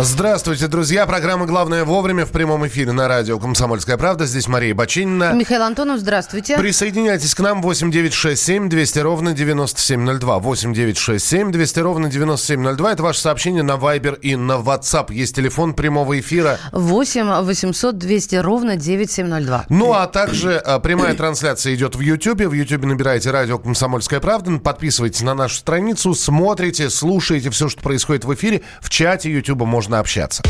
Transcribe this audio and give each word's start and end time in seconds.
Здравствуйте, 0.00 0.68
друзья. 0.68 1.06
Программа 1.06 1.44
«Главное 1.44 1.84
вовремя» 1.84 2.24
в 2.24 2.30
прямом 2.30 2.64
эфире 2.68 2.92
на 2.92 3.08
радио 3.08 3.36
«Комсомольская 3.40 3.96
правда». 3.96 4.26
Здесь 4.26 4.46
Мария 4.46 4.72
Бочинина. 4.72 5.32
Михаил 5.32 5.62
Антонов, 5.62 5.98
здравствуйте. 5.98 6.56
Присоединяйтесь 6.56 7.34
к 7.34 7.40
нам 7.40 7.60
8967 7.60 8.68
200 8.68 8.98
ровно 9.00 9.32
9702. 9.32 10.38
8967 10.38 11.50
200 11.50 11.80
ровно 11.80 12.08
9702. 12.08 12.92
Это 12.92 13.02
ваше 13.02 13.18
сообщение 13.18 13.64
на 13.64 13.72
Viber 13.72 14.16
и 14.20 14.36
на 14.36 14.52
WhatsApp. 14.52 15.12
Есть 15.12 15.34
телефон 15.34 15.74
прямого 15.74 16.20
эфира. 16.20 16.60
8 16.70 17.42
800 17.42 17.98
200 17.98 18.36
ровно 18.36 18.76
9702. 18.76 19.66
Ну, 19.68 19.94
а 19.94 20.06
также 20.06 20.58
а, 20.58 20.78
прямая 20.78 21.14
трансляция 21.14 21.74
идет 21.74 21.96
в 21.96 22.00
YouTube. 22.00 22.42
В 22.42 22.52
YouTube 22.52 22.84
набираете 22.84 23.32
радио 23.32 23.58
«Комсомольская 23.58 24.20
правда». 24.20 24.60
Подписывайтесь 24.60 25.22
на 25.22 25.34
нашу 25.34 25.56
страницу, 25.56 26.14
смотрите, 26.14 26.88
слушаете 26.88 27.50
все, 27.50 27.68
что 27.68 27.82
происходит 27.82 28.24
в 28.24 28.32
эфире. 28.32 28.62
В 28.80 28.90
чате 28.90 29.32
YouTube 29.32 29.62
можно 29.62 29.87
можно 29.88 30.00
общаться. 30.00 30.42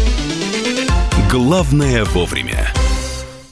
Главное 1.30 2.04
вовремя. 2.04 2.72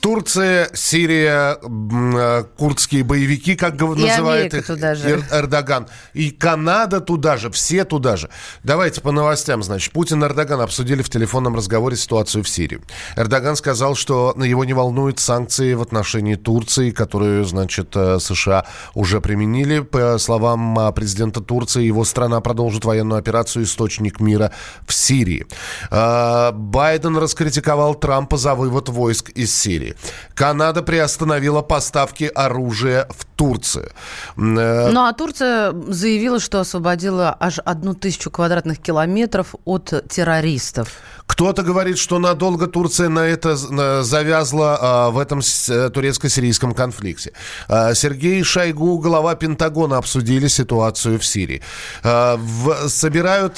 Турция, 0.07 0.71
Сирия, 0.73 1.59
э, 1.61 2.45
курдские 2.57 3.03
боевики, 3.03 3.57
как 3.57 3.75
называет 3.81 4.55
их 4.55 4.65
туда 4.65 4.95
же. 4.95 5.25
Эрдоган. 5.33 5.89
И 6.15 6.31
Канада 6.31 7.01
туда 7.01 7.37
же, 7.37 7.51
все 7.51 7.85
туда 7.85 8.17
же. 8.17 8.31
Давайте 8.63 9.01
по 9.01 9.11
новостям, 9.11 9.65
значит. 9.65 9.93
Путин 9.93 10.23
и 10.23 10.27
Эрдоган 10.29 10.61
обсудили 10.61 11.03
в 11.03 11.11
телефонном 11.11 11.57
разговоре 11.57 11.97
ситуацию 11.97 12.45
в 12.45 12.49
Сирии. 12.49 12.81
Эрдоган 13.17 13.57
сказал, 13.57 13.97
что 13.97 14.33
его 14.41 14.65
не 14.65 14.75
волнуют 14.75 15.19
санкции 15.19 15.75
в 15.75 15.83
отношении 15.83 16.37
Турции, 16.37 16.93
которые, 16.93 17.45
значит, 17.45 17.89
э, 17.97 18.21
США 18.21 18.65
уже 18.95 19.21
применили. 19.21 19.81
По 19.81 20.19
словам 20.19 20.79
э, 20.79 20.93
президента 20.93 21.41
Турции, 21.41 21.83
его 21.83 22.05
страна 22.05 22.41
продолжит 22.41 22.85
военную 22.85 23.19
операцию 23.19 23.65
«Источник 23.65 24.21
мира» 24.21 24.53
в 24.87 24.95
Сирии. 24.95 25.47
Байден 25.91 27.17
раскритиковал 27.17 27.97
Трампа 27.97 28.37
за 28.37 28.55
вывод 28.55 28.89
войск 28.89 29.31
из 29.31 29.53
Сирии. 29.53 29.96
Канада 30.35 30.83
приостановила 30.83 31.63
поставки 31.63 32.31
оружия 32.35 33.09
в 33.11 33.25
Турцию. 33.37 33.91
Э, 34.37 34.91
ну 34.91 35.05
а 35.05 35.13
Турция 35.13 35.73
заявила, 35.89 36.41
что 36.41 36.61
освободила 36.61 37.37
аж 37.39 37.59
одну 37.59 37.95
тысячу 37.95 38.31
квадратных 38.31 38.79
километров 38.79 39.55
от 39.65 39.93
террористов. 40.09 40.89
Кто-то 41.27 41.63
говорит, 41.63 41.99
что 41.99 42.19
надолго 42.19 42.67
Турция 42.67 43.09
на 43.09 43.21
это 43.21 43.57
завязла 43.57 44.79
а, 44.81 45.11
в 45.11 45.19
этом 45.19 45.41
э, 45.41 45.91
турецко-сирийском 45.91 46.73
конфликте. 46.73 47.33
А, 47.69 47.95
Сергей 47.95 48.43
Шойгу, 48.43 48.99
глава 48.99 49.35
Пентагона, 49.35 49.99
обсудили 49.99 50.47
ситуацию 50.47 51.19
в 51.19 51.27
Сирии. 51.27 51.63
А, 52.03 52.41
собирают 52.89 53.57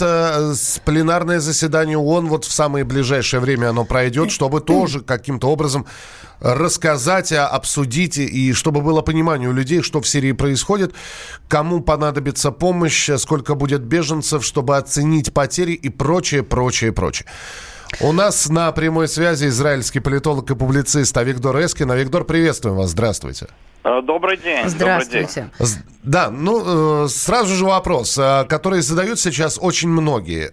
пленарное 0.84 1.40
заседание 1.40 1.98
ООН, 1.98 2.28
вот 2.28 2.44
в 2.46 2.52
самое 2.52 2.84
ближайшее 2.84 3.40
время 3.40 3.68
оно 3.68 3.84
пройдет, 3.84 4.30
чтобы 4.30 4.60
тоже 4.60 5.00
каким-то 5.00 5.48
образом 5.48 5.86
рассказать, 6.40 7.32
обсудить, 7.32 8.18
и 8.18 8.52
чтобы 8.52 8.80
было 8.80 9.02
понимание 9.02 9.48
у 9.48 9.52
людей, 9.52 9.82
что 9.82 10.00
в 10.00 10.08
Сирии 10.08 10.32
происходит, 10.32 10.94
кому 11.48 11.80
понадобится 11.80 12.50
помощь, 12.50 13.10
сколько 13.16 13.54
будет 13.54 13.82
беженцев, 13.82 14.44
чтобы 14.44 14.76
оценить 14.76 15.32
потери 15.32 15.72
и 15.72 15.88
прочее, 15.88 16.42
прочее, 16.42 16.92
прочее. 16.92 17.26
У 18.00 18.12
нас 18.12 18.48
на 18.48 18.70
прямой 18.72 19.08
связи 19.08 19.46
израильский 19.46 20.00
политолог 20.00 20.50
и 20.50 20.54
публицист 20.54 21.16
Авигдор 21.16 21.58
Эскин. 21.64 21.90
Авигдор, 21.90 22.24
приветствуем 22.24 22.76
вас. 22.76 22.90
Здравствуйте. 22.90 23.46
Э, 23.84 24.02
добрый 24.02 24.36
день. 24.36 24.68
Здравствуйте. 24.68 25.50
Добрый 25.58 25.74
день. 25.74 25.82
Да, 26.02 26.30
ну, 26.30 27.04
э, 27.04 27.08
сразу 27.08 27.54
же 27.54 27.64
вопрос, 27.64 28.16
э, 28.18 28.44
который 28.48 28.80
задают 28.80 29.20
сейчас 29.20 29.58
очень 29.60 29.88
многие. 29.88 30.50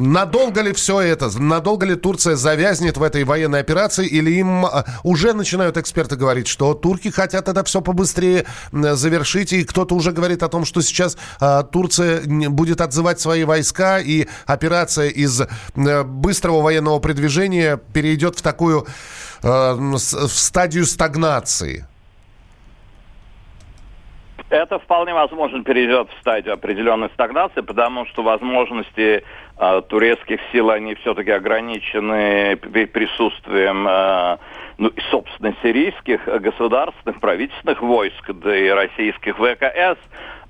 Надолго 0.00 0.62
ли 0.62 0.72
все 0.72 1.00
это, 1.00 1.30
надолго 1.38 1.86
ли 1.86 1.94
Турция 1.96 2.36
завязнет 2.36 2.96
в 2.96 3.02
этой 3.02 3.24
военной 3.24 3.60
операции, 3.60 4.06
или 4.06 4.30
им 4.30 4.66
уже 5.04 5.32
начинают 5.32 5.76
эксперты 5.76 6.16
говорить, 6.16 6.48
что 6.48 6.74
турки 6.74 7.08
хотят 7.08 7.48
это 7.48 7.62
все 7.64 7.80
побыстрее 7.80 8.46
завершить, 8.72 9.52
и 9.52 9.64
кто-то 9.64 9.94
уже 9.94 10.12
говорит 10.12 10.42
о 10.42 10.48
том, 10.48 10.64
что 10.64 10.80
сейчас 10.80 11.16
Турция 11.72 12.22
будет 12.48 12.80
отзывать 12.80 13.20
свои 13.20 13.44
войска, 13.44 13.98
и 13.98 14.26
операция 14.46 15.08
из 15.08 15.42
быстрого 15.74 16.62
военного 16.62 16.98
продвижения 17.00 17.78
перейдет 17.92 18.38
в 18.38 18.42
такую 18.42 18.86
в 19.42 19.98
стадию 19.98 20.86
стагнации. 20.86 21.86
Это 24.50 24.80
вполне 24.80 25.14
возможно 25.14 25.62
перейдет 25.62 26.08
в 26.10 26.20
стадию 26.20 26.54
определенной 26.54 27.08
стагнации, 27.10 27.60
потому 27.60 28.04
что 28.06 28.24
возможности 28.24 29.22
э, 29.58 29.82
турецких 29.88 30.40
сил, 30.50 30.70
они 30.70 30.96
все-таки 30.96 31.30
ограничены 31.30 32.56
присутствием, 32.56 33.86
э, 33.88 34.38
ну, 34.78 34.92
собственно, 35.12 35.54
сирийских 35.62 36.24
государственных, 36.24 37.20
правительственных 37.20 37.80
войск, 37.80 38.28
да 38.32 38.56
и 38.56 38.68
российских 38.70 39.36
ВКС. 39.36 39.98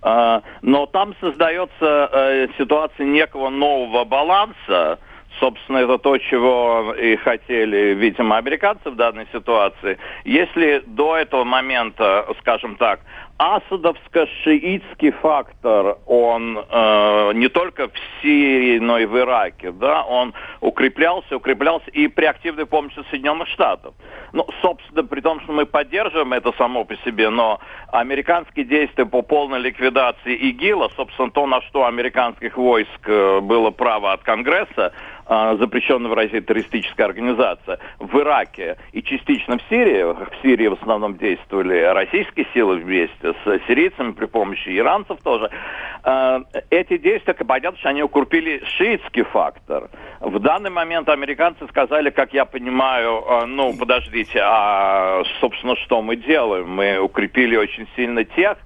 Э, 0.02 0.40
но 0.62 0.86
там 0.86 1.14
создается 1.20 2.08
э, 2.10 2.48
ситуация 2.56 3.04
некого 3.04 3.50
нового 3.50 4.04
баланса, 4.06 4.98
Собственно, 5.38 5.78
это 5.78 5.96
то, 5.98 6.18
чего 6.18 6.92
и 6.94 7.16
хотели, 7.16 7.94
видимо, 7.94 8.36
американцы 8.36 8.90
в 8.90 8.96
данной 8.96 9.26
ситуации. 9.32 9.96
Если 10.24 10.82
до 10.86 11.16
этого 11.16 11.44
момента, 11.44 12.26
скажем 12.40 12.76
так, 12.76 13.00
асадовско-шиитский 13.40 15.12
фактор, 15.12 15.96
он 16.04 16.58
э, 16.58 17.32
не 17.34 17.48
только 17.48 17.88
в 17.88 17.92
Сирии, 18.20 18.78
но 18.78 18.98
и 18.98 19.06
в 19.06 19.18
Ираке, 19.18 19.72
да, 19.72 20.02
он 20.02 20.34
укреплялся, 20.60 21.36
укреплялся 21.36 21.90
и 21.90 22.06
при 22.08 22.26
активной 22.26 22.66
помощи 22.66 23.02
Соединенных 23.08 23.48
Штатов. 23.48 23.94
Ну, 24.34 24.46
собственно, 24.60 25.04
при 25.04 25.22
том, 25.22 25.40
что 25.40 25.52
мы 25.52 25.64
поддерживаем 25.64 26.34
это 26.34 26.52
само 26.58 26.84
по 26.84 26.94
себе, 26.96 27.30
но 27.30 27.60
американские 27.92 28.66
действия 28.66 29.06
по 29.06 29.22
полной 29.22 29.58
ликвидации 29.60 30.34
ИГИЛа, 30.34 30.90
собственно, 30.94 31.30
то, 31.30 31.46
на 31.46 31.62
что 31.62 31.86
американских 31.86 32.58
войск 32.58 33.00
э, 33.06 33.40
было 33.40 33.70
право 33.70 34.12
от 34.12 34.22
Конгресса, 34.22 34.92
запрещенная 35.30 36.10
в 36.10 36.14
России 36.14 36.40
террористическая 36.40 37.06
организация, 37.06 37.78
в 38.00 38.18
Ираке 38.18 38.76
и 38.92 39.02
частично 39.02 39.58
в 39.58 39.62
Сирии, 39.70 40.02
в 40.02 40.42
Сирии 40.42 40.66
в 40.66 40.72
основном 40.72 41.16
действовали 41.16 41.82
российские 41.94 42.46
силы 42.52 42.76
вместе 42.76 43.34
с 43.44 43.60
сирийцами 43.68 44.10
при 44.10 44.26
помощи 44.26 44.76
иранцев 44.76 45.18
тоже. 45.22 45.50
Э, 46.02 46.40
эти 46.70 46.98
действия, 46.98 47.34
понятно, 47.34 47.78
что 47.78 47.90
они 47.90 48.02
укрепили 48.02 48.62
шиитский 48.76 49.22
фактор. 49.22 49.88
В 50.20 50.38
данный 50.40 50.70
момент 50.70 51.08
американцы 51.08 51.66
сказали, 51.68 52.10
как 52.10 52.32
я 52.32 52.44
понимаю, 52.44 53.22
э, 53.24 53.46
ну, 53.46 53.72
подождите, 53.78 54.40
а, 54.42 55.22
собственно, 55.40 55.76
что 55.76 56.02
мы 56.02 56.16
делаем? 56.16 56.68
Мы 56.70 56.98
укрепили 56.98 57.56
очень 57.56 57.86
сильно 57.96 58.24
тех, 58.24 58.58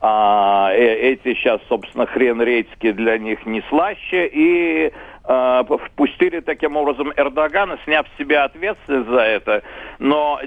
а, 0.00 0.72
э, 0.72 1.12
эти 1.12 1.34
сейчас, 1.34 1.60
собственно, 1.68 2.06
хрен 2.06 2.42
редьки 2.42 2.90
для 2.90 3.18
них 3.18 3.46
не 3.46 3.62
слаще, 3.68 4.28
и 4.32 4.92
э, 5.24 5.64
впустили 5.86 6.40
таким 6.40 6.76
образом 6.76 7.12
Эрдогана, 7.16 7.78
сняв 7.84 8.06
с 8.08 8.18
себя 8.18 8.44
ответственность 8.44 9.08
за 9.08 9.20
это. 9.20 9.62
Но 9.98 10.40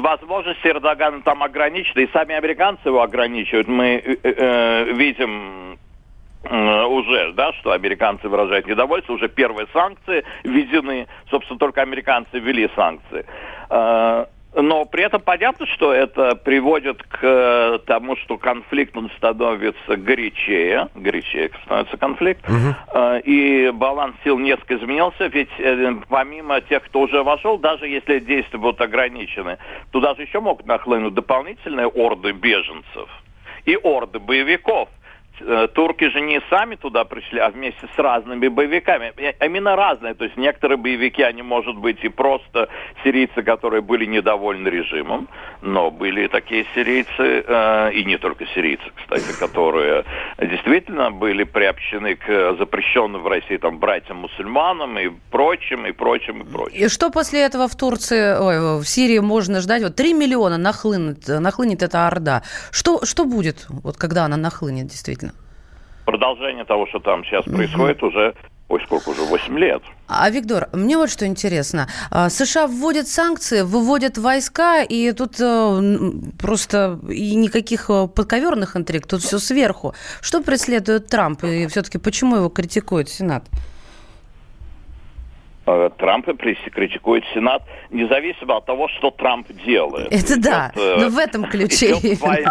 возможности 0.00 0.66
Эрдогана 0.66 1.22
там 1.22 1.42
ограничены, 1.42 2.02
и 2.02 2.10
сами 2.12 2.34
американцы 2.34 2.88
его 2.88 3.02
ограничивают. 3.02 3.68
Мы 3.68 4.02
э, 4.04 4.16
э, 4.22 4.84
видим 4.92 5.78
уже, 6.44 7.32
да, 7.32 7.52
что 7.54 7.72
американцы 7.72 8.28
выражают 8.28 8.66
недовольство, 8.68 9.12
уже 9.12 9.28
первые 9.28 9.66
санкции 9.72 10.24
введены, 10.44 11.08
собственно, 11.30 11.58
только 11.58 11.82
американцы 11.82 12.38
ввели 12.38 12.70
санкции. 12.76 13.26
Но 14.54 14.86
при 14.86 15.04
этом 15.04 15.20
понятно, 15.20 15.66
что 15.66 15.92
это 15.92 16.34
приводит 16.34 17.02
к 17.02 17.18
э, 17.22 17.78
тому, 17.86 18.16
что 18.16 18.38
конфликт 18.38 18.96
он 18.96 19.10
становится 19.16 19.96
горячее, 19.96 20.88
горячее 20.94 21.50
становится 21.64 21.96
конфликт, 21.98 22.48
угу. 22.48 23.00
и 23.24 23.70
баланс 23.74 24.16
сил 24.24 24.38
несколько 24.38 24.76
изменился, 24.76 25.26
ведь 25.26 25.50
э, 25.58 25.94
помимо 26.08 26.62
тех, 26.62 26.82
кто 26.84 27.00
уже 27.00 27.22
вошел, 27.22 27.58
даже 27.58 27.86
если 27.88 28.20
действия 28.20 28.58
будут 28.58 28.80
ограничены, 28.80 29.58
туда 29.90 30.14
же 30.14 30.22
еще 30.22 30.40
могут 30.40 30.66
нахлынуть 30.66 31.14
дополнительные 31.14 31.86
орды 31.86 32.32
беженцев 32.32 33.08
и 33.66 33.76
орды 33.76 34.18
боевиков 34.18 34.88
турки 35.74 36.10
же 36.10 36.20
не 36.20 36.40
сами 36.50 36.76
туда 36.76 37.04
пришли, 37.04 37.38
а 37.40 37.50
вместе 37.50 37.88
с 37.94 37.98
разными 37.98 38.48
боевиками. 38.48 39.12
Именно 39.44 39.76
разные. 39.76 40.14
То 40.14 40.24
есть 40.24 40.36
некоторые 40.36 40.78
боевики, 40.78 41.22
они, 41.22 41.42
может 41.42 41.76
быть, 41.76 42.02
и 42.04 42.08
просто 42.08 42.68
сирийцы, 43.04 43.42
которые 43.42 43.82
были 43.82 44.06
недовольны 44.06 44.68
режимом, 44.68 45.28
но 45.62 45.90
были 45.90 46.26
такие 46.28 46.66
сирийцы, 46.74 47.44
э, 47.46 47.92
и 47.92 48.04
не 48.04 48.18
только 48.18 48.46
сирийцы, 48.46 48.84
кстати, 48.94 49.38
которые 49.38 50.04
действительно 50.38 51.10
были 51.10 51.44
приобщены 51.44 52.16
к 52.16 52.56
запрещенным 52.58 53.22
в 53.22 53.26
России 53.26 53.56
там 53.56 53.78
братьям-мусульманам 53.78 54.98
и 54.98 55.10
прочим, 55.30 55.86
и 55.86 55.92
прочим, 55.92 56.42
и 56.42 56.44
прочим. 56.44 56.76
И 56.76 56.88
что 56.88 57.10
после 57.10 57.40
этого 57.40 57.68
в 57.68 57.76
Турции, 57.76 58.38
ой, 58.38 58.80
в 58.80 58.84
Сирии 58.84 59.18
можно 59.18 59.60
ждать? 59.60 59.82
Вот 59.82 59.96
3 59.96 60.14
миллиона 60.14 60.58
нахлынет, 60.58 61.28
нахлынет 61.28 61.82
эта 61.82 62.06
орда. 62.06 62.42
Что, 62.70 63.04
что 63.04 63.24
будет, 63.24 63.66
вот 63.68 63.96
когда 63.96 64.24
она 64.24 64.36
нахлынет 64.36 64.86
действительно? 64.86 65.27
Продолжение 66.08 66.64
того, 66.64 66.86
что 66.86 67.00
там 67.00 67.22
сейчас 67.22 67.46
угу. 67.46 67.56
происходит, 67.56 68.02
уже 68.02 68.34
Ой, 68.68 68.80
сколько 68.84 69.10
уже? 69.10 69.22
8 69.24 69.58
лет. 69.58 69.82
А, 70.08 70.30
Виктор, 70.30 70.70
мне 70.72 70.96
вот 70.96 71.10
что 71.10 71.26
интересно. 71.26 71.86
А, 72.10 72.30
США 72.30 72.66
вводят 72.66 73.08
санкции, 73.08 73.60
выводят 73.60 74.16
войска, 74.16 74.82
и 74.82 75.12
тут 75.12 75.38
э, 75.38 75.80
просто 76.40 76.98
и 77.10 77.34
никаких 77.34 77.90
э, 77.90 78.08
подковерных 78.08 78.74
интриг, 78.74 79.06
тут 79.06 79.20
все 79.20 79.38
сверху. 79.38 79.94
Что 80.22 80.42
преследует 80.42 81.08
Трамп, 81.08 81.44
и 81.44 81.66
все-таки 81.66 81.98
почему 81.98 82.36
его 82.36 82.48
критикует 82.48 83.10
Сенат? 83.10 83.44
Э, 85.66 85.90
Трампа 85.98 86.34
критикует 86.34 87.24
Сенат, 87.34 87.62
независимо 87.90 88.56
от 88.56 88.64
того, 88.64 88.88
что 88.98 89.10
Трамп 89.10 89.46
делает. 89.66 90.08
Это 90.10 90.40
да, 90.40 90.72
но 90.74 91.10
в 91.10 91.18
этом 91.18 91.44
ключе 91.44 91.94
война, 92.20 92.50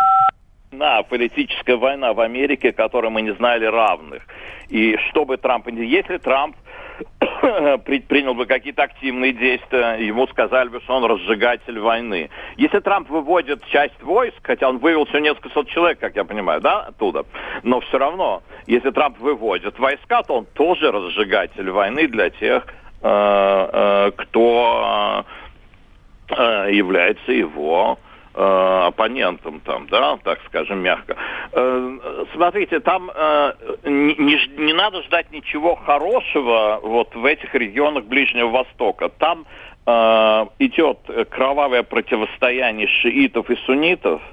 политическая 1.10 1.76
война 1.76 2.14
в 2.14 2.20
Америке, 2.20 2.72
которой 2.72 3.10
мы 3.10 3.22
не 3.22 3.34
знали 3.34 3.66
равных. 3.66 4.24
И 4.70 4.98
что 5.10 5.26
бы 5.26 5.38
Трамп... 5.38 5.68
Если 5.70 6.18
Трамп 6.18 6.56
предпринял 7.86 8.34
бы 8.34 8.46
какие-то 8.46 8.84
активные 8.84 9.34
действия, 9.34 9.96
ему 10.00 10.28
сказали 10.28 10.70
бы, 10.70 10.82
что 10.82 10.96
он 10.96 11.06
разжигатель 11.06 11.80
войны. 11.80 12.30
Если 12.58 12.80
Трамп 12.80 13.10
выводит 13.10 13.66
часть 13.68 14.02
войск, 14.02 14.38
хотя 14.44 14.70
он 14.70 14.80
вывел 14.80 15.06
всего 15.06 15.20
несколько 15.20 15.50
сот 15.50 15.70
человек, 15.70 16.00
как 16.00 16.16
я 16.16 16.26
понимаю, 16.26 16.62
да, 16.62 16.82
оттуда, 16.82 17.26
но 17.64 17.80
все 17.82 17.98
равно, 17.98 18.44
если 18.66 18.92
Трамп 18.92 19.20
выводит 19.20 19.80
войска, 19.80 20.24
то 20.24 20.36
он 20.36 20.46
тоже 20.46 20.92
разжигатель 20.92 21.70
войны 21.70 22.08
для 22.08 22.30
тех, 22.30 22.66
э, 23.02 23.08
э, 23.08 24.12
кто 24.18 25.26
э, 26.30 26.70
является 26.72 27.32
его 27.32 28.00
оппонентом 28.38 29.60
там, 29.62 29.88
да, 29.88 30.18
так 30.24 30.40
скажем, 30.48 30.80
мягко. 30.80 31.16
Э, 31.52 32.26
смотрите, 32.34 32.80
там 32.80 33.10
э, 33.14 33.54
не, 33.84 34.40
не 34.58 34.74
надо 34.74 35.02
ждать 35.04 35.32
ничего 35.32 35.76
хорошего 35.76 36.80
вот 36.84 37.16
в 37.16 37.26
этих 37.26 37.54
регионах 37.56 38.06
Ближнего 38.06 38.50
Востока. 38.50 39.10
Там 39.10 39.46
э, 39.86 40.46
идет 40.60 41.00
кровавое 41.30 41.84
противостояние 41.84 42.88
шиитов 42.88 43.50
и 43.50 43.56
суннитов– 43.66 44.22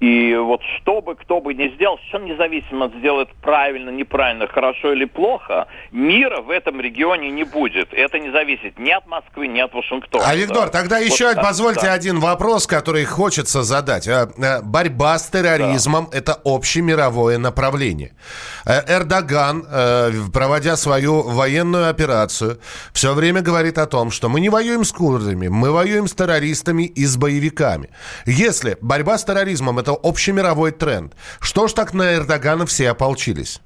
и 0.00 0.36
вот 0.36 0.60
что 0.76 1.00
бы 1.00 1.16
кто 1.16 1.40
бы 1.40 1.54
ни 1.54 1.74
сделал, 1.74 1.98
совершенно 1.98 2.32
независимо 2.32 2.90
сделает 2.98 3.28
правильно, 3.42 3.90
неправильно, 3.90 4.46
хорошо 4.46 4.92
или 4.92 5.04
плохо, 5.04 5.66
мира 5.90 6.40
в 6.40 6.50
этом 6.50 6.80
регионе 6.80 7.30
не 7.30 7.42
будет. 7.42 7.92
Это 7.92 8.20
не 8.20 8.30
зависит 8.30 8.78
ни 8.78 8.90
от 8.90 9.06
Москвы, 9.08 9.48
ни 9.48 9.58
от 9.58 9.74
Вашингтона. 9.74 10.24
А, 10.24 10.36
Виктор, 10.36 10.66
да. 10.66 10.70
тогда 10.70 10.98
еще, 10.98 11.34
вот, 11.34 11.42
позвольте, 11.42 11.86
да. 11.86 11.94
один 11.94 12.20
вопрос, 12.20 12.68
который 12.68 13.04
хочется 13.04 13.64
задать. 13.64 14.06
Э, 14.06 14.28
э, 14.38 14.62
борьба 14.62 15.18
с 15.18 15.28
терроризмом 15.28 16.08
да.– 16.10 16.18
это 16.18 16.40
общемировое 16.44 17.38
направление. 17.38 18.14
Э, 18.64 18.82
Эрдоган, 18.86 19.66
проводя 20.32 20.76
свою 20.76 21.22
военную 21.22 21.90
операцию, 21.90 22.60
все 22.92 23.14
время 23.14 23.42
говорит 23.42 23.78
о 23.78 23.86
том, 23.86 24.12
что 24.12 24.28
мы 24.28 24.40
не 24.40 24.48
воюем 24.48 24.84
с 24.84 24.92
курдами, 24.92 25.48
мы 25.48 25.72
воюем 25.72 26.06
с 26.06 26.12
террористами 26.12 26.84
и 26.84 27.04
с 27.04 27.16
боевиками. 27.16 27.90
Если 28.26 28.76
борьба 28.80 29.18
с 29.18 29.24
терроризмом– 29.24 29.78
это 29.87 29.87
это 29.88 29.98
общемировой 30.02 30.72
тренд. 30.72 31.14
Что 31.40 31.66
ж 31.66 31.72
так 31.72 31.94
на 31.94 32.14
Эрдогана 32.14 32.66
все 32.66 32.90
ополчились? 32.90 33.60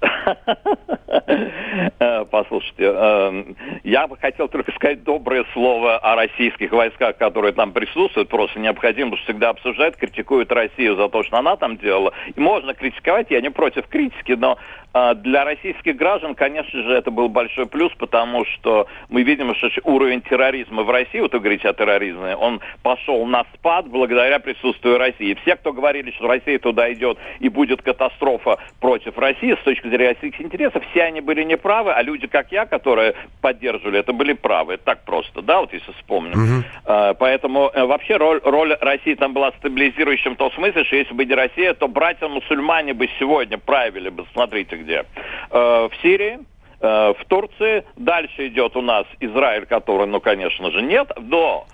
Послушайте, 2.30 2.84
эм, 2.84 3.56
я 3.84 4.06
бы 4.06 4.16
хотел 4.16 4.48
только 4.48 4.72
сказать 4.72 5.02
доброе 5.02 5.44
слово 5.52 5.98
о 5.98 6.16
российских 6.16 6.72
войсках, 6.72 7.16
которые 7.16 7.52
там 7.52 7.72
присутствуют. 7.72 8.28
Просто 8.28 8.58
необходимо, 8.60 9.16
всегда 9.16 9.50
обсуждают, 9.50 9.96
критикуют 9.96 10.52
Россию 10.52 10.96
за 10.96 11.08
то, 11.08 11.22
что 11.22 11.38
она 11.38 11.56
там 11.56 11.76
делала. 11.76 12.12
И 12.34 12.40
можно 12.40 12.74
критиковать, 12.74 13.30
я 13.30 13.40
не 13.40 13.50
против 13.50 13.86
критики, 13.88 14.32
но 14.32 14.58
а, 14.98 15.12
для 15.12 15.44
российских 15.44 15.94
граждан, 15.96 16.34
конечно 16.34 16.82
же, 16.82 16.90
это 16.90 17.10
был 17.10 17.28
большой 17.28 17.66
плюс, 17.66 17.92
потому 17.98 18.46
что 18.46 18.86
мы 19.10 19.24
видим, 19.24 19.54
что 19.54 19.68
уровень 19.84 20.22
терроризма 20.22 20.84
в 20.84 20.90
России, 20.90 21.20
вот 21.20 21.34
вы 21.34 21.40
говорите 21.40 21.68
о 21.68 21.74
терроризме, 21.74 22.34
он 22.34 22.62
пошел 22.82 23.26
на 23.26 23.44
спад 23.52 23.88
благодаря 23.88 24.38
присутствию 24.38 24.96
России. 24.96 25.36
Все, 25.42 25.56
кто 25.56 25.74
говорили, 25.74 26.12
что 26.12 26.26
Россия 26.28 26.58
туда 26.58 26.90
идет 26.94 27.18
и 27.40 27.50
будет 27.50 27.82
катастрофа 27.82 28.56
против 28.80 29.18
России 29.18 29.54
с 29.60 29.64
точки 29.64 29.86
зрения 29.86 30.14
российских 30.14 30.40
интересов, 30.40 30.82
все 30.90 31.02
они 31.02 31.20
были 31.20 31.42
неправы, 31.42 31.65
а 31.72 32.02
люди, 32.02 32.26
как 32.26 32.52
я, 32.52 32.66
которые 32.66 33.14
поддерживали 33.40 34.00
это, 34.00 34.12
были 34.12 34.32
правы. 34.32 34.74
Это 34.74 34.84
так 34.84 35.04
просто, 35.04 35.42
да, 35.42 35.60
вот 35.60 35.72
если 35.72 35.92
вспомним. 35.92 36.58
Угу. 36.58 36.64
Поэтому 37.18 37.70
э, 37.72 37.84
вообще 37.84 38.16
роль, 38.16 38.40
роль 38.44 38.76
России 38.80 39.14
там 39.14 39.32
была 39.32 39.52
стабилизирующим 39.58 40.34
в 40.34 40.36
том 40.36 40.52
смысле, 40.52 40.84
что 40.84 40.96
если 40.96 41.14
бы 41.14 41.24
не 41.24 41.34
Россия, 41.34 41.74
то 41.74 41.88
братья-мусульмане 41.88 42.94
бы 42.94 43.08
сегодня 43.18 43.58
правили 43.58 44.08
бы, 44.08 44.26
смотрите, 44.32 44.76
где? 44.76 45.04
Э, 45.50 45.88
в 45.88 46.02
Сирии, 46.02 46.38
э, 46.80 47.14
в 47.18 47.24
Турции. 47.26 47.84
Дальше 47.96 48.48
идет 48.48 48.76
у 48.76 48.82
нас 48.82 49.06
Израиль, 49.20 49.66
который, 49.66 50.06
ну, 50.06 50.20
конечно 50.20 50.70
же, 50.70 50.82
нет. 50.82 51.10
Но 51.16 51.66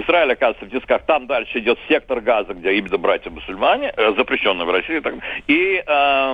Израиль 0.00 0.32
оказывается 0.32 0.66
в 0.66 0.70
тисках. 0.70 1.02
Там 1.02 1.26
дальше 1.26 1.58
идет 1.58 1.78
сектор 1.88 2.20
газа, 2.20 2.54
где 2.54 2.74
именно 2.74 2.98
братья-мусульмане, 2.98 3.92
э, 3.96 4.14
запрещенные 4.16 4.66
в 4.66 4.70
России. 4.70 5.00
Так, 5.00 5.14
и 5.46 5.82
э, 5.86 6.32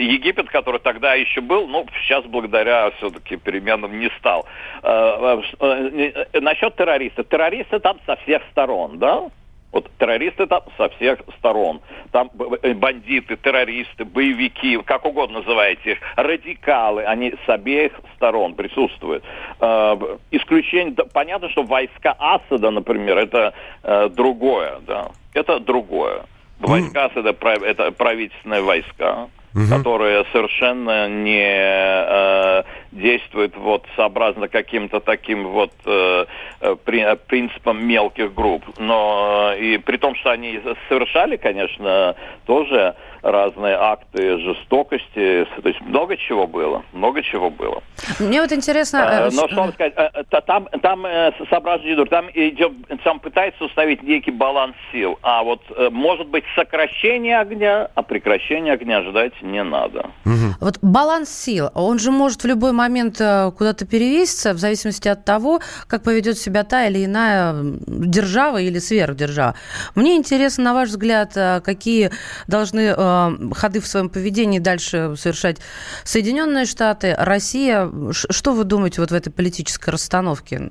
Египет, 0.00 0.48
который 0.48 0.80
тогда 0.80 1.14
еще 1.14 1.40
был, 1.40 1.66
ну, 1.66 1.86
сейчас 2.02 2.24
благодаря 2.24 2.90
все-таки 2.98 3.36
переменам 3.36 3.98
не 3.98 4.10
стал. 4.18 4.46
Э, 4.82 5.40
э, 5.60 6.24
э, 6.32 6.40
насчет 6.40 6.76
террористов. 6.76 7.28
Террористы 7.28 7.78
там 7.80 7.98
со 8.06 8.16
всех 8.16 8.42
сторон, 8.50 8.98
да? 8.98 9.28
Вот 9.70 9.90
террористы 9.98 10.46
там 10.46 10.62
со 10.76 10.88
всех 10.90 11.20
сторон. 11.38 11.80
Там 12.10 12.30
э, 12.62 12.72
бандиты, 12.74 13.36
террористы, 13.36 14.04
боевики, 14.04 14.78
как 14.82 15.04
угодно 15.04 15.40
называйте 15.40 15.92
их, 15.92 15.98
радикалы, 16.16 17.04
они 17.04 17.34
с 17.44 17.48
обеих 17.48 17.92
сторон 18.16 18.54
присутствуют. 18.54 19.22
Э, 19.60 19.96
исключение, 20.30 20.94
понятно, 21.12 21.50
что 21.50 21.62
войска 21.64 22.16
Асада, 22.18 22.70
например, 22.70 23.18
это 23.18 23.52
э, 23.82 24.08
другое, 24.08 24.80
да, 24.86 25.10
это 25.34 25.60
другое. 25.60 26.24
Войска 26.58 27.04
Асада 27.04 27.36
это 27.64 27.92
правительственные 27.92 28.62
войска 28.62 29.28
угу. 29.54 29.64
которые 29.68 30.24
совершенно 30.32 31.08
не 31.08 31.42
э, 31.44 32.62
действуют 32.92 33.56
вот 33.56 33.86
сообразно 33.96 34.48
каким-то 34.48 35.00
таким 35.00 35.48
вот 35.48 35.72
э, 35.84 36.26
э 36.60 36.76
при, 36.84 37.16
принципам 37.26 37.86
мелких 37.86 38.34
групп. 38.34 38.64
Но 38.78 39.52
э, 39.54 39.60
и 39.60 39.78
при 39.78 39.96
том, 39.96 40.14
что 40.14 40.30
они 40.30 40.60
совершали, 40.88 41.36
конечно, 41.36 42.14
тоже 42.46 42.94
разные 43.22 43.76
акты 43.76 44.38
жестокости. 44.38 45.46
То 45.62 45.68
есть 45.68 45.80
много 45.80 46.16
чего 46.16 46.46
было, 46.46 46.82
много 46.92 47.22
чего 47.22 47.50
было. 47.50 47.82
Мне 48.18 48.40
вот 48.40 48.52
интересно... 48.52 48.96
Э, 48.98 49.30
но 49.32 49.46
что 49.48 49.56
вам 49.56 49.72
сказать, 49.72 49.94
там, 50.46 50.68
там 50.82 51.06
соображение, 51.50 52.04
там 52.06 52.26
идет, 52.32 52.72
там 53.04 53.20
пытается 53.20 53.64
установить 53.64 54.02
некий 54.02 54.30
баланс 54.30 54.74
сил. 54.92 55.18
А 55.22 55.42
вот 55.42 55.62
может 55.90 56.28
быть 56.28 56.44
сокращение 56.54 57.38
огня, 57.38 57.90
а 57.94 58.02
прекращение 58.02 58.74
огня 58.74 59.02
ждать 59.02 59.32
не 59.42 59.62
надо. 59.62 60.10
Угу. 60.24 60.56
Вот 60.60 60.78
баланс 60.82 61.30
сил, 61.30 61.70
он 61.74 61.98
же 61.98 62.10
может 62.10 62.42
в 62.42 62.46
любой 62.46 62.72
момент 62.72 63.20
э, 63.20 63.50
куда-то 63.56 63.86
перевеситься, 63.86 64.54
в 64.54 64.58
зависимости 64.58 65.08
от 65.08 65.24
того, 65.24 65.60
как 65.86 66.02
поведет 66.02 66.38
себя 66.38 66.64
та 66.64 66.86
или 66.86 67.04
иная 67.04 67.54
держава 67.86 68.60
или 68.60 68.78
сверхдержава. 68.78 69.54
Мне 69.94 70.16
интересно, 70.16 70.64
на 70.64 70.74
ваш 70.74 70.90
взгляд, 70.90 71.36
э, 71.36 71.60
какие 71.60 72.10
должны 72.46 72.80
э, 72.80 72.94
ходы 73.54 73.80
в 73.80 73.86
своем 73.86 74.08
поведении 74.08 74.58
дальше 74.58 75.14
совершать 75.16 75.60
Соединенные 76.04 76.66
Штаты, 76.66 77.14
Россия. 77.18 77.90
Что 78.12 78.52
вы 78.52 78.64
думаете 78.64 79.00
вот 79.00 79.10
в 79.10 79.14
этой 79.14 79.32
политической 79.32 79.90
расстановке? 79.90 80.70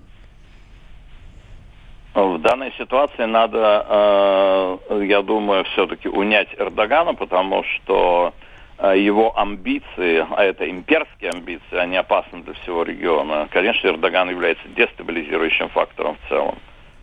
В 2.13 2.39
данной 2.39 2.73
ситуации 2.79 3.25
надо, 3.25 4.79
я 4.89 5.21
думаю, 5.21 5.65
все-таки 5.65 6.09
унять 6.09 6.47
Эрдогана, 6.57 7.13
потому 7.13 7.63
что 7.63 8.33
Э, 8.79 8.93
его 8.95 9.37
амбиции, 9.37 10.25
а 10.29 10.43
это 10.43 10.69
имперские 10.69 11.31
амбиции, 11.31 11.77
они 11.77 11.97
опасны 11.97 12.43
для 12.43 12.53
всего 12.53 12.83
региона. 12.83 13.47
Конечно, 13.49 13.87
Эрдоган 13.87 14.29
является 14.29 14.67
дестабилизирующим 14.69 15.69
фактором 15.69 16.17
в 16.23 16.29
целом. 16.29 16.59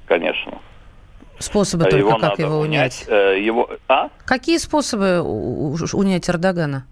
Конечно. 0.06 0.58
Способы 1.38 1.84
только, 1.84 1.96
его 1.98 2.18
как 2.18 2.38
его 2.38 2.58
унять? 2.58 3.06
унять? 3.08 3.40
Его... 3.40 3.70
А? 3.88 4.08
Какие 4.24 4.58
способы 4.58 5.20
унять 5.20 6.28
Эрдогана? 6.30 6.86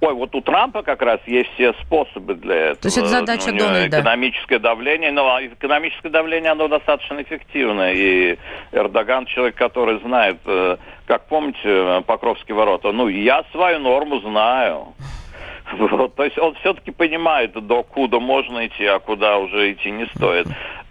Ой, 0.00 0.12
вот 0.12 0.34
у 0.34 0.42
Трампа 0.42 0.82
как 0.82 1.00
раз 1.00 1.20
есть 1.26 1.50
все 1.54 1.72
способы 1.84 2.34
для 2.34 2.54
этого. 2.56 2.76
То 2.76 2.86
есть 2.88 2.98
это 2.98 3.06
задача 3.06 3.50
ну, 3.50 3.58
Дональда? 3.58 4.00
Экономическое 4.00 4.58
давление, 4.58 5.10
но 5.10 5.40
экономическое 5.40 6.10
давление, 6.10 6.52
оно 6.52 6.68
достаточно 6.68 7.22
эффективное. 7.22 7.94
И 7.94 8.38
Эрдоган 8.72 9.24
человек, 9.24 9.54
который 9.54 9.98
знает, 10.00 10.36
э, 10.44 10.76
как 11.06 11.26
помните, 11.28 12.02
Покровские 12.06 12.56
ворота, 12.56 12.92
ну, 12.92 13.08
я 13.08 13.44
свою 13.52 13.78
норму 13.78 14.20
знаю. 14.20 14.94
Вот, 15.78 16.14
то 16.14 16.22
есть 16.22 16.38
он 16.38 16.54
все-таки 16.60 16.92
понимает, 16.92 17.52
до 17.52 17.82
куда 17.82 18.20
можно 18.20 18.68
идти, 18.68 18.86
а 18.86 19.00
куда 19.00 19.38
уже 19.38 19.72
идти 19.72 19.90
не 19.90 20.06
стоит. 20.14 20.46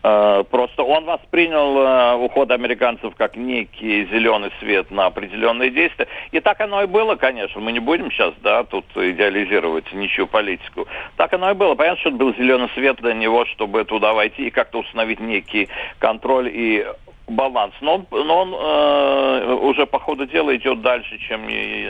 Э, 0.07 0.43
просто 0.51 0.83
он 0.83 1.05
воспринял 1.05 1.79
э, 1.79 2.15
уход 2.17 2.51
американцев 2.51 3.15
как 3.15 3.35
некий 3.35 4.05
зеленый 4.05 4.51
свет 4.59 4.91
на 4.91 5.07
определенные 5.07 5.71
действия. 5.71 6.07
И 6.31 6.39
так 6.41 6.61
оно 6.61 6.83
и 6.83 6.85
было, 6.85 7.15
конечно. 7.15 7.59
Мы 7.59 7.71
не 7.71 7.79
будем 7.79 8.11
сейчас, 8.11 8.35
да, 8.43 8.63
тут 8.65 8.85
идеализировать 8.95 9.91
ничью 9.93 10.27
политику. 10.27 10.87
Так 11.17 11.33
оно 11.33 11.49
и 11.49 11.55
было. 11.55 11.73
Понятно, 11.73 11.99
что 12.01 12.09
это 12.09 12.19
был 12.19 12.35
зеленый 12.35 12.69
свет 12.75 12.97
для 12.97 13.15
него, 13.15 13.45
чтобы 13.45 13.83
туда 13.83 14.13
войти 14.13 14.45
и 14.47 14.51
как-то 14.51 14.79
установить 14.79 15.19
некий 15.19 15.69
контроль 15.97 16.51
и 16.53 16.85
баланс. 17.27 17.73
Но 17.81 17.95
он, 17.95 18.05
но 18.11 18.41
он 18.41 18.53
э, 18.53 19.53
уже 19.55 19.87
по 19.87 19.97
ходу 19.97 20.27
дела 20.27 20.55
идет 20.55 20.81
дальше, 20.81 21.17
чем 21.17 21.47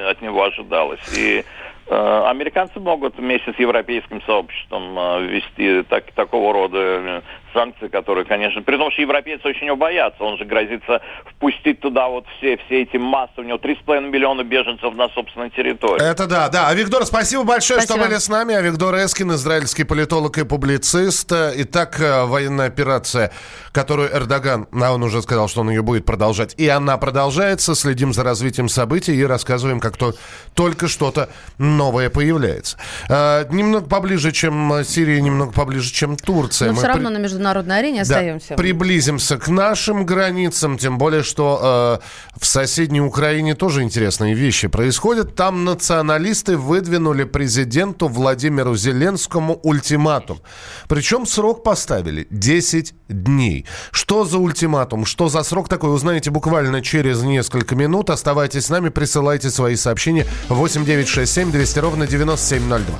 от 0.10 0.22
него 0.22 0.41
ожидалось. 0.41 1.01
И 1.17 1.43
Э, 1.88 2.25
американцы 2.27 2.79
могут 2.79 3.15
вместе 3.17 3.53
с 3.53 3.60
европейским 3.60 4.19
сообществом 4.24 4.98
э, 4.98 5.27
ввести 5.27 5.84
так, 5.84 6.12
такого 6.13 6.51
рода 6.51 6.79
э, 6.79 7.22
санкции, 7.55 7.88
которые, 7.88 8.25
конечно, 8.25 8.62
при 8.62 8.77
том, 8.77 8.91
что 8.91 9.01
европейцы 9.01 9.47
очень 9.47 9.67
его 9.67 9.77
боятся. 9.77 10.24
Он 10.24 10.38
же 10.38 10.45
грозится 10.45 11.01
впустить 11.31 11.79
туда 11.79 12.07
вот 12.07 12.25
все, 12.38 12.57
все 12.65 12.83
эти 12.83 12.97
массы. 12.97 13.33
У 13.38 13.43
него 13.43 13.57
3,5 13.57 14.09
миллиона 14.09 14.43
беженцев 14.43 14.93
на 14.95 15.09
собственной 15.09 15.50
территории. 15.50 16.03
Это 16.03 16.27
да, 16.27 16.50
да. 16.50 16.67
А 16.67 16.74
Виктор, 16.74 17.05
спасибо 17.05 17.43
большое, 17.43 17.79
спасибо. 17.79 18.00
что 18.00 18.09
были 18.09 18.19
с 18.19 18.29
нами. 18.29 18.53
А 18.53 18.62
Виктор 18.62 18.93
Эскин, 18.95 19.31
израильский 19.31 19.85
политолог 19.85 20.38
и 20.38 20.43
публицист. 20.43 21.31
Итак, 21.31 22.00
военная 22.00 22.67
операция, 22.67 23.31
которую 23.71 24.09
Эрдоган, 24.13 24.67
а 24.71 24.93
он 24.93 25.03
уже 25.03 25.21
сказал, 25.21 25.47
что 25.47 25.62
он 25.62 25.69
ее 25.69 25.81
будет 25.81 26.05
продолжать, 26.05 26.53
и 26.57 26.67
она 26.67 26.97
продолжается. 26.97 27.74
Следим 27.75 28.13
за 28.13 28.24
развитием 28.24 28.67
событий 28.67 29.15
и 29.15 29.24
рассказываем, 29.24 29.79
как 29.79 29.97
то 29.97 30.13
только 30.53 30.88
что-то 30.88 31.29
новое 31.57 32.09
появляется. 32.09 32.77
А, 33.09 33.47
немного 33.50 33.88
поближе, 33.88 34.31
чем 34.31 34.83
Сирия, 34.83 35.21
немного 35.21 35.53
поближе, 35.53 35.91
чем 35.91 36.17
Турция. 36.17 36.67
Но 36.67 36.74
Мы 36.74 36.79
все 36.79 36.88
равно 36.88 37.09
при... 37.09 37.15
на 37.15 37.19
международной 37.46 37.80
арене 37.80 38.04
да, 38.04 38.16
остаемся. 38.16 38.56
Приблизимся 38.56 39.38
к 39.38 39.48
нашим 39.48 40.06
границам, 40.06 40.78
тем 40.78 40.98
более, 40.98 41.24
что 41.24 42.00
э, 42.02 42.40
в 42.40 42.46
соседней 42.46 43.02
Украине 43.02 43.56
тоже 43.56 43.84
интересные 43.84 44.34
вещи 44.34 44.68
происходят. 44.68 45.36
Там 45.36 45.64
националисты 45.64 46.58
выдвинули 46.58 47.24
президенту 47.24 48.08
Владимиру 48.08 48.75
Зеленскому 48.75 49.60
ультиматум. 49.64 50.40
Причем 50.88 51.25
срок 51.25 51.64
поставили 51.64 52.28
10 52.30 52.94
дней. 53.10 53.66
Что 53.92 54.25
за 54.25 54.38
ультиматум, 54.40 55.06
что 55.06 55.30
за 55.30 55.44
срок 55.44 55.70
такой, 55.70 55.94
узнаете 55.94 56.32
буквально 56.32 56.82
через 56.82 57.22
несколько 57.22 57.75
минут. 57.75 58.10
Оставайтесь 58.10 58.66
с 58.66 58.70
нами, 58.70 58.90
присылайте 58.90 59.50
свои 59.50 59.75
сообщения 59.75 60.25
8967 60.50 61.52
200 61.52 61.80
ровно 61.80 62.08
9702. 62.08 63.00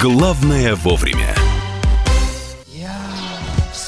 Главное 0.00 0.74
вовремя. 0.74 1.55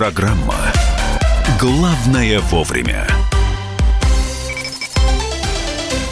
Программа 0.00 0.56
«Главное 1.60 2.40
вовремя». 2.40 3.06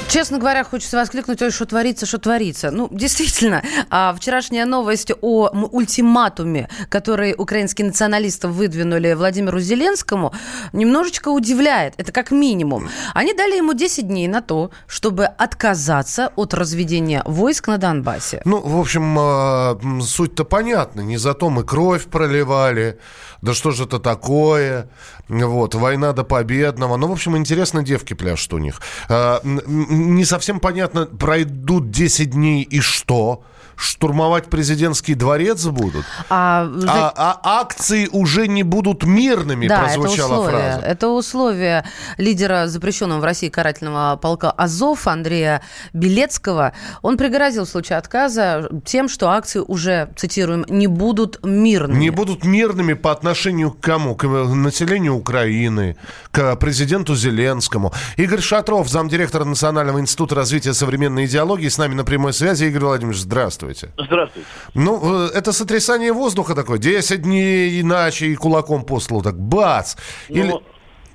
Честно 0.09 0.39
говоря, 0.39 0.65
хочется 0.65 0.97
воскликнуть, 0.97 1.43
ой, 1.43 1.51
что 1.51 1.67
творится, 1.67 2.07
что 2.07 2.19
творится. 2.19 2.71
Ну, 2.71 2.89
действительно, 2.91 3.63
а, 3.91 4.15
вчерашняя 4.15 4.65
новость 4.65 5.13
о 5.21 5.49
ультиматуме, 5.49 6.69
который 6.89 7.35
украинские 7.37 7.87
националисты 7.87 8.49
выдвинули 8.49 9.13
Владимиру 9.13 9.61
Зеленскому, 9.61 10.33
немножечко 10.73 11.29
удивляет. 11.29 11.93
Это 11.99 12.11
как 12.11 12.31
минимум. 12.31 12.89
Они 13.15 13.35
дали 13.35 13.59
ему 13.59 13.75
10 13.75 14.09
дней 14.09 14.29
на 14.29 14.41
то, 14.41 14.71
чтобы 14.87 15.25
отказаться 15.27 16.33
от 16.37 16.55
разведения 16.55 17.23
войск 17.27 17.69
на 17.69 17.77
Донбассе. 17.77 18.41
Ну, 18.47 18.61
в 18.61 18.81
общем, 18.81 19.17
а, 19.19 19.79
суть-то 20.01 20.45
понятна. 20.45 21.03
Не 21.03 21.19
за 21.19 21.35
то 21.35 21.51
мы 21.51 21.65
кровь 21.65 22.07
проливали. 22.07 22.99
Да 23.43 23.55
что 23.55 23.71
же 23.71 23.85
это 23.85 23.99
такое? 23.99 24.89
Вот, 25.29 25.75
война 25.75 26.13
до 26.13 26.25
победного. 26.25 26.97
Ну, 26.97 27.07
в 27.09 27.13
общем, 27.13 27.37
интересно 27.37 27.83
девки 27.83 28.15
пляшут 28.15 28.55
у 28.55 28.59
них. 28.59 28.81
А, 29.09 29.41
не 29.45 30.25
совсем 30.25 30.61
понятно, 30.61 31.07
пройдут 31.07 31.91
10 31.91 32.31
дней 32.31 32.63
и 32.63 32.81
что? 32.81 33.43
Штурмовать 33.79 34.47
президентский 34.51 35.15
дворец 35.15 35.65
будут, 35.67 36.05
а, 36.29 36.69
а, 36.87 37.13
а 37.17 37.61
акции 37.61 38.09
уже 38.11 38.49
не 38.49 38.65
будут 38.65 39.05
мирными, 39.05 39.69
да, 39.69 39.85
прозвучала 39.85 40.17
это 40.17 40.41
условие, 40.41 40.51
фраза. 40.51 40.87
Это 40.87 41.09
условие 41.09 41.85
лидера 42.19 42.67
запрещенного 42.67 43.21
в 43.21 43.25
России 43.25 43.49
карательного 43.49 44.17
полка 44.17 44.51
Азов 44.51 45.07
Андрея 45.07 45.63
Белецкого. 45.93 46.73
Он 47.03 47.17
пригрозил 47.17 47.67
в 47.67 47.69
случае 47.69 47.99
отказа 47.99 48.69
тем, 48.85 49.09
что 49.09 49.31
акции 49.31 49.61
уже, 49.61 50.11
цитируем, 50.17 50.65
не 50.69 50.89
будут 50.89 51.45
мирными. 51.45 51.99
Не 51.99 52.11
будут 52.11 52.45
мирными 52.45 52.95
по 52.95 53.13
отношению 53.13 53.71
к 53.71 53.81
кому? 53.81 54.17
К 54.17 54.27
населению 54.27 55.15
Украины, 55.15 55.97
к 56.33 56.57
президенту 56.57 57.15
Зеленскому. 57.15 57.93
Игорь 58.17 58.41
Шатров, 58.41 58.89
замдиректора 58.89 59.45
Национального 59.45 60.01
института 60.01 60.35
развития 60.35 60.75
современной 60.75 61.27
идеологии, 61.27 61.69
с 61.69 61.79
нами 61.79 61.95
на 61.95 62.05
прямой 62.05 62.33
связи. 62.33 62.65
Игорь 62.65 62.83
Владимирович, 62.83 63.23
здравствуйте 63.23 63.68
здравствуйте. 63.69 63.89
Здравствуйте. 63.97 64.49
Ну, 64.75 65.27
э, 65.27 65.31
это 65.35 65.53
сотрясание 65.53 66.13
воздуха 66.13 66.55
такое. 66.55 66.79
10 66.79 67.23
дней 67.23 67.81
иначе 67.81 68.27
и 68.27 68.35
кулаком 68.35 68.85
по 68.85 69.01
столу. 69.01 69.23
Так 69.23 69.39
бац! 69.39 69.97
Ну, 70.29 70.37
Или... 70.37 70.55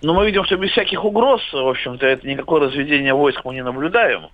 ну, 0.02 0.14
мы 0.14 0.26
видим, 0.26 0.46
что 0.46 0.58
без 0.58 0.72
всяких 0.72 1.04
угроз, 1.04 1.42
в 1.52 1.68
общем-то, 1.68 2.06
это 2.06 2.28
никакое 2.28 2.62
разведение 2.62 3.14
войск 3.14 3.42
мы 3.46 3.54
не 3.54 3.64
наблюдаем. 3.64 4.30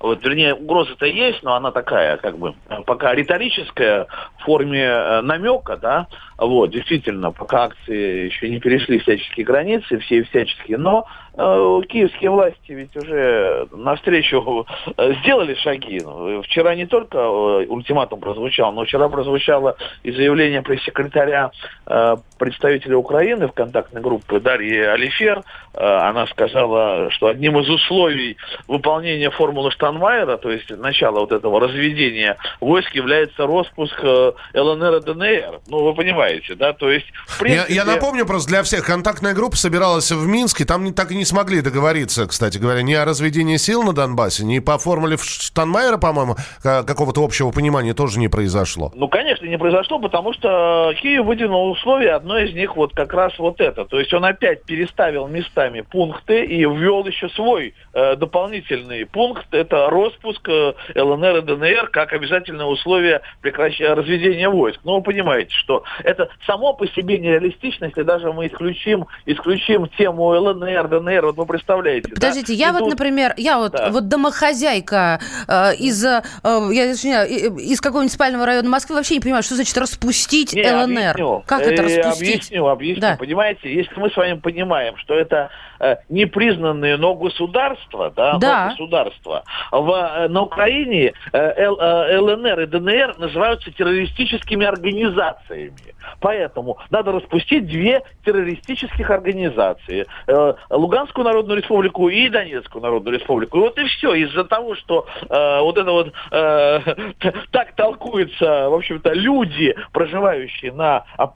Вот, 0.00 0.22
вернее, 0.22 0.54
угроза-то 0.54 1.06
есть, 1.06 1.42
но 1.42 1.54
она 1.54 1.72
такая, 1.72 2.18
как 2.18 2.38
бы, 2.38 2.54
пока 2.86 3.14
риторическая, 3.14 4.06
в 4.38 4.44
форме 4.44 4.84
э, 4.84 5.20
намека, 5.22 5.76
да, 5.76 6.06
вот, 6.36 6.70
действительно, 6.70 7.32
пока 7.32 7.64
акции 7.64 8.26
еще 8.26 8.48
не 8.48 8.60
перешли 8.60 9.00
всяческие 9.00 9.44
границы, 9.44 9.98
все 9.98 10.22
всяческие, 10.22 10.78
но 10.78 11.04
киевские 11.38 12.30
власти 12.30 12.72
ведь 12.72 12.96
уже 12.96 13.68
навстречу 13.72 14.66
э, 14.96 15.12
сделали 15.22 15.54
шаги. 15.54 16.00
Ну, 16.02 16.42
Вчера 16.42 16.74
не 16.74 16.86
только 16.86 17.18
э, 17.18 17.66
ультиматум 17.68 18.20
прозвучал, 18.20 18.72
но 18.72 18.84
вчера 18.84 19.08
прозвучало 19.08 19.76
и 20.02 20.10
заявление 20.10 20.62
пресс-секретаря 20.62 21.52
э, 21.86 22.16
представителя 22.38 22.96
Украины 22.96 23.48
в 23.48 23.52
контактной 23.52 24.00
группе 24.00 24.40
Дарьи 24.40 24.80
Алифер. 24.80 25.42
Э, 25.74 25.84
Она 26.08 26.26
сказала, 26.26 27.10
что 27.10 27.26
одним 27.28 27.58
из 27.58 27.68
условий 27.68 28.36
выполнения 28.66 29.30
формулы 29.30 29.70
Штанмайера, 29.70 30.36
то 30.36 30.50
есть 30.50 30.70
начала 30.70 31.20
вот 31.20 31.32
этого 31.32 31.60
разведения 31.60 32.36
войск, 32.60 32.94
является 32.94 33.46
распуск 33.46 33.98
э, 34.02 34.32
ЛНР 34.54 34.94
и 34.96 35.00
ДНР. 35.00 35.60
Ну, 35.68 35.84
вы 35.84 35.94
понимаете, 35.94 36.54
да? 36.54 36.72
То 36.72 36.90
есть, 36.90 37.06
в 37.26 37.40
Я, 37.42 37.44
принципе... 37.44 37.74
я 37.74 37.84
напомню 37.84 38.26
просто 38.26 38.48
для 38.48 38.62
всех, 38.62 38.84
контактная 38.86 39.34
группа 39.34 39.56
собиралась 39.56 40.10
в 40.10 40.26
Минске, 40.26 40.64
там 40.64 40.84
не- 40.84 40.92
так 40.92 41.10
и 41.12 41.16
не 41.16 41.24
смогли 41.24 41.60
договориться, 41.60 42.26
кстати 42.26 42.58
говоря, 42.58 42.82
ни 42.82 42.94
о 42.94 43.04
разведении 43.04 43.56
сил 43.56 43.82
на 43.82 43.92
Донбассе, 43.92 44.44
ни 44.44 44.58
по 44.60 44.78
формуле 44.78 45.16
Штанмайера, 45.20 45.96
по-моему, 45.98 46.36
ка- 46.62 46.82
какого-то 46.84 47.24
общего 47.24 47.50
понимания 47.50 47.94
тоже 47.94 48.18
не 48.18 48.28
произошло. 48.28 48.92
Ну, 48.94 49.08
конечно, 49.08 49.46
не 49.46 49.58
произошло, 49.58 49.98
потому 49.98 50.32
что 50.32 50.92
Киев 51.00 51.24
выдвинул 51.24 51.70
условия, 51.72 52.14
одно 52.28 52.38
из 52.40 52.54
них 52.54 52.76
вот 52.76 52.92
как 52.94 53.14
раз 53.14 53.38
вот 53.38 53.58
это. 53.60 53.86
То 53.86 53.98
есть 53.98 54.12
он 54.12 54.24
опять 54.24 54.62
переставил 54.64 55.26
местами 55.28 55.80
пункты 55.80 56.44
и 56.44 56.58
ввел 56.60 57.06
еще 57.06 57.28
свой 57.30 57.74
э, 57.94 58.16
дополнительный 58.16 59.06
пункт. 59.06 59.46
Это 59.52 59.88
распуск 59.88 60.46
э, 60.48 60.74
ЛНР 60.94 61.38
и 61.38 61.40
ДНР 61.42 61.88
как 61.90 62.12
обязательное 62.12 62.66
условие 62.66 63.22
прекращения 63.40 63.94
разведения 63.94 64.48
войск. 64.50 64.80
Ну, 64.84 64.96
вы 64.96 65.02
понимаете, 65.02 65.52
что 65.54 65.84
это 66.04 66.28
само 66.46 66.74
по 66.74 66.86
себе 66.88 67.18
нереалистично, 67.18 67.86
если 67.86 68.02
даже 68.02 68.30
мы 68.32 68.48
исключим, 68.48 69.06
исключим 69.24 69.88
тему 69.96 70.24
ЛНР, 70.26 70.88
ДНР. 70.88 71.26
Вот 71.26 71.36
вы 71.36 71.46
представляете. 71.46 72.08
да? 72.10 72.14
Подождите, 72.16 72.52
я 72.52 72.68
И 72.68 72.72
вот, 72.72 72.78
тут- 72.80 72.90
например, 72.90 73.32
я 73.38 73.56
вот, 73.58 73.72
Да. 73.72 73.88
вот 73.90 74.08
домохозяйка 74.08 75.18
э, 75.48 75.74
из, 75.76 76.04
э, 76.04 76.20
я 76.44 76.90
извиняюсь, 76.92 77.30
и- 77.30 77.72
из 77.72 77.80
какого-нибудь 77.80 78.12
спального 78.12 78.44
района 78.44 78.68
Москвы 78.68 78.96
вообще 78.96 79.14
не 79.14 79.20
понимаю, 79.20 79.42
что 79.42 79.54
значит 79.54 79.76
распустить 79.78 80.52
Не, 80.52 80.62
ЛНР. 80.62 81.12
объясню. 81.12 81.42
Как 81.46 81.62
это 81.62 81.82
Э, 81.82 81.86
Объясню, 82.18 82.66
объясню. 82.66 83.00
Да. 83.00 83.16
Понимаете, 83.18 83.72
если 83.72 83.98
мы 83.98 84.10
с 84.10 84.16
вами 84.16 84.34
понимаем, 84.34 84.96
что 84.96 85.14
это 85.14 85.50
э, 85.80 85.96
непризнанные, 86.08 86.96
но 86.96 87.14
государства, 87.14 88.12
да, 88.14 88.32
но 88.34 88.38
Да. 88.38 88.68
государства, 88.70 89.44
в, 89.70 89.90
э, 89.90 90.28
на 90.28 90.42
Украине 90.42 91.12
э, 91.32 91.38
Л- 91.64 91.78
э, 91.80 92.18
ЛНР 92.18 92.60
и 92.60 92.66
ДНР 92.66 93.18
называются 93.18 93.70
террористическими 93.70 94.66
организациями. 94.66 95.72
Поэтому 96.20 96.78
надо 96.90 97.12
распустить 97.12 97.66
две 97.66 98.02
террористических 98.24 99.10
организации. 99.10 100.06
Э, 100.26 100.54
Луганскую 100.70 101.24
Народную 101.24 101.58
Республику 101.60 102.08
и 102.08 102.28
Донецкую 102.28 102.82
Народную 102.82 103.18
Республику. 103.18 103.58
И 103.58 103.60
вот 103.60 103.78
и 103.78 103.84
все. 103.84 104.14
Из-за 104.14 104.44
того, 104.44 104.74
что 104.74 105.06
э, 105.28 105.60
вот 105.60 105.76
это 105.78 105.90
вот 105.90 106.12
э, 106.30 106.80
так 107.52 107.72
толкуются, 107.72 108.68
в 108.70 108.74
общем-то, 108.74 109.12
люди, 109.12 109.74
проживающие 109.92 110.72
на 110.72 111.04
а, 111.16 111.26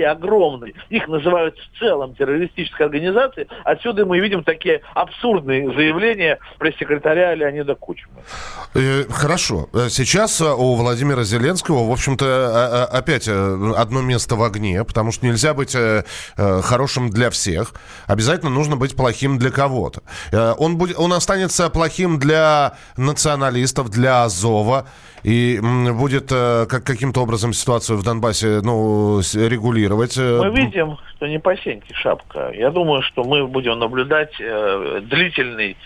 территории 0.00 0.04
огромной, 0.04 0.74
их 0.88 1.08
называют 1.08 1.56
в 1.58 1.78
целом 1.78 2.14
террористической 2.14 2.86
организацией, 2.86 3.48
отсюда 3.64 4.06
мы 4.06 4.20
видим 4.20 4.44
такие 4.44 4.80
абсурдные 4.94 5.72
заявления 5.72 6.38
пресс-секретаря 6.58 7.34
Леонида 7.34 7.74
Кучмы. 7.74 8.12
Э, 8.74 9.04
Хорошо. 9.10 9.68
Э, 9.72 9.88
Сейчас 9.88 10.40
э, 10.40 10.44
у 10.44 10.74
Владимира 10.74 11.22
Зеленского, 11.24 11.88
в 11.88 11.92
общем-то, 11.92 12.86
опять 12.86 13.28
одно 13.28 14.00
место 14.02 14.36
в 14.36 14.42
огне, 14.42 14.84
потому 14.84 15.12
что 15.12 15.26
нельзя 15.26 15.54
быть 15.54 15.76
хорошим 16.36 17.10
для 17.10 17.30
всех. 17.30 17.74
Обязательно 18.06 18.50
нужно 18.50 18.76
быть 18.76 18.96
плохим 18.96 19.38
для 19.38 19.50
кого-то. 19.50 20.02
Он, 20.58 20.76
будет, 20.76 20.98
он 20.98 21.12
останется 21.12 21.68
плохим 21.70 22.18
для 22.18 22.74
националистов, 22.96 23.90
для 23.90 24.24
Азова, 24.24 24.86
и 25.22 25.60
будет 25.92 26.30
э, 26.32 26.66
как, 26.66 26.84
каким-то 26.84 27.22
образом 27.22 27.52
ситуацию 27.52 27.98
в 27.98 28.02
Донбассе 28.02 28.60
ну, 28.62 29.20
регулировать. 29.34 30.16
э, 30.16 30.38
Мы 30.38 30.50
видим, 30.50 30.98
что 31.16 31.26
не 31.26 31.38
по 31.38 31.56
сеньке 31.56 31.94
шапка. 31.94 32.50
Я 32.54 32.70
думаю, 32.70 33.02
что 33.02 33.24
мы 33.24 33.46
будем 33.46 33.78
наблюдать 33.78 34.32
э, 34.40 35.00
длительный 35.02 35.76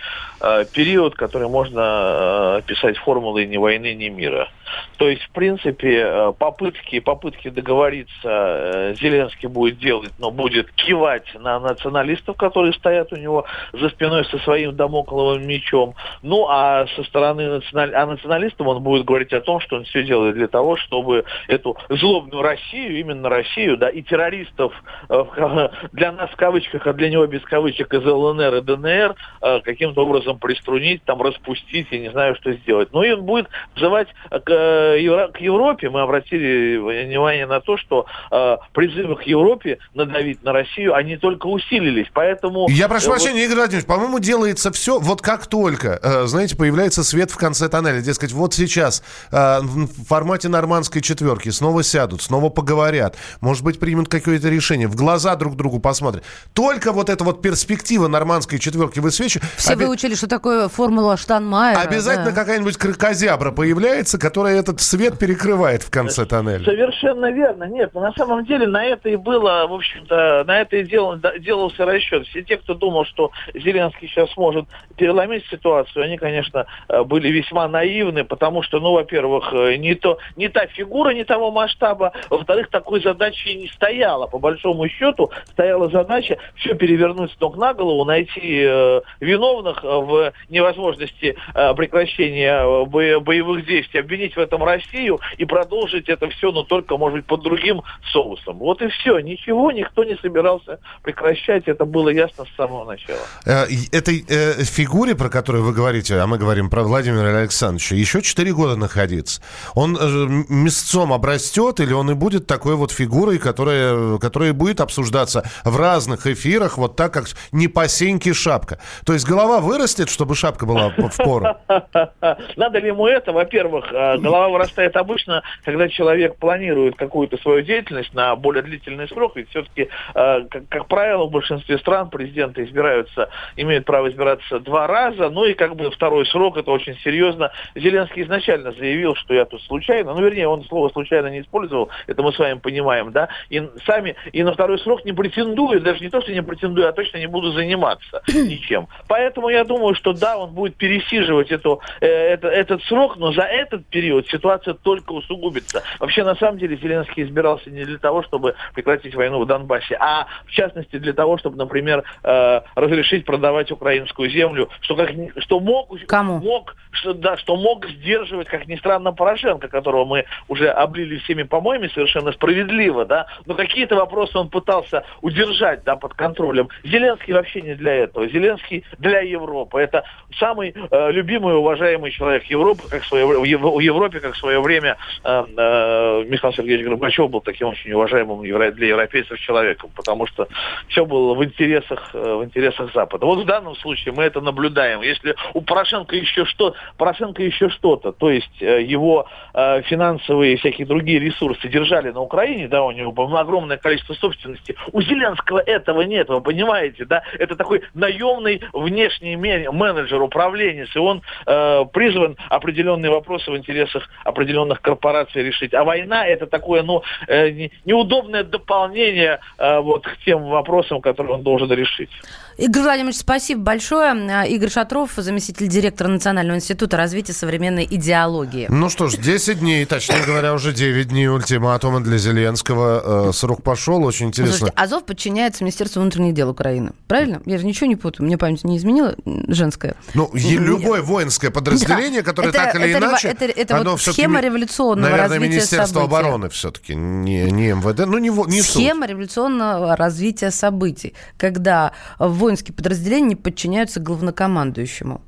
период, 0.72 1.14
который 1.14 1.48
можно 1.48 1.80
э, 1.80 2.58
описать 2.58 2.96
формулой 2.98 3.46
ни 3.46 3.56
войны, 3.56 3.94
ни 3.94 4.08
мира. 4.08 4.48
То 4.96 5.08
есть, 5.08 5.22
в 5.22 5.30
принципе, 5.30 6.04
э, 6.06 6.32
попытки, 6.38 7.00
попытки 7.00 7.48
договориться 7.48 8.12
э, 8.24 8.94
Зеленский 9.00 9.48
будет 9.48 9.78
делать, 9.78 10.12
но 10.18 10.30
будет 10.30 10.70
кивать 10.72 11.26
на 11.34 11.58
националистов, 11.60 12.36
которые 12.36 12.72
стоят 12.74 13.12
у 13.12 13.16
него 13.16 13.44
за 13.72 13.88
спиной 13.90 14.24
со 14.26 14.38
своим 14.38 14.74
домокловым 14.76 15.46
мечом. 15.46 15.94
Ну, 16.22 16.46
а 16.48 16.86
со 16.94 17.04
стороны 17.04 17.48
националь... 17.48 17.94
а 17.94 18.06
националистов 18.06 18.66
он 18.66 18.82
будет 18.82 19.04
говорить 19.04 19.32
о 19.32 19.40
том, 19.40 19.60
что 19.60 19.76
он 19.76 19.84
все 19.84 20.04
делает 20.04 20.34
для 20.34 20.48
того, 20.48 20.76
чтобы 20.76 21.24
эту 21.48 21.76
злобную 21.88 22.42
Россию, 22.42 23.00
именно 23.00 23.28
Россию, 23.28 23.76
да, 23.76 23.88
и 23.88 24.02
террористов 24.02 24.72
э, 25.08 25.24
для 25.92 26.12
нас 26.12 26.30
в 26.30 26.36
кавычках, 26.36 26.86
а 26.86 26.92
для 26.92 27.10
него 27.10 27.26
без 27.26 27.42
кавычек 27.42 27.92
из 27.92 28.04
ЛНР 28.04 28.54
и 28.56 28.60
ДНР 28.60 29.14
э, 29.42 29.60
каким-то 29.60 30.02
образом 30.02 30.33
приструнить, 30.38 31.02
там, 31.04 31.22
распустить, 31.22 31.88
я 31.90 31.98
не 32.00 32.10
знаю, 32.10 32.36
что 32.36 32.52
сделать. 32.52 32.88
Ну 32.92 33.02
и 33.02 33.10
он 33.12 33.22
будет 33.22 33.48
взывать 33.76 34.08
к, 34.30 34.50
э, 34.50 35.28
к 35.32 35.40
Европе. 35.40 35.90
Мы 35.90 36.00
обратили 36.02 36.76
внимание 36.76 37.46
на 37.46 37.60
то, 37.60 37.76
что 37.76 38.06
э, 38.30 38.56
призывы 38.72 39.16
к 39.16 39.22
Европе 39.22 39.78
надавить 39.94 40.42
на 40.42 40.52
Россию, 40.52 40.94
они 40.94 41.16
только 41.16 41.46
усилились. 41.46 42.06
Поэтому... 42.12 42.68
Я 42.70 42.88
прошу 42.88 43.06
э, 43.06 43.08
вот- 43.10 43.20
прощения, 43.20 43.44
Игорь 43.44 43.56
Владимирович, 43.56 43.86
по-моему, 43.86 44.18
делается 44.18 44.72
все, 44.72 44.98
вот 44.98 45.22
как 45.22 45.46
только, 45.46 45.98
э, 46.02 46.24
знаете, 46.26 46.56
появляется 46.56 47.04
свет 47.04 47.30
в 47.30 47.36
конце 47.36 47.68
тоннеля, 47.68 48.00
дескать, 48.00 48.32
вот 48.32 48.54
сейчас 48.54 49.02
э, 49.30 49.60
в 49.60 50.04
формате 50.06 50.48
нормандской 50.48 51.02
четверки 51.02 51.50
снова 51.50 51.82
сядут, 51.82 52.22
снова 52.22 52.48
поговорят, 52.48 53.16
может 53.40 53.62
быть, 53.64 53.78
примут 53.78 54.08
какое-то 54.08 54.48
решение, 54.48 54.88
в 54.88 54.96
глаза 54.96 55.36
друг 55.36 55.56
другу 55.56 55.80
посмотрят. 55.80 56.24
Только 56.52 56.92
вот 56.92 57.08
эта 57.08 57.24
вот 57.24 57.42
перспектива 57.42 58.08
нормандской 58.08 58.58
четверки 58.58 58.98
высвечивает. 59.00 59.48
Все 59.56 59.74
обе- 59.74 59.86
выучили, 59.86 60.14
что 60.14 60.23
такое 60.26 60.68
формула 60.68 61.16
Штанмайера. 61.16 61.80
Обязательно 61.80 62.32
да. 62.32 62.40
какая-нибудь 62.40 62.76
крокозябра 62.76 63.50
появляется, 63.50 64.18
которая 64.18 64.58
этот 64.58 64.80
свет 64.80 65.18
перекрывает 65.18 65.82
в 65.82 65.90
конце 65.90 66.26
тоннеля. 66.26 66.64
Совершенно 66.64 67.30
верно. 67.30 67.64
Нет, 67.64 67.90
но 67.94 68.00
на 68.00 68.12
самом 68.12 68.44
деле 68.44 68.66
на 68.66 68.84
это 68.84 69.08
и 69.08 69.16
было, 69.16 69.66
в 69.66 69.72
общем-то, 69.74 70.44
на 70.46 70.60
это 70.60 70.76
и 70.76 70.84
дел- 70.84 71.16
да- 71.16 71.38
делался 71.38 71.84
расчет. 71.84 72.26
Все 72.26 72.42
те, 72.42 72.56
кто 72.56 72.74
думал, 72.74 73.04
что 73.04 73.30
Зеленский 73.54 74.08
сейчас 74.08 74.30
сможет 74.32 74.66
переломить 74.96 75.44
ситуацию, 75.50 76.04
они, 76.04 76.16
конечно, 76.16 76.66
э, 76.88 77.02
были 77.04 77.28
весьма 77.28 77.68
наивны, 77.68 78.24
потому 78.24 78.62
что, 78.62 78.80
ну, 78.80 78.92
во-первых, 78.92 79.52
э, 79.52 79.76
не, 79.76 79.94
то, 79.94 80.18
не 80.36 80.48
та 80.48 80.66
фигура, 80.66 81.10
не 81.10 81.24
того 81.24 81.50
масштаба, 81.50 82.12
во-вторых, 82.30 82.68
такой 82.70 83.02
задачи 83.02 83.48
не 83.48 83.68
стояло. 83.68 84.26
По 84.26 84.38
большому 84.38 84.88
счету 84.88 85.30
стояла 85.50 85.88
задача 85.88 86.38
все 86.56 86.74
перевернуть 86.74 87.32
с 87.32 87.40
ног 87.40 87.56
на 87.56 87.74
голову, 87.74 88.04
найти 88.04 88.64
э, 88.66 89.00
виновных 89.20 89.84
э, 89.84 89.88
в 90.04 90.32
невозможности 90.48 91.36
э, 91.54 91.74
прекращения 91.74 92.62
э, 92.62 92.84
бо- 92.86 93.20
боевых 93.20 93.66
действий, 93.66 94.00
обвинить 94.00 94.34
в 94.36 94.38
этом 94.38 94.62
Россию 94.64 95.20
и 95.38 95.44
продолжить 95.44 96.08
это 96.08 96.28
все, 96.30 96.52
но 96.52 96.62
только, 96.62 96.96
может 96.96 97.18
быть, 97.18 97.26
под 97.26 97.42
другим 97.42 97.82
соусом. 98.12 98.58
Вот 98.58 98.82
и 98.82 98.88
все. 98.88 99.18
Ничего 99.20 99.70
никто 99.72 100.04
не 100.04 100.16
собирался 100.16 100.78
прекращать. 101.02 101.64
Это 101.66 101.84
было 101.84 102.08
ясно 102.10 102.44
с 102.44 102.56
самого 102.56 102.84
начала. 102.84 103.18
Э, 103.46 103.64
Этой 103.92 104.24
фигуре, 104.64 105.14
про 105.14 105.28
которую 105.28 105.64
вы 105.64 105.72
говорите, 105.72 106.16
а 106.16 106.26
мы 106.26 106.38
говорим 106.38 106.70
про 106.70 106.82
Владимира 106.82 107.36
Александровича, 107.38 107.94
еще 107.94 108.22
4 108.22 108.52
года 108.52 108.76
находиться. 108.76 109.40
Он 109.74 109.96
м- 109.96 110.46
мясцом 110.48 111.12
обрастет 111.12 111.80
или 111.80 111.92
он 111.92 112.10
и 112.10 112.14
будет 112.14 112.46
такой 112.46 112.74
вот 112.76 112.90
фигурой, 112.92 113.38
которая, 113.38 114.18
которая 114.18 114.52
будет 114.52 114.80
обсуждаться 114.80 115.48
в 115.64 115.76
разных 115.76 116.26
эфирах, 116.26 116.78
вот 116.78 116.96
так, 116.96 117.12
как 117.12 117.26
не 117.52 117.68
по 117.68 117.84
шапка. 117.88 118.78
То 119.04 119.12
есть 119.12 119.26
голова 119.26 119.60
вырастет, 119.60 119.93
чтобы 120.08 120.34
шапка 120.34 120.66
была 120.66 120.90
в 120.90 121.16
пору. 121.16 121.46
Надо 122.56 122.78
ли 122.78 122.88
ему 122.88 123.06
это? 123.06 123.32
Во-первых, 123.32 123.92
э, 123.92 124.18
голова 124.18 124.48
вырастает 124.48 124.96
обычно, 124.96 125.42
когда 125.64 125.88
человек 125.88 126.36
планирует 126.36 126.96
какую-то 126.96 127.36
свою 127.38 127.62
деятельность 127.62 128.12
на 128.14 128.36
более 128.36 128.62
длительный 128.62 129.08
срок. 129.08 129.36
Ведь 129.36 129.48
все-таки, 129.50 129.88
как, 130.12 130.68
как 130.68 130.86
правило, 130.88 131.26
в 131.26 131.30
большинстве 131.30 131.78
стран 131.78 132.10
президенты 132.10 132.64
избираются, 132.64 133.28
имеют 133.56 133.84
право 133.84 134.08
избираться 134.10 134.60
два 134.60 134.86
раза. 134.86 135.30
Ну 135.30 135.44
и 135.44 135.54
как 135.54 135.76
бы 135.76 135.90
второй 135.90 136.26
срок, 136.26 136.56
это 136.56 136.70
очень 136.70 136.96
серьезно. 136.98 137.50
Зеленский 137.74 138.22
изначально 138.22 138.72
заявил, 138.72 139.14
что 139.14 139.34
я 139.34 139.44
тут 139.44 139.62
случайно, 139.62 140.14
ну, 140.14 140.20
вернее, 140.20 140.48
он 140.48 140.64
слово 140.64 140.88
случайно 140.90 141.28
не 141.28 141.40
использовал, 141.40 141.90
это 142.06 142.22
мы 142.22 142.32
с 142.32 142.38
вами 142.38 142.58
понимаем, 142.58 143.12
да, 143.12 143.28
и 143.50 143.62
сами, 143.86 144.16
и 144.32 144.42
на 144.42 144.52
второй 144.52 144.78
срок 144.78 145.04
не 145.04 145.12
претендую, 145.12 145.80
даже 145.80 146.00
не 146.00 146.10
то, 146.10 146.20
что 146.20 146.32
не 146.32 146.42
претендую, 146.42 146.88
а 146.88 146.92
точно 146.92 147.18
не 147.18 147.26
буду 147.26 147.52
заниматься 147.52 148.22
ничем. 148.28 148.88
Поэтому 149.08 149.48
я 149.48 149.64
думаю, 149.64 149.83
что 149.92 150.14
да, 150.14 150.38
он 150.38 150.52
будет 150.54 150.76
пересиживать 150.76 151.50
эту, 151.50 151.82
э, 152.00 152.06
это, 152.06 152.48
этот 152.48 152.82
срок, 152.84 153.16
но 153.18 153.32
за 153.32 153.42
этот 153.42 153.84
период 153.86 154.26
ситуация 154.28 154.74
только 154.74 155.12
усугубится. 155.12 155.82
Вообще, 156.00 156.24
на 156.24 156.34
самом 156.36 156.58
деле, 156.58 156.76
Зеленский 156.76 157.24
избирался 157.24 157.70
не 157.70 157.84
для 157.84 157.98
того, 157.98 158.22
чтобы 158.22 158.54
прекратить 158.74 159.14
войну 159.14 159.40
в 159.40 159.46
Донбассе, 159.46 159.96
а 160.00 160.26
в 160.46 160.50
частности 160.50 160.98
для 160.98 161.12
того, 161.12 161.36
чтобы, 161.36 161.56
например, 161.56 162.04
э, 162.22 162.60
разрешить 162.74 163.26
продавать 163.26 163.70
украинскую 163.70 164.30
землю, 164.30 164.70
что, 164.80 164.96
как, 164.96 165.10
что 165.38 165.60
мог, 165.60 165.94
Кому? 166.06 166.38
мог, 166.38 166.76
что, 166.92 167.12
да, 167.12 167.36
что 167.36 167.56
мог 167.56 167.86
сдерживать, 167.86 168.48
как 168.48 168.66
ни 168.66 168.76
странно, 168.76 169.12
Порошенко, 169.12 169.68
которого 169.68 170.04
мы 170.04 170.24
уже 170.48 170.68
облили 170.68 171.18
всеми 171.18 171.42
помоями 171.42 171.88
совершенно 171.88 172.32
справедливо, 172.32 173.04
да, 173.04 173.26
но 173.46 173.54
какие-то 173.54 173.96
вопросы 173.96 174.38
он 174.38 174.48
пытался 174.48 175.04
удержать, 175.20 175.84
да, 175.84 175.96
под 175.96 176.14
контролем. 176.14 176.68
Зеленский 176.84 177.32
вообще 177.32 177.62
не 177.62 177.74
для 177.74 177.94
этого. 177.94 178.28
Зеленский 178.28 178.84
для 178.98 179.20
Европы. 179.20 179.73
Это 179.78 180.04
самый 180.38 180.74
э, 180.90 181.10
любимый 181.12 181.56
уважаемый 181.56 182.10
человек 182.10 182.44
Европы, 182.44 182.82
как 182.88 183.04
свое, 183.04 183.26
в 183.26 183.44
Ев- 183.44 183.60
в 183.60 183.78
Европе, 183.80 184.20
как 184.20 184.34
в 184.34 184.38
свое 184.38 184.60
время 184.60 184.96
э, 185.24 185.44
э, 185.56 186.24
Михаил 186.28 186.54
Сергеевич 186.54 186.86
Горбачев 186.86 187.30
был 187.30 187.40
таким 187.40 187.68
очень 187.68 187.92
уважаемым 187.92 188.42
для 188.42 188.86
европейцев 188.88 189.38
человеком, 189.38 189.90
потому 189.94 190.26
что 190.26 190.48
все 190.88 191.04
было 191.04 191.34
в 191.34 191.44
интересах, 191.44 192.10
э, 192.14 192.34
в 192.34 192.44
интересах 192.44 192.92
Запада. 192.94 193.26
Вот 193.26 193.40
в 193.40 193.44
данном 193.46 193.74
случае 193.76 194.14
мы 194.14 194.24
это 194.24 194.40
наблюдаем. 194.40 195.02
Если 195.02 195.34
у 195.52 195.60
Порошенко 195.60 196.16
еще 196.16 196.44
что, 196.44 196.74
Порошенко 196.96 197.42
еще 197.42 197.68
что-то, 197.70 198.12
то 198.12 198.30
есть 198.30 198.62
э, 198.62 198.82
его 198.82 199.26
э, 199.52 199.82
финансовые 199.82 200.54
и 200.54 200.56
всякие 200.56 200.86
другие 200.86 201.18
ресурсы 201.18 201.68
держали 201.68 202.10
на 202.10 202.20
Украине, 202.20 202.68
да, 202.68 202.82
у 202.82 202.90
него 202.90 203.12
было 203.12 203.40
огромное 203.40 203.76
количество 203.76 204.14
собственности. 204.14 204.76
У 204.92 205.00
Зеленского 205.02 205.58
этого 205.58 206.02
нет, 206.02 206.28
вы 206.28 206.40
понимаете, 206.40 207.04
да? 207.04 207.22
Это 207.38 207.56
такой 207.56 207.82
наемный 207.94 208.60
внешний 208.72 209.36
ме- 209.36 209.63
менеджер, 209.72 210.20
управленец, 210.22 210.88
и 210.94 210.98
он 210.98 211.22
э, 211.46 211.84
призван 211.92 212.36
определенные 212.50 213.10
вопросы 213.10 213.50
в 213.50 213.56
интересах 213.56 214.08
определенных 214.24 214.80
корпораций 214.80 215.42
решить. 215.42 215.74
А 215.74 215.84
война 215.84 216.26
это 216.26 216.46
такое, 216.46 216.82
ну, 216.82 217.02
э, 217.28 217.50
не- 217.50 217.72
неудобное 217.84 218.44
дополнение 218.44 219.40
э, 219.58 219.80
вот 219.80 220.04
к 220.06 220.16
тем 220.24 220.44
вопросам, 220.44 221.00
которые 221.00 221.34
он 221.34 221.42
должен 221.42 221.70
решить. 221.72 222.10
Игорь 222.56 222.82
Владимирович, 222.82 223.16
спасибо 223.16 223.62
большое. 223.62 224.12
А, 224.30 224.44
Игорь 224.44 224.70
Шатров, 224.70 225.10
заместитель 225.16 225.66
директора 225.68 226.08
Национального 226.08 226.56
института 226.56 226.96
развития 226.96 227.32
современной 227.32 227.84
идеологии. 227.90 228.66
Ну 228.70 228.88
что 228.90 229.08
ж, 229.08 229.16
10 229.16 229.58
дней, 229.58 229.84
точнее 229.86 230.24
говоря, 230.24 230.54
уже 230.54 230.72
9 230.72 231.08
дней 231.08 231.28
ультиматума 231.28 232.00
для 232.00 232.16
Зеленского. 232.16 233.28
Э, 233.28 233.32
Срок 233.32 233.62
пошел, 233.62 234.04
очень 234.04 234.28
интересно. 234.28 234.56
Слушайте, 234.56 234.80
Азов 234.80 235.04
подчиняется 235.04 235.64
Министерству 235.64 236.00
внутренних 236.00 236.34
дел 236.34 236.48
Украины. 236.50 236.92
Правильно? 237.08 237.42
Я 237.44 237.58
же 237.58 237.66
ничего 237.66 237.88
не 237.88 237.96
путаю. 237.96 238.26
Мне 238.26 238.38
память 238.38 238.62
не 238.64 238.76
изменила 238.76 239.16
м, 239.54 239.58
женская. 239.58 239.94
Ну, 240.14 240.30
любое 240.34 241.02
воинское 241.02 241.50
подразделение, 241.50 242.22
Да. 242.22 242.28
которое 242.30 242.48
Это- 242.48 242.58
так 242.58 242.74
или 242.76 242.90
это 242.90 242.98
иначе... 243.06 243.28
это- 243.28 243.44
это 243.46 243.76
оно 243.78 243.90
вот 243.92 244.00
схема 244.00 244.40
революционного 244.40 245.10
Наверное, 245.10 245.28
развития 245.28 245.48
Министерство 245.54 246.00
событий. 246.00 246.06
обороны 246.16 246.48
все-таки, 246.50 246.94
не, 246.94 247.50
не 247.50 247.68
МВД. 247.72 248.00
Ну, 248.06 248.18
не, 248.18 248.28
не. 248.28 248.62
Схема 248.62 249.06
революционного 249.06 249.96
развития 249.96 250.50
событий, 250.50 251.14
когда 251.36 251.92
воинские 252.18 252.74
подразделения 252.74 253.28
не 253.28 253.36
подчиняются 253.36 254.00
главнокомандующему. 254.00 255.22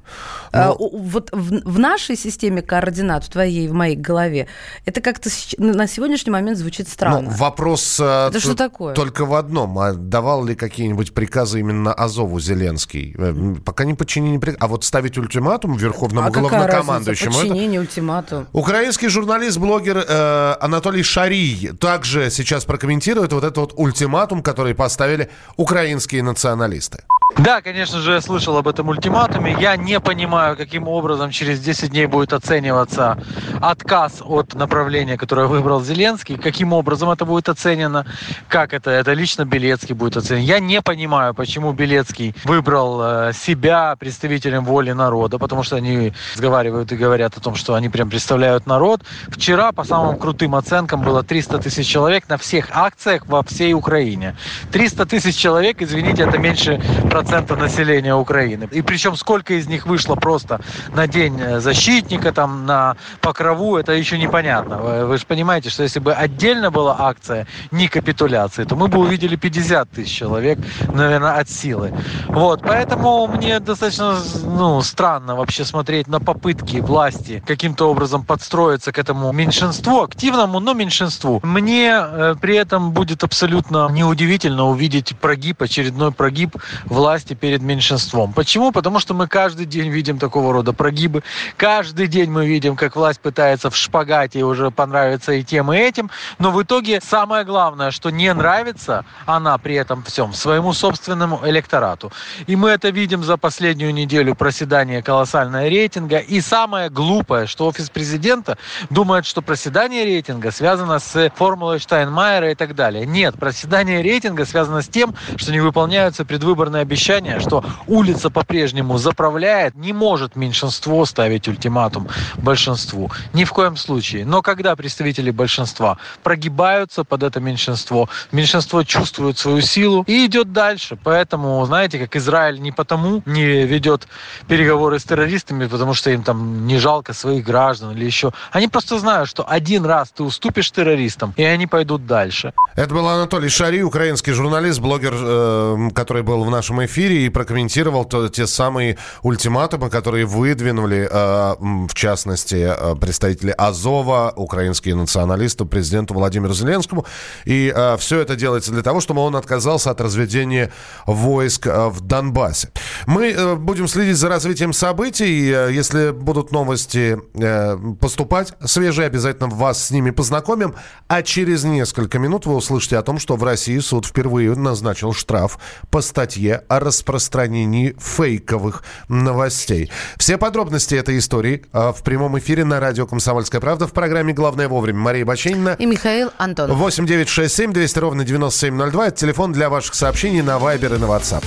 А, 0.57 0.73
у- 0.73 0.99
Вот 0.99 1.31
в, 1.33 1.61
в 1.65 1.79
нашей 1.79 2.17
системе 2.17 2.63
координат, 2.63 3.25
в 3.25 3.29
твоей, 3.29 3.69
в 3.69 3.73
моей 3.73 3.97
голове, 3.97 4.47
это 4.85 5.01
как-то 5.01 5.31
с- 5.31 5.55
на 5.59 5.87
сегодняшний 5.87 6.33
момент 6.33 6.59
звучит 6.59 6.87
Ну, 6.87 6.93
странно. 6.93 7.31
вопрос 7.31 7.99
э, 8.01 8.29
Это 8.29 8.41
что 8.41 8.51
т- 8.53 8.57
такое? 8.57 8.95
только 8.95 9.25
в 9.25 9.35
одном. 9.35 9.79
А 9.79 9.93
давал 9.93 10.45
ли 10.45 10.55
какие-нибудь 10.55 11.13
приказы 11.15 11.61
именно 11.61 11.93
Азову 11.93 12.41
Зеленский? 12.41 13.15
Э, 13.19 13.55
Пока 13.65 13.85
не 13.85 13.95
подчинение 13.95 14.41
прик- 14.41 14.57
А 14.61 14.67
вот 14.69 14.85
ставить 14.85 15.19
ультиматум 15.19 15.77
верховному 15.77 16.27
а 16.27 16.31
главнокомандующему... 16.31 17.31
это- 17.33 17.41
Подчинение, 17.49 17.81
ультиматум. 17.81 18.47
Украинский 18.53 19.09
журналист, 19.09 19.59
блогер 19.59 19.99
э, 20.09 20.55
Анатолий 20.61 21.03
Шарий 21.03 21.71
также 21.81 22.31
сейчас 22.31 22.65
прокомментирует 22.65 23.33
вот 23.33 23.45
этот 23.45 23.57
вот 23.59 23.73
ультиматум, 23.77 24.43
который 24.43 24.75
поставили 24.75 25.29
украинские 25.57 26.23
националисты. 26.23 27.05
Да, 27.35 27.61
конечно 27.61 27.99
же, 27.99 28.13
я 28.13 28.21
слышал 28.21 28.57
об 28.57 28.69
этом 28.69 28.89
ультиматуме. 28.89 29.57
Я 29.59 29.77
не 29.77 29.99
понимаю, 29.99 30.57
каким 30.57 30.87
образом 30.87 31.33
через 31.33 31.61
10 31.61 31.91
дней 31.91 32.07
будет 32.07 32.33
оцениваться 32.33 33.19
отказ 33.61 34.23
от 34.25 34.55
направления, 34.55 35.19
которое 35.19 35.47
выбрал 35.49 35.83
Зеленский. 35.83 36.39
Каким 36.39 36.73
образом 36.73 37.11
это 37.11 37.25
будет 37.25 37.49
оценено? 37.49 38.07
Как 38.49 38.73
это? 38.73 38.91
Это 38.93 39.13
лично 39.13 39.45
Белецкий 39.45 39.95
будет 39.95 40.17
оценен. 40.17 40.45
Я 40.45 40.61
не 40.61 40.81
понимаю, 40.81 41.35
почему 41.35 41.73
Белецкий 41.73 42.35
выбрал 42.45 43.01
э, 43.03 43.33
себя 43.35 43.97
представителем 43.99 44.65
воли 44.65 44.93
народа, 44.93 45.39
потому 45.39 45.65
что 45.65 45.77
они 45.77 46.13
разговаривают 46.35 46.93
и 46.93 46.97
говорят 46.97 47.37
о 47.37 47.41
том, 47.41 47.57
что 47.57 47.75
они 47.75 47.89
прям 47.89 48.09
представляют 48.09 48.67
народ. 48.67 49.03
Вчера, 49.29 49.73
по 49.73 49.83
самым 49.83 50.17
крутым 50.17 50.55
оценкам, 50.55 51.03
было 51.03 51.25
300 51.25 51.59
тысяч 51.59 51.89
человек 51.89 52.29
на 52.29 52.39
всех 52.39 52.69
акциях 52.71 53.27
во 53.27 53.43
всей 53.43 53.75
Украине. 53.75 54.37
300 54.71 55.07
тысяч 55.07 55.37
человек, 55.37 55.83
извините, 55.83 56.23
это 56.23 56.39
меньше 56.39 56.81
процента 57.17 57.57
населения 57.57 58.15
Украины. 58.15 58.69
И 58.73 58.83
причем 58.83 59.17
сколько 59.17 59.55
из 59.55 59.67
них 59.67 59.87
вышло 59.87 60.17
просто 60.17 60.61
на 60.95 61.07
день 61.07 61.41
э, 61.41 61.61
защитника, 61.61 62.31
там, 62.31 62.67
на 62.67 62.97
покрову, 63.23 63.79
это 63.79 63.93
еще 63.93 64.19
непонятно. 64.19 64.77
Вы, 64.77 65.07
вы 65.07 65.17
же 65.17 65.25
понимаете, 65.25 65.71
что 65.71 65.83
если 65.83 65.99
бы 65.99 66.13
отдельно 66.13 66.71
была 66.71 66.95
акция 66.99 67.47
не 67.71 67.89
капитуляции, 67.89 68.65
то 68.65 68.77
мы 68.77 68.89
бы 68.89 68.99
увидели 68.99 69.37
50 69.37 69.91
тысяч 69.91 70.15
человек, 70.15 70.59
наверное, 70.93 71.41
от 71.41 71.49
силы. 71.49 71.95
Вот, 72.29 72.61
поэтому 72.63 73.27
мне 73.29 73.61
достаточно 73.61 74.19
ну, 74.45 74.83
странно 74.83 75.37
вообще 75.37 75.65
смотреть 75.65 76.09
на 76.09 76.21
попытки 76.21 76.81
власти 76.81 77.43
каким-то 77.47 77.91
образом 77.91 78.25
подстроиться 78.25 78.93
к 78.93 78.99
этому 78.99 79.33
меньшинству, 79.33 80.03
активному, 80.03 80.61
но 80.61 80.75
меньшинству. 80.75 81.41
Мне 81.43 81.97
э, 81.99 82.35
при 82.39 82.57
этом 82.57 82.91
будет 82.91 83.25
абсолютно 83.25 83.89
неудивительно 83.91 84.67
увидеть 84.67 85.17
прогиб, 85.19 85.63
очередной 85.63 86.13
прогиб 86.13 86.57
власти 86.85 87.06
перед 87.35 87.63
меньшинством. 87.63 88.33
Почему? 88.33 88.73
Потому 88.73 88.99
что 88.99 89.15
мы 89.15 89.29
каждый 89.29 89.67
день 89.67 89.91
видим 89.91 90.19
такого 90.19 90.53
рода 90.53 90.73
прогибы. 90.73 91.23
Каждый 91.57 92.07
день 92.07 92.31
мы 92.31 92.47
видим, 92.47 92.77
как 92.77 92.97
власть 92.97 93.21
пытается 93.21 93.71
в 93.71 93.77
шпагате 93.77 94.45
уже 94.45 94.71
понравиться 94.71 95.33
и 95.33 95.43
тем, 95.43 95.73
и 95.73 95.77
этим. 95.77 96.11
Но 96.39 96.51
в 96.51 96.63
итоге 96.63 97.01
самое 97.01 97.45
главное, 97.45 97.91
что 97.91 98.11
не 98.11 98.33
нравится 98.35 99.05
она 99.27 99.57
при 99.59 99.75
этом 99.77 100.03
всем 100.03 100.33
своему 100.33 100.73
собственному 100.73 101.41
электорату. 101.45 102.13
И 102.47 102.57
мы 102.57 102.71
это 102.71 102.91
видим 102.91 103.23
за 103.23 103.37
последнюю 103.37 103.95
неделю 103.95 104.35
проседания 104.35 105.03
колоссального 105.03 105.69
рейтинга. 105.69 106.19
И 106.19 106.41
самое 106.41 106.91
глупое, 106.91 107.47
что 107.47 107.67
офис 107.67 107.91
президента 107.91 108.59
думает, 108.91 109.27
что 109.27 109.43
проседание 109.43 110.05
рейтинга 110.05 110.51
связано 110.51 110.99
с 110.99 111.31
формулой 111.37 111.79
Штайнмайера 111.79 112.51
и 112.51 112.55
так 112.55 112.75
далее. 112.75 113.07
Нет, 113.07 113.37
проседание 113.39 114.03
рейтинга 114.03 114.45
связано 114.45 114.83
с 114.83 114.89
тем, 114.89 115.15
что 115.37 115.53
не 115.53 115.61
выполняются 115.61 116.25
предвыборные 116.25 116.83
обещания, 116.83 116.96
что 116.97 117.65
улица 117.87 118.31
по-прежнему 118.31 118.99
заправляет, 118.99 119.75
не 119.75 119.93
может 119.93 120.37
меньшинство 120.37 121.05
ставить 121.05 121.49
ультиматум 121.49 122.09
большинству. 122.37 123.11
Ни 123.33 123.45
в 123.45 123.53
коем 123.53 123.77
случае. 123.77 124.25
Но 124.25 124.43
когда 124.43 124.75
представители 124.77 125.31
большинства 125.31 125.99
прогибаются 126.23 127.05
под 127.05 127.23
это 127.23 127.41
меньшинство, 127.41 128.09
меньшинство 128.33 128.83
чувствует 128.83 129.39
свою 129.39 129.61
силу 129.61 130.05
и 130.07 130.27
идет 130.27 130.53
дальше. 130.53 130.99
Поэтому, 131.03 131.65
знаете, 131.67 131.99
как 131.99 132.17
Израиль 132.17 132.61
не 132.61 132.73
потому 132.73 133.23
не 133.27 133.65
ведет 133.65 134.09
переговоры 134.49 134.99
с 134.99 135.05
террористами, 135.05 135.67
потому 135.67 135.95
что 135.95 136.11
им 136.11 136.23
там 136.23 136.67
не 136.67 136.79
жалко 136.79 137.13
своих 137.13 137.45
граждан 137.45 137.93
или 137.93 138.05
еще. 138.05 138.33
Они 138.53 138.69
просто 138.69 138.99
знают, 138.99 139.29
что 139.29 139.45
один 139.49 139.85
раз 139.85 140.11
ты 140.11 140.23
уступишь 140.23 140.71
террористам, 140.71 141.35
и 141.37 141.45
они 141.45 141.67
пойдут 141.67 142.07
дальше. 142.07 142.53
Это 142.75 142.95
был 142.95 143.09
Анатолий 143.09 143.49
Шари, 143.49 143.83
украинский 143.83 144.33
журналист, 144.33 144.81
блогер, 144.81 145.15
э, 145.15 145.91
который 145.95 146.23
был 146.23 146.45
в 146.45 146.51
нашем 146.51 146.85
эфире 146.85 146.86
и 147.27 147.29
прокомментировал 147.29 148.05
то- 148.05 148.29
те 148.29 148.47
самые 148.47 148.97
ультиматумы, 149.23 149.91
которые 149.91 150.27
выдвинули, 150.27 151.09
э, 151.11 151.55
в 151.89 151.95
частности, 151.95 152.55
э, 152.69 152.95
представители 152.97 153.55
Азова, 153.57 154.33
украинские 154.37 154.95
националисты, 154.95 155.65
президенту 155.65 156.15
Владимиру 156.15 156.55
Зеленскому. 156.55 157.05
И 157.45 157.73
все 157.99 158.21
это 158.21 158.37
делается 158.37 158.73
для 158.73 158.83
того, 158.83 159.01
чтобы 159.01 159.21
он 159.21 159.37
отказался 159.37 159.91
от 159.91 160.01
разведения 160.01 160.73
войск 161.07 161.67
э, 161.67 161.89
в 161.89 162.01
Донбассе. 162.01 162.69
Мы 163.07 163.31
э, 163.33 163.55
будем 163.57 163.89
следить 163.89 164.17
за 164.17 164.29
развитием 164.29 164.73
событий. 164.73 165.51
Э, 165.51 165.71
Если 165.73 166.11
будут 166.11 166.53
новости 166.53 167.19
э, 167.35 167.77
поступать 168.01 168.53
свежие, 168.65 169.07
обязательно 169.07 169.49
вас 169.49 169.85
с 169.87 169.91
ними 169.91 170.11
познакомим. 170.11 170.75
А 171.09 171.23
через 171.23 171.65
несколько 171.65 172.19
минут 172.19 172.47
вы 172.47 172.55
услышите 172.57 172.99
о 172.99 173.03
том, 173.03 173.19
что 173.19 173.37
в 173.37 173.45
России 173.45 173.79
суд 173.79 174.07
впервые 174.07 174.55
назначил 174.55 175.13
штраф 175.13 175.59
по 175.91 176.01
статье 176.01 176.63
о 176.69 176.76
о 176.77 176.81
распространении 176.81 177.97
фейковых 177.99 178.83
новостей. 179.09 179.91
Все 180.17 180.39
подробности 180.39 180.95
этой 180.95 181.19
истории 181.19 181.65
а, 181.73 181.93
в 181.93 182.03
прямом 182.03 182.39
эфире 182.39 182.65
на 182.65 182.81
радио 182.81 183.07
«Комсомольская 183.07 183.61
правда» 183.61 183.87
в 183.87 183.93
программе 183.93 184.33
«Главное 184.33 184.69
вовремя». 184.69 184.99
Мария 184.99 185.25
Баченина. 185.25 185.77
И 185.79 185.87
Михаил 185.87 186.31
Антонов. 186.39 186.77
8 186.77 187.07
9 187.07 187.29
6 187.29 187.55
7 187.55 187.73
200 187.73 187.99
ровно 187.99 188.25
9702. 188.25 189.07
Это 189.09 189.17
телефон 189.17 189.53
для 189.53 189.71
ваших 189.71 189.95
сообщений 189.95 190.43
на 190.43 190.59
Viber 190.59 190.97
и 190.97 190.99
на 190.99 191.07
WhatsApp. 191.07 191.45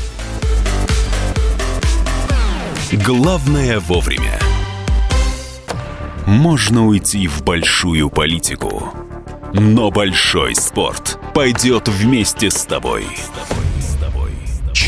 Главное 2.92 3.80
вовремя. 3.80 4.40
Можно 6.26 6.88
уйти 6.88 7.28
в 7.28 7.44
большую 7.44 8.10
политику, 8.10 8.94
но 9.54 9.92
большой 9.92 10.56
спорт 10.56 11.20
пойдет 11.34 11.88
вместе 11.88 12.50
с 12.50 12.66
тобой. 12.66 13.06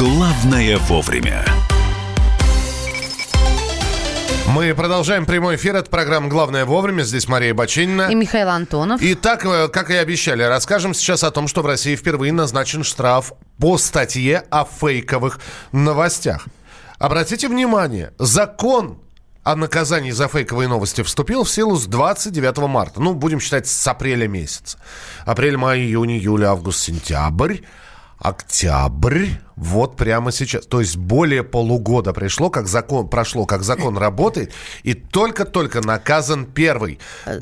«Главное 0.00 0.78
вовремя». 0.78 1.44
Мы 4.46 4.74
продолжаем 4.74 5.26
прямой 5.26 5.56
эфир. 5.56 5.76
Это 5.76 5.90
программа 5.90 6.28
«Главное 6.28 6.64
вовремя». 6.64 7.02
Здесь 7.02 7.28
Мария 7.28 7.52
Бачинина. 7.52 8.08
И 8.10 8.14
Михаил 8.14 8.48
Антонов. 8.48 8.98
Итак, 9.04 9.44
э, 9.44 9.68
как 9.68 9.90
и 9.90 9.94
обещали, 9.96 10.42
расскажем 10.42 10.94
сейчас 10.94 11.22
о 11.22 11.30
том, 11.30 11.48
что 11.48 11.60
в 11.60 11.66
России 11.66 11.96
впервые 11.96 12.32
назначен 12.32 12.82
штраф 12.82 13.34
по 13.58 13.76
статье 13.76 14.42
о 14.48 14.64
фейковых 14.64 15.38
новостях. 15.72 16.46
Обратите 16.98 17.48
внимание, 17.48 18.14
закон 18.18 19.02
о 19.42 19.54
наказании 19.54 20.12
за 20.12 20.28
фейковые 20.28 20.68
новости 20.70 21.02
вступил 21.02 21.44
в 21.44 21.50
силу 21.50 21.76
с 21.76 21.84
29 21.84 22.56
марта. 22.68 23.02
Ну, 23.02 23.12
будем 23.12 23.38
считать, 23.38 23.66
с 23.66 23.86
апреля 23.86 24.26
месяца. 24.26 24.78
Апрель, 25.26 25.58
май, 25.58 25.80
июнь, 25.80 26.12
июль, 26.12 26.46
август, 26.46 26.80
сентябрь, 26.80 27.58
октябрь, 28.18 29.26
вот 29.60 29.96
прямо 29.96 30.32
сейчас. 30.32 30.66
То 30.66 30.80
есть 30.80 30.96
более 30.96 31.44
полугода 31.44 32.12
пришло, 32.14 32.48
как 32.48 32.66
закон, 32.66 33.08
прошло, 33.08 33.44
как 33.44 33.62
закон 33.62 33.98
работает, 33.98 34.52
и 34.84 34.94
только-только 34.94 35.82
наказан 35.82 36.46
первый. 36.46 36.98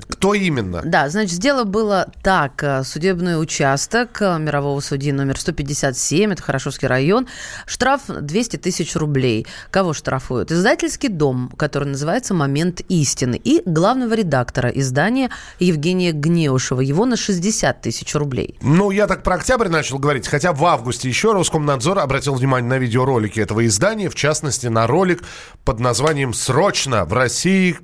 Кто 0.09 0.35
именно? 0.35 0.83
Да, 0.85 1.09
значит, 1.09 1.39
дело 1.39 1.63
было 1.63 2.09
так. 2.23 2.63
э, 2.63 2.83
Судебный 2.83 3.41
участок 3.41 4.21
э, 4.21 4.39
мирового 4.39 4.81
судьи 4.81 5.13
номер 5.13 5.39
157, 5.39 6.33
это 6.33 6.43
Хорошевский 6.43 6.89
район, 6.89 7.29
штраф 7.67 8.03
200 8.09 8.57
тысяч 8.57 8.97
рублей. 8.97 9.47
Кого 9.71 9.93
штрафуют? 9.93 10.51
Издательский 10.51 11.09
дом, 11.09 11.53
который 11.57 11.89
называется 11.89 12.35
«Момент 12.35 12.81
истины», 12.89 13.41
и 13.43 13.63
главного 13.65 14.15
редактора 14.15 14.71
издания 14.71 15.31
Евгения 15.61 16.11
Гнеушева. 16.11 16.81
Его 16.81 17.07
на 17.07 17.17
60 17.17 17.81
тысяч 17.81 18.13
рублей. 18.17 18.59
Ну, 18.61 18.91
я 18.91 19.07
так 19.07 19.23
про 19.23 19.37
октябрь 19.37 19.69
начал 19.69 19.99
говорить, 19.99 20.27
хотя 20.27 20.53
в 20.53 20.65
августе 20.65 21.09
еще 21.09 21.33
Роскомнадзор 21.33 22.08
обратил 22.09 22.35
внимание 22.35 22.69
на 22.71 22.79
видеоролики 22.79 23.39
этого 23.39 23.67
издания, 23.67 24.09
в 24.09 24.15
частности, 24.15 24.67
на 24.67 24.87
ролик 24.87 25.23
под 25.65 25.79
названием 25.79 26.33
«Срочно 26.33 27.05
в 27.05 27.13
России 27.13 27.77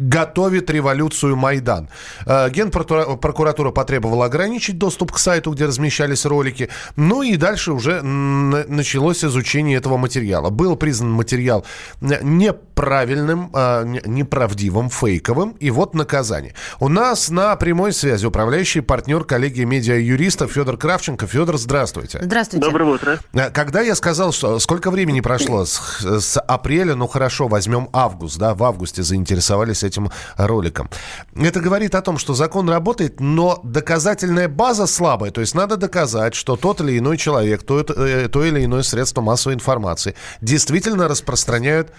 готовит 0.00 0.70
революцию 0.70 1.36
Майдан. 1.36 1.88
Э, 2.26 2.50
Генпрокуратура 2.50 3.70
потребовала 3.70 4.24
ограничить 4.26 4.78
доступ 4.78 5.12
к 5.12 5.18
сайту, 5.18 5.52
где 5.52 5.66
размещались 5.66 6.24
ролики. 6.26 6.68
Ну 6.96 7.22
и 7.22 7.36
дальше 7.36 7.72
уже 7.72 8.02
началось 8.02 9.24
изучение 9.24 9.76
этого 9.78 9.96
материала. 9.96 10.50
Был 10.50 10.76
признан 10.76 11.12
материал 11.12 11.64
неправильным, 12.00 13.50
э, 13.54 13.84
не- 13.86 14.02
неправдивым, 14.06 14.88
фейковым. 14.90 15.50
И 15.60 15.70
вот 15.70 15.94
наказание. 15.94 16.54
У 16.78 16.88
нас 16.88 17.30
на 17.30 17.54
прямой 17.56 17.92
связи 17.92 18.26
управляющий 18.26 18.80
партнер 18.80 19.24
коллегии 19.24 19.64
медиа-юристов 19.64 20.52
Федор 20.52 20.76
Кравченко. 20.76 21.26
Федор, 21.26 21.58
здравствуйте. 21.58 22.20
Здравствуйте. 22.22 22.66
Доброе 22.66 22.84
утро. 22.94 23.18
Э, 23.34 23.50
Когда 23.50 23.80
я 23.82 23.94
сказал, 23.94 24.32
что 24.32 24.58
сколько 24.58 24.90
времени 24.90 25.20
прошло 25.20 25.64
с, 25.64 26.00
с 26.00 26.40
апреля, 26.40 26.94
ну 26.94 27.06
хорошо, 27.06 27.48
возьмем 27.48 27.88
август, 27.92 28.38
да, 28.38 28.54
в 28.54 28.64
августе 28.64 29.02
заинтересовались 29.02 29.84
этим 29.90 30.10
роликом. 30.36 30.88
Это 31.36 31.60
говорит 31.60 31.94
о 31.94 32.02
том, 32.02 32.18
что 32.18 32.34
закон 32.34 32.68
работает, 32.70 33.20
но 33.20 33.60
доказательная 33.64 34.48
база 34.48 34.86
слабая. 34.86 35.30
То 35.30 35.40
есть 35.40 35.54
надо 35.54 35.76
доказать, 35.76 36.34
что 36.34 36.56
тот 36.56 36.80
или 36.80 36.98
иной 36.98 37.16
человек, 37.16 37.62
то, 37.62 37.78
это- 37.80 37.94
э, 37.94 38.28
то 38.28 38.44
или 38.44 38.64
иное 38.64 38.82
средство 38.82 39.20
массовой 39.20 39.54
информации 39.54 40.14
действительно 40.40 41.08
распространяют 41.08 41.92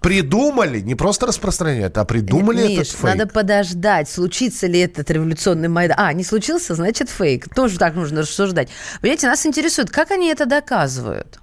Придумали, 0.00 0.80
не 0.80 0.96
просто 0.96 1.26
распространяют, 1.26 1.96
а 1.96 2.04
придумали 2.04 2.66
Миш, 2.66 2.88
этот 2.88 2.88
фейк. 2.88 3.02
надо 3.16 3.26
подождать, 3.28 4.08
случится 4.10 4.66
ли 4.66 4.80
этот 4.80 5.08
революционный 5.12 5.68
Майдан. 5.68 5.96
А, 5.96 6.12
не 6.12 6.24
случился, 6.24 6.74
значит 6.74 7.08
фейк. 7.08 7.48
Тоже 7.54 7.78
так 7.78 7.94
нужно 7.94 8.22
рассуждать. 8.22 8.68
Понимаете, 9.00 9.28
нас 9.28 9.46
интересует, 9.46 9.90
как 9.90 10.10
они 10.10 10.26
это 10.28 10.44
доказывают? 10.44 11.38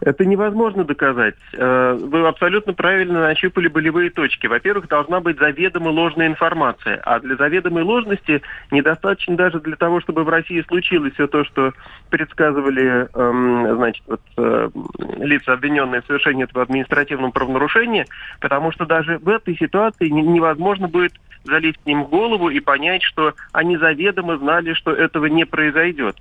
Это 0.00 0.24
невозможно 0.24 0.84
доказать. 0.84 1.34
Э, 1.54 1.98
Вы 2.00 2.26
абсолютно 2.26 2.72
правильно 2.72 3.20
нащупали 3.20 3.66
болевые 3.66 4.10
точки. 4.10 4.46
Во-первых, 4.46 4.86
должна 4.88 5.20
быть 5.20 5.38
заведомо 5.38 5.88
ложная 5.88 6.28
информация. 6.28 7.00
А 7.04 7.18
для 7.18 7.34
заведомой 7.36 7.82
ложности 7.82 8.42
недостаточно 8.70 9.36
даже 9.36 9.58
для 9.60 9.74
того, 9.76 10.00
чтобы 10.00 10.22
в 10.22 10.28
России 10.28 10.62
случилось 10.68 11.14
все 11.14 11.26
то, 11.26 11.44
что 11.44 11.72
предсказывали 12.10 13.08
эм, 13.12 13.76
значит, 13.76 14.04
вот, 14.06 14.20
э, 14.36 14.70
лица, 15.18 15.54
обвиненные 15.54 16.02
в 16.02 16.06
совершении 16.06 16.44
этого 16.44 16.62
административного 16.62 17.32
правонарушения, 17.32 18.06
потому 18.40 18.70
что 18.70 18.86
даже 18.86 19.18
в 19.18 19.28
этой 19.28 19.56
ситуации 19.56 20.08
не- 20.08 20.22
невозможно 20.22 20.86
будет 20.86 21.12
залезть 21.44 21.78
к 21.82 21.86
ним 21.86 22.04
в 22.04 22.08
голову 22.08 22.50
и 22.50 22.60
понять, 22.60 23.02
что 23.02 23.34
они 23.52 23.76
заведомо 23.76 24.36
знали, 24.38 24.74
что 24.74 24.92
этого 24.92 25.26
не 25.26 25.44
произойдет. 25.44 26.16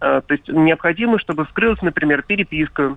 Э, 0.00 0.20
То 0.26 0.34
есть 0.34 0.48
необходимо, 0.48 1.20
чтобы 1.20 1.44
вскрылась, 1.46 1.82
например, 1.82 2.22
переписка 2.22 2.96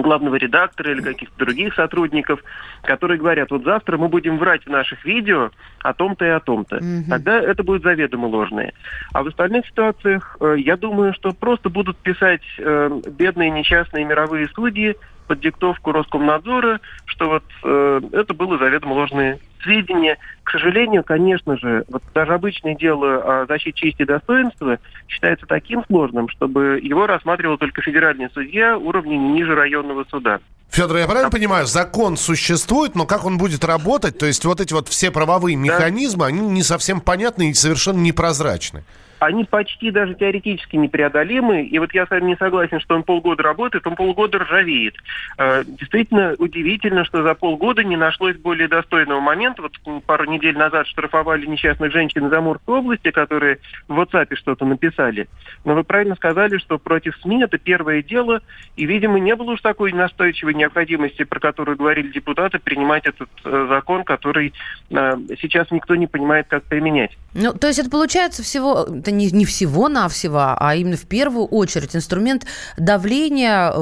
главного 0.00 0.36
редактора 0.36 0.92
или 0.92 1.02
каких-то 1.02 1.36
других 1.36 1.74
сотрудников, 1.74 2.42
которые 2.82 3.18
говорят, 3.18 3.50
вот 3.50 3.64
завтра 3.64 3.98
мы 3.98 4.08
будем 4.08 4.38
врать 4.38 4.64
в 4.64 4.70
наших 4.70 5.04
видео 5.04 5.50
о 5.80 5.92
том-то 5.92 6.24
и 6.24 6.28
о 6.28 6.40
том-то. 6.40 6.80
Тогда 7.08 7.38
это 7.40 7.62
будет 7.62 7.82
заведомо 7.82 8.26
ложное. 8.26 8.72
А 9.12 9.22
в 9.22 9.26
остальных 9.26 9.66
ситуациях, 9.66 10.36
э, 10.40 10.54
я 10.58 10.76
думаю, 10.76 11.12
что 11.12 11.32
просто 11.32 11.68
будут 11.68 11.98
писать 11.98 12.42
э, 12.58 13.00
бедные 13.10 13.50
несчастные 13.50 14.04
мировые 14.04 14.48
судьи 14.48 14.96
под 15.26 15.40
диктовку 15.40 15.92
Роскомнадзора, 15.92 16.80
что 17.06 17.28
вот 17.28 17.44
э, 17.64 18.00
это 18.12 18.34
было 18.34 18.58
заведомо 18.58 18.94
ложное 18.94 19.38
сведения. 19.62 20.18
К 20.44 20.50
сожалению, 20.50 21.04
конечно 21.04 21.56
же, 21.56 21.84
вот 21.88 22.02
даже 22.14 22.34
обычное 22.34 22.74
дело 22.74 23.42
о 23.42 23.46
защите 23.46 23.72
чести 23.72 24.02
и 24.02 24.06
достоинства 24.06 24.78
считается 25.08 25.46
таким 25.46 25.84
сложным, 25.86 26.28
чтобы 26.28 26.80
его 26.82 27.06
рассматривал 27.06 27.58
только 27.58 27.82
федеральный 27.82 28.28
судья 28.32 28.76
уровня 28.76 29.16
ниже 29.16 29.54
районного 29.54 30.04
суда. 30.10 30.40
Федор, 30.70 30.96
я 30.96 31.06
правильно 31.06 31.30
понимаю, 31.30 31.66
закон 31.66 32.16
существует, 32.16 32.94
но 32.94 33.04
как 33.04 33.26
он 33.26 33.36
будет 33.36 33.62
работать, 33.62 34.16
то 34.16 34.24
есть 34.24 34.44
вот 34.46 34.58
эти 34.58 34.72
вот 34.72 34.88
все 34.88 35.10
правовые 35.10 35.54
механизмы, 35.54 36.24
они 36.24 36.40
не 36.40 36.62
совсем 36.62 37.02
понятны 37.02 37.50
и 37.50 37.54
совершенно 37.54 37.98
непрозрачны. 37.98 38.82
Они 39.22 39.44
почти 39.44 39.92
даже 39.92 40.14
теоретически 40.14 40.74
непреодолимы. 40.74 41.62
И 41.62 41.78
вот 41.78 41.94
я 41.94 42.06
с 42.06 42.10
вами 42.10 42.30
не 42.30 42.36
согласен, 42.36 42.80
что 42.80 42.96
он 42.96 43.04
полгода 43.04 43.44
работает, 43.44 43.86
он 43.86 43.94
полгода 43.94 44.40
ржавеет. 44.40 44.96
Э, 45.38 45.62
Действительно 45.64 46.34
удивительно, 46.38 47.04
что 47.04 47.22
за 47.22 47.34
полгода 47.34 47.84
не 47.84 47.96
нашлось 47.96 48.36
более 48.36 48.66
достойного 48.66 49.20
момента. 49.20 49.62
Вот 49.62 50.02
пару 50.06 50.24
недель 50.24 50.58
назад 50.58 50.88
штрафовали 50.88 51.46
несчастных 51.46 51.92
женщин 51.92 52.26
из 52.26 52.32
Амурской 52.32 52.80
области, 52.80 53.12
которые 53.12 53.58
в 53.86 54.00
WhatsApp 54.00 54.34
что-то 54.34 54.64
написали. 54.64 55.28
Но 55.64 55.74
вы 55.74 55.84
правильно 55.84 56.16
сказали, 56.16 56.58
что 56.58 56.78
против 56.78 57.16
СМИ 57.22 57.44
это 57.44 57.58
первое 57.58 58.02
дело, 58.02 58.40
и, 58.74 58.86
видимо, 58.86 59.20
не 59.20 59.36
было 59.36 59.52
уж 59.52 59.60
такой 59.60 59.92
настойчивой 59.92 60.54
необходимости, 60.54 61.22
про 61.22 61.38
которую 61.38 61.76
говорили 61.76 62.08
депутаты, 62.08 62.58
принимать 62.58 63.06
этот 63.06 63.28
э, 63.44 63.66
закон, 63.68 64.02
который 64.02 64.52
э, 64.90 65.16
сейчас 65.40 65.70
никто 65.70 65.94
не 65.94 66.08
понимает, 66.08 66.46
как 66.48 66.64
применять. 66.64 67.16
Ну, 67.34 67.52
то 67.54 67.68
есть 67.68 67.78
это 67.78 67.88
получается 67.88 68.42
всего, 68.42 68.86
не, 69.16 69.30
не 69.30 69.44
всего-навсего, 69.44 70.56
а 70.58 70.74
именно 70.74 70.96
в 70.96 71.06
первую 71.06 71.46
очередь 71.46 71.94
инструмент 71.94 72.46
давления 72.76 73.72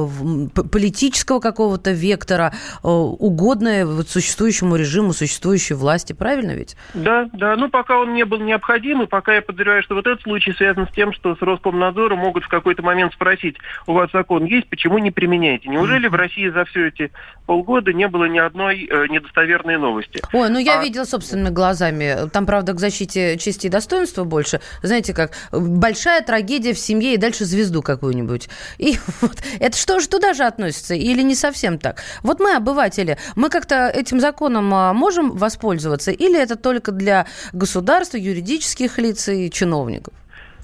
политического 0.71 1.41
какого-то 1.41 1.93
вектора, 1.93 2.53
э, 2.83 2.89
угодное 2.89 3.87
вот 3.87 4.09
существующему 4.09 4.77
режиму, 4.77 5.13
существующей 5.13 5.75
власти. 5.75 6.13
Правильно 6.13 6.53
ведь? 6.53 6.77
Да, 6.95 7.29
да. 7.33 7.57
Ну, 7.57 7.69
пока 7.69 7.99
он 7.99 8.15
не 8.15 8.25
был 8.25 8.39
необходим, 8.39 9.03
и 9.03 9.07
пока 9.07 9.35
я 9.35 9.43
подозреваю, 9.43 9.83
что 9.83 9.95
вот 9.95 10.07
этот 10.07 10.23
случай 10.23 10.53
связан 10.53 10.87
с 10.89 10.95
тем, 10.95 11.13
что 11.13 11.37
с 11.37 11.43
Роскомнадзором 11.43 12.19
могут 12.19 12.45
в 12.45 12.49
какой-то 12.49 12.83
момент 12.83 13.13
спросить, 13.13 13.57
у 13.87 13.93
вас 13.93 14.11
закон 14.13 14.45
есть, 14.45 14.69
почему 14.69 14.99
не 14.99 15.11
применяете? 15.11 15.69
Неужели 15.69 16.09
в 16.09 16.15
России 16.15 16.49
за 16.49 16.65
все 16.65 16.89
эти 16.89 17.11
полгода 17.47 17.93
не 17.93 18.09
было 18.09 18.27
ни 18.27 18.39
одной 18.39 18.87
э, 18.89 19.07
недостоверной 19.09 19.79
новости? 19.79 20.23
Ой, 20.33 20.49
ну 20.49 20.59
я 20.59 20.81
а... 20.81 20.83
видела 20.83 21.05
собственными 21.05 21.53
глазами. 21.53 22.29
Там, 22.33 22.47
правда, 22.47 22.73
к 22.73 22.81
защите 22.81 23.39
чести 23.39 23.67
и 23.67 23.71
достоинства 23.71 24.25
больше. 24.25 24.61
Знаете, 24.83 25.15
как 25.27 25.33
большая 25.53 26.23
трагедия 26.23 26.73
в 26.73 26.79
семье 26.79 27.15
и 27.15 27.17
дальше 27.17 27.45
звезду 27.45 27.83
какую-нибудь. 27.83 28.49
И 28.79 28.99
вот 29.21 29.37
это 29.59 29.77
что 29.77 30.01
же 30.01 30.09
туда 30.09 30.35
же 30.35 30.45
относится? 30.45 30.95
Или 30.95 31.23
не 31.23 31.35
совсем 31.35 31.79
так? 31.79 32.03
Вот 32.23 32.41
мы, 32.41 32.55
обыватели, 32.55 33.19
мы 33.37 33.51
как-то 33.51 33.89
этим 33.89 34.21
законом 34.21 34.73
а, 34.73 34.93
можем 34.93 35.37
воспользоваться? 35.37 36.11
Или 36.11 36.41
это 36.41 36.57
только 36.57 36.93
для 36.93 37.27
государства, 37.53 38.17
юридических 38.17 38.99
лиц 38.99 39.29
и 39.29 39.51
чиновников? 39.51 40.15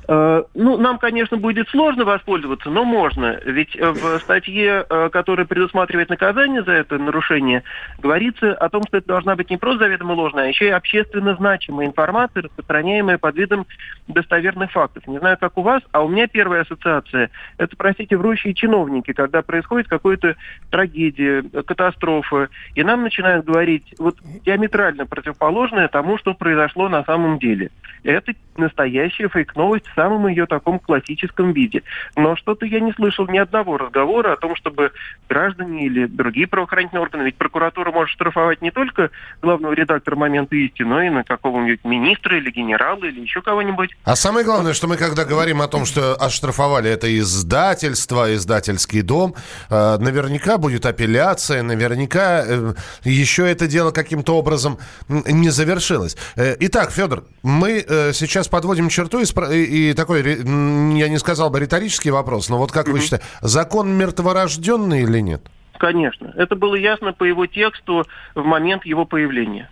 Э, 0.09 0.45
ну, 0.55 0.77
нам, 0.77 0.99
конечно, 0.99 1.37
будет 1.37 1.69
сложно 1.69 2.05
воспользоваться, 2.05 2.71
но 2.71 2.85
можно. 2.85 3.38
Ведь 3.45 3.75
э, 3.75 3.90
в 3.90 4.19
статье, 4.21 4.87
э, 4.88 5.09
которая 5.11 5.47
предусматривает 5.47 6.11
наказание 6.11 6.62
за 6.62 6.73
это 6.73 6.99
нарушение, 6.99 7.64
говорится 7.99 8.55
о 8.55 8.69
том, 8.69 8.85
что 8.87 8.99
это 8.99 9.09
должна 9.09 9.35
быть 9.35 9.51
не 9.51 9.57
просто 9.57 9.85
заведомо 9.85 10.12
ложная, 10.12 10.45
а 10.45 10.49
еще 10.49 10.66
и 10.66 10.71
общественно 10.71 11.35
значимая 11.35 11.87
информация, 11.87 12.45
распространяемая 12.45 13.19
под 13.19 13.37
видом 13.37 13.66
достоверных 14.07 14.71
фактов. 14.71 15.07
Не 15.07 15.19
знаю, 15.19 15.38
как 15.40 15.59
у 15.59 15.62
вас, 15.62 15.83
а 15.90 16.05
у 16.05 16.09
меня 16.09 16.29
первая 16.29 16.62
ассоциация– 16.62 17.31
это, 17.59 17.75
простите, 17.77 18.16
врущие 18.16 18.55
чиновники, 18.55 19.12
когда 19.12 19.42
происходит 19.42 19.88
какая-то 19.88 20.37
трагедия, 20.71 21.42
катастрофа, 21.66 22.49
и 22.75 22.85
нам 22.85 23.03
начинают 23.03 23.45
говорить 23.45 23.95
вот 23.99 24.16
диаметрально 24.45 25.07
противоположное 25.07 25.88
тому, 25.88 26.16
что 26.19 26.35
произошло 26.35 26.88
на 26.88 27.03
самом 27.05 27.38
деле. 27.38 27.71
Это 28.05 28.33
настоящая 28.57 29.29
фейк-новость 29.29 29.87
самом 29.97 30.29
ее 30.29 30.47
таком 30.47 30.79
классическом 30.79 31.53
виде. 31.53 31.83
Но 32.15 32.37
что-то 32.37 32.67
я 32.67 32.79
не 32.81 32.93
слышал 32.93 33.27
ни 33.27 33.39
одного 33.39 33.79
разговора 33.79 34.35
о 34.35 34.37
том, 34.37 34.55
чтобы 34.55 34.93
граждане 35.29 35.87
или 35.87 36.07
другие 36.07 36.47
правоохранительные 36.47 37.03
органы, 37.03 37.25
ведь 37.25 37.37
прокуратура 37.37 37.91
может 37.91 38.13
штрафовать 38.13 38.63
не 38.63 38.71
только 38.71 39.11
главного 39.43 39.73
редактора 39.73 40.17
«Момента 40.17 40.55
истины», 40.55 40.87
но 40.87 41.03
и 41.03 41.11
на 41.11 41.25
какого-нибудь 41.25 41.85
министра 41.85 42.39
или 42.39 42.51
генерала 42.51 43.05
или 43.05 43.21
еще 43.21 43.43
кого-нибудь. 43.43 43.91
А 44.05 44.15
самое 44.15 44.45
главное, 44.45 44.73
что 44.73 44.87
мы 44.87 44.97
когда 44.97 45.25
говорим 45.25 45.61
о 45.63 45.69
том, 45.69 45.85
что 45.85 46.15
оштрафовали 46.15 46.91
это 46.91 47.07
издательство, 47.19 48.35
издательский 48.35 49.03
дом, 49.03 49.35
э, 49.71 49.97
наверняка 49.99 50.59
будет 50.59 50.87
апелляция, 50.87 51.63
наверняка 51.63 52.45
э, 52.47 52.75
еще 53.05 53.51
это 53.51 53.67
дело 53.67 53.91
каким-то 53.91 54.37
образом 54.37 54.79
не 55.09 55.51
завершилось. 55.51 56.17
Э, 56.37 56.57
итак, 56.61 56.91
Федор, 56.93 57.25
мы 57.43 57.85
сейчас 58.13 58.49
подводим 58.49 58.89
черту 58.89 59.21
и, 59.21 59.65
и 59.65 59.86
такой, 59.94 60.22
я 60.22 61.09
не 61.09 61.18
сказал 61.18 61.51
бы 61.51 61.61
риторический 61.61 62.11
вопрос, 62.11 62.49
но 62.49 62.59
вот 62.59 62.72
как 62.72 62.88
mm-hmm. 62.88 62.92
вы 62.92 63.01
считаете, 63.01 63.27
закон 63.40 63.90
мертворожденный 63.96 65.03
или 65.03 65.20
нет? 65.20 65.42
Конечно. 65.79 66.33
Это 66.37 66.57
было 66.57 66.75
ясно 66.75 67.12
по 67.12 67.25
его 67.25 67.46
тексту 67.46 68.07
в 68.35 68.44
момент 68.44 68.85
его 68.87 69.05
появления. 69.05 69.68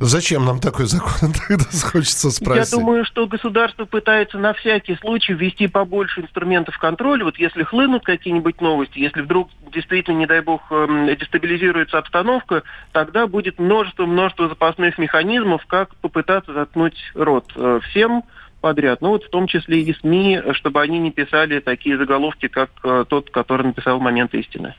Зачем 0.00 0.44
нам 0.44 0.60
такой 0.60 0.86
закон? 0.86 1.32
Тогда 1.48 1.64
хочется 1.90 2.30
спросить. 2.30 2.72
Я 2.72 2.78
думаю, 2.78 3.04
что 3.04 3.26
государство 3.26 3.84
пытается 3.84 4.38
на 4.38 4.52
всякий 4.52 4.96
случай 4.96 5.32
ввести 5.32 5.68
побольше 5.68 6.20
инструментов 6.20 6.78
контроля. 6.78 7.24
Вот 7.24 7.38
если 7.38 7.62
хлынут 7.62 8.04
какие-нибудь 8.04 8.60
новости, 8.60 8.98
если 8.98 9.22
вдруг 9.22 9.50
действительно, 9.72 10.18
не 10.18 10.26
дай 10.26 10.40
бог, 10.40 10.60
эм, 10.70 11.06
дестабилизируется 11.16 11.98
обстановка, 11.98 12.62
тогда 12.92 13.26
будет 13.26 13.58
множество-множество 13.58 14.48
запасных 14.48 14.98
механизмов, 14.98 15.64
как 15.66 15.94
попытаться 15.96 16.52
заткнуть 16.52 16.96
рот 17.14 17.52
э, 17.56 17.80
всем, 17.88 18.24
подряд. 18.64 19.02
Ну 19.02 19.10
вот 19.10 19.24
в 19.24 19.28
том 19.28 19.46
числе 19.46 19.82
и 19.82 19.92
СМИ, 19.92 20.40
чтобы 20.52 20.80
они 20.80 20.98
не 20.98 21.10
писали 21.10 21.60
такие 21.60 21.98
заголовки, 21.98 22.48
как 22.48 22.70
э, 22.82 23.04
тот, 23.06 23.28
который 23.28 23.66
написал 23.66 24.00
момент 24.00 24.32
истины. 24.32 24.74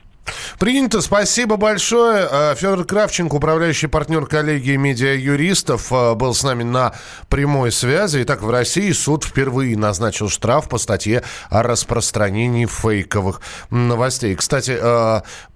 Принято. 0.58 1.00
Спасибо 1.00 1.56
большое. 1.56 2.26
Э, 2.28 2.54
Федор 2.56 2.84
Кравченко, 2.84 3.36
управляющий 3.36 3.86
партнер 3.86 4.26
коллегии 4.26 4.74
медиа-юристов, 4.74 5.92
э, 5.92 6.14
был 6.16 6.34
с 6.34 6.42
нами 6.42 6.64
на 6.64 6.94
прямой 7.28 7.70
связи. 7.70 8.24
Итак, 8.24 8.42
в 8.42 8.50
России 8.50 8.90
суд 8.90 9.22
впервые 9.22 9.78
назначил 9.78 10.28
штраф 10.28 10.68
по 10.68 10.78
статье 10.78 11.22
о 11.48 11.62
распространении 11.62 12.66
фейковых 12.66 13.40
новостей. 13.70 14.34
Кстати, 14.34 14.76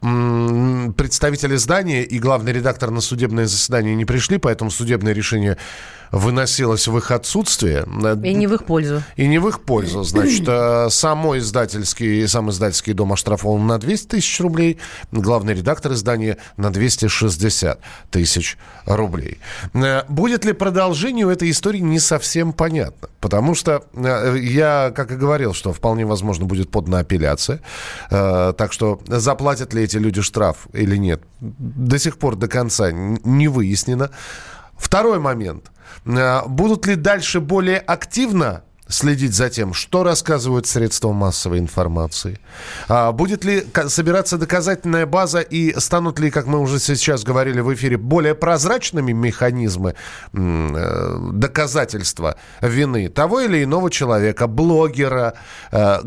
представители 0.01 1.57
издания 1.57 2.05
и 2.05 2.21
главный 2.21 2.53
редактор 2.53 2.93
на 2.93 3.01
судебное 3.01 3.47
заседание 3.47 3.97
не 3.97 4.05
пришли, 4.05 4.39
поэтому 4.39 4.71
судебное 4.71 5.15
решение 5.15 5.57
выносилось 6.13 6.89
в 6.89 6.97
их 6.97 7.11
отсутствие. 7.11 7.87
И 8.25 8.35
не 8.35 8.47
в 8.47 8.55
их 8.55 8.65
пользу. 8.65 9.03
И 9.17 9.27
не 9.27 9.39
в 9.39 9.49
их 9.49 9.61
пользу. 9.63 10.03
Значит, 10.05 10.45
э, 10.47 10.89
самой 10.91 11.39
издательский, 11.39 12.27
сам 12.27 12.51
издательский 12.51 12.93
дом 12.93 13.13
оштрафован 13.13 13.67
на 13.67 13.79
200 13.79 14.07
тысяч 14.07 14.41
рублей, 14.41 14.79
главный 15.13 15.55
редактор 15.55 15.93
издания 15.93 16.39
на 16.57 16.71
260 16.71 17.81
тысяч 18.11 18.59
рублей. 18.87 19.39
Э, 19.75 20.03
будет 20.09 20.45
ли 20.45 20.53
продолжение 20.53 21.27
у 21.27 21.31
этой 21.31 21.51
истории, 21.51 21.81
не 21.81 22.01
совсем 22.01 22.53
понятно. 22.53 23.09
Потому 23.21 23.55
что 23.55 23.85
э, 23.95 24.37
я, 24.41 24.93
как 24.95 25.13
и 25.13 25.17
говорил, 25.17 25.55
что 25.55 25.73
вполне 25.73 26.07
возможно 26.07 26.47
будет 26.47 26.71
подана 26.71 27.01
апелляция. 27.01 27.61
Так 28.09 28.73
что 28.73 29.01
заплатят 29.07 29.75
ли 29.75 29.83
эти 29.83 29.97
люди 29.97 30.23
штраф 30.23 30.67
или 30.73 30.97
нет, 30.97 31.23
до 31.41 31.99
сих 31.99 32.19
пор 32.19 32.37
до 32.37 32.49
конца 32.49 32.91
не 32.93 33.49
выяснено. 33.49 34.11
Второй 34.81 35.19
момент. 35.21 35.71
Э, 36.07 36.47
будут 36.47 36.87
ли 36.87 36.97
дальше 36.97 37.41
более 37.41 37.79
активно 37.79 38.65
следить 38.91 39.35
за 39.35 39.49
тем, 39.49 39.73
что 39.73 40.03
рассказывают 40.03 40.67
средства 40.67 41.13
массовой 41.13 41.59
информации. 41.59 42.39
А 42.89 43.13
будет 43.13 43.45
ли 43.45 43.65
собираться 43.89 44.37
доказательная 44.37 45.07
база 45.07 45.41
и 45.41 45.79
станут 45.79 46.19
ли, 46.19 46.31
как 46.31 46.47
мы 46.47 46.59
уже 46.59 46.79
сейчас 46.79 47.25
говорили 47.25 47.61
в 47.61 47.73
эфире, 47.75 47.97
более 47.97 48.35
прозрачными 48.35 49.13
механизмы 49.13 49.95
э, 50.33 51.17
доказательства 51.33 52.37
вины 52.61 53.09
того 53.09 53.41
или 53.41 53.65
иного 53.65 53.91
человека, 53.91 54.47
блогера, 54.47 55.35
э, 55.73 55.99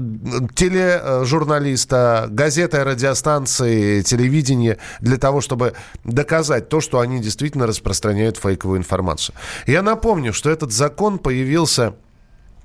тележурналиста, 0.55 2.27
газеты, 2.29 2.83
радиостанции, 2.83 4.01
телевидения, 4.01 4.77
для 4.99 5.17
того, 5.17 5.41
чтобы 5.41 5.73
доказать 6.03 6.69
то, 6.69 6.81
что 6.81 6.99
они 6.99 7.19
действительно 7.19 7.67
распространяют 7.67 8.37
фейковую 8.37 8.79
информацию. 8.79 9.35
Я 9.67 9.81
напомню, 9.81 10.33
что 10.33 10.49
этот 10.49 10.71
закон 10.71 11.19
появился 11.19 11.93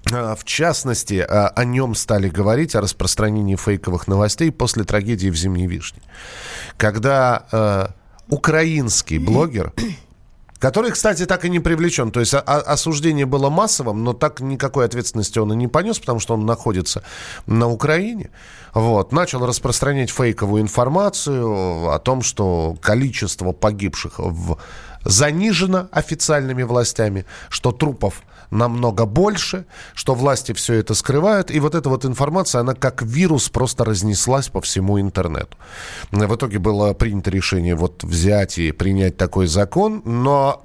в 0.07 0.45
частности, 0.45 1.25
а, 1.29 1.49
о 1.49 1.65
нем 1.65 1.95
стали 1.95 2.29
говорить, 2.29 2.75
о 2.75 2.81
распространении 2.81 3.57
фейковых 3.57 4.09
новостей 4.09 4.51
после 4.51 4.85
трагедии 4.85 5.29
в 5.29 5.37
Зимней 5.37 5.67
Вишне. 5.67 6.01
Когда 6.77 7.47
э, 7.53 7.89
украинский 8.29 9.19
блогер, 9.19 9.73
который, 10.59 10.93
кстати, 10.93 11.27
так 11.27 11.45
и 11.45 11.51
не 11.51 11.61
привлечен, 11.61 12.11
то 12.11 12.21
есть 12.21 12.35
осуждение 12.35 13.27
было 13.27 13.51
массовым, 13.51 14.03
но 14.05 14.13
так 14.13 14.41
никакой 14.41 14.87
ответственности 14.87 15.39
он 15.39 15.53
и 15.53 15.57
не 15.57 15.69
понес, 15.69 15.99
потому 15.99 16.21
что 16.21 16.35
он 16.35 16.47
находится 16.47 17.03
на 17.47 17.69
Украине, 17.69 18.31
вот, 18.75 19.13
начал 19.13 19.45
распространять 19.47 20.11
фейковую 20.11 20.63
информацию 20.63 21.91
о 21.91 21.99
том, 21.99 22.23
что 22.23 22.77
количество 22.81 23.53
погибших 23.53 24.19
в 24.19 24.59
занижено 25.05 25.89
официальными 25.93 26.63
властями, 26.63 27.25
что 27.49 27.73
трупов 27.73 28.23
намного 28.51 29.05
больше, 29.05 29.67
что 29.95 30.15
власти 30.15 30.53
все 30.53 30.75
это 30.75 30.95
скрывают. 30.95 31.51
И 31.51 31.61
вот 31.61 31.75
эта 31.75 31.89
вот 31.89 32.05
информация, 32.05 32.61
она 32.61 32.75
как 32.75 33.03
вирус 33.03 33.49
просто 33.49 33.85
разнеслась 33.85 34.49
по 34.49 34.61
всему 34.61 35.01
интернету. 35.01 35.57
В 36.11 36.35
итоге 36.35 36.59
было 36.59 36.95
принято 36.95 37.31
решение 37.31 37.75
вот 37.75 38.05
взять 38.05 38.59
и 38.59 38.73
принять 38.73 39.17
такой 39.17 39.47
закон, 39.47 40.03
но 40.05 40.65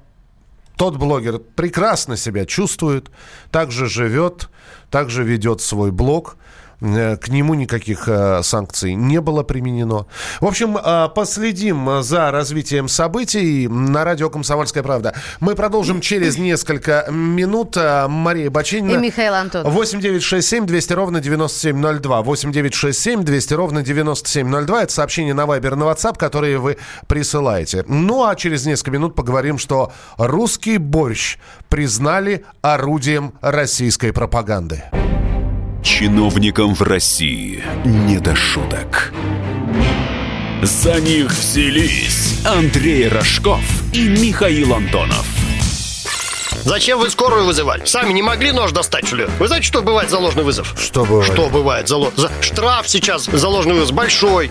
тот 0.76 0.96
блогер 0.96 1.38
прекрасно 1.38 2.16
себя 2.16 2.46
чувствует, 2.46 3.10
также 3.50 3.88
живет, 3.88 4.48
также 4.90 5.22
ведет 5.22 5.60
свой 5.60 5.92
блог. 5.92 6.36
Э, 6.80 7.16
к 7.16 7.28
нему 7.28 7.54
никаких 7.54 8.08
э, 8.08 8.42
санкций 8.42 8.94
не 8.94 9.20
было 9.20 9.42
применено. 9.42 10.06
В 10.40 10.46
общем, 10.46 10.76
э, 10.76 11.08
последим 11.14 12.02
за 12.02 12.30
развитием 12.30 12.88
событий 12.88 13.68
на 13.68 14.04
радио 14.04 14.30
«Комсомольская 14.30 14.82
правда». 14.82 15.14
Мы 15.40 15.54
продолжим 15.54 16.00
через 16.00 16.38
несколько 16.38 17.06
минут. 17.10 17.76
Мария 18.08 18.50
Бачинина. 18.50 18.98
И 18.98 19.00
Михаил 19.00 19.34
Антонов. 19.34 19.72
8 19.72 20.00
9 20.00 20.22
6 20.22 20.46
7 20.46 20.66
200 20.66 20.92
ровно 20.92 21.20
9702. 21.20 22.22
8 22.22 22.52
9 22.52 22.74
6 22.74 22.98
7 22.98 23.22
200 23.24 23.54
ровно 23.54 23.82
9702. 23.82 24.82
Это 24.82 24.92
сообщение 24.92 25.34
на 25.34 25.46
Вайбер, 25.46 25.76
на 25.76 25.84
WhatsApp, 25.84 26.18
которые 26.18 26.58
вы 26.58 26.78
присылаете. 27.06 27.84
Ну, 27.88 28.24
а 28.24 28.34
через 28.36 28.66
несколько 28.66 28.92
минут 28.92 29.14
поговорим, 29.14 29.58
что 29.58 29.92
русский 30.16 30.78
борщ 30.78 31.38
признали 31.68 32.44
орудием 32.62 33.34
российской 33.40 34.12
пропаганды. 34.12 34.84
Чиновникам 35.84 36.74
в 36.74 36.82
России 36.82 37.62
не 37.84 38.18
до 38.18 38.34
шуток. 38.34 39.12
За 40.62 40.98
них 41.00 41.30
взялись 41.30 42.40
Андрей 42.44 43.06
Рожков 43.08 43.60
и 43.92 44.08
Михаил 44.08 44.74
Антонов. 44.74 45.24
Зачем 46.64 46.98
вы 46.98 47.10
скорую 47.10 47.44
вызывали? 47.44 47.84
Сами 47.84 48.12
не 48.14 48.22
могли 48.22 48.50
нож 48.52 48.72
достать, 48.72 49.06
что 49.06 49.16
ли? 49.16 49.26
Вы 49.38 49.46
знаете, 49.48 49.66
что 49.66 49.82
бывает 49.82 50.08
за 50.08 50.18
ложный 50.18 50.42
вызов? 50.42 50.74
Что 50.80 51.04
бывает? 51.04 51.30
Что 51.32 51.48
бывает 51.50 51.88
за, 51.88 51.96
ло- 51.98 52.12
за- 52.16 52.30
Штраф 52.40 52.88
сейчас 52.88 53.26
за 53.26 53.48
ложный 53.48 53.74
вызов 53.74 53.94
большой. 53.94 54.50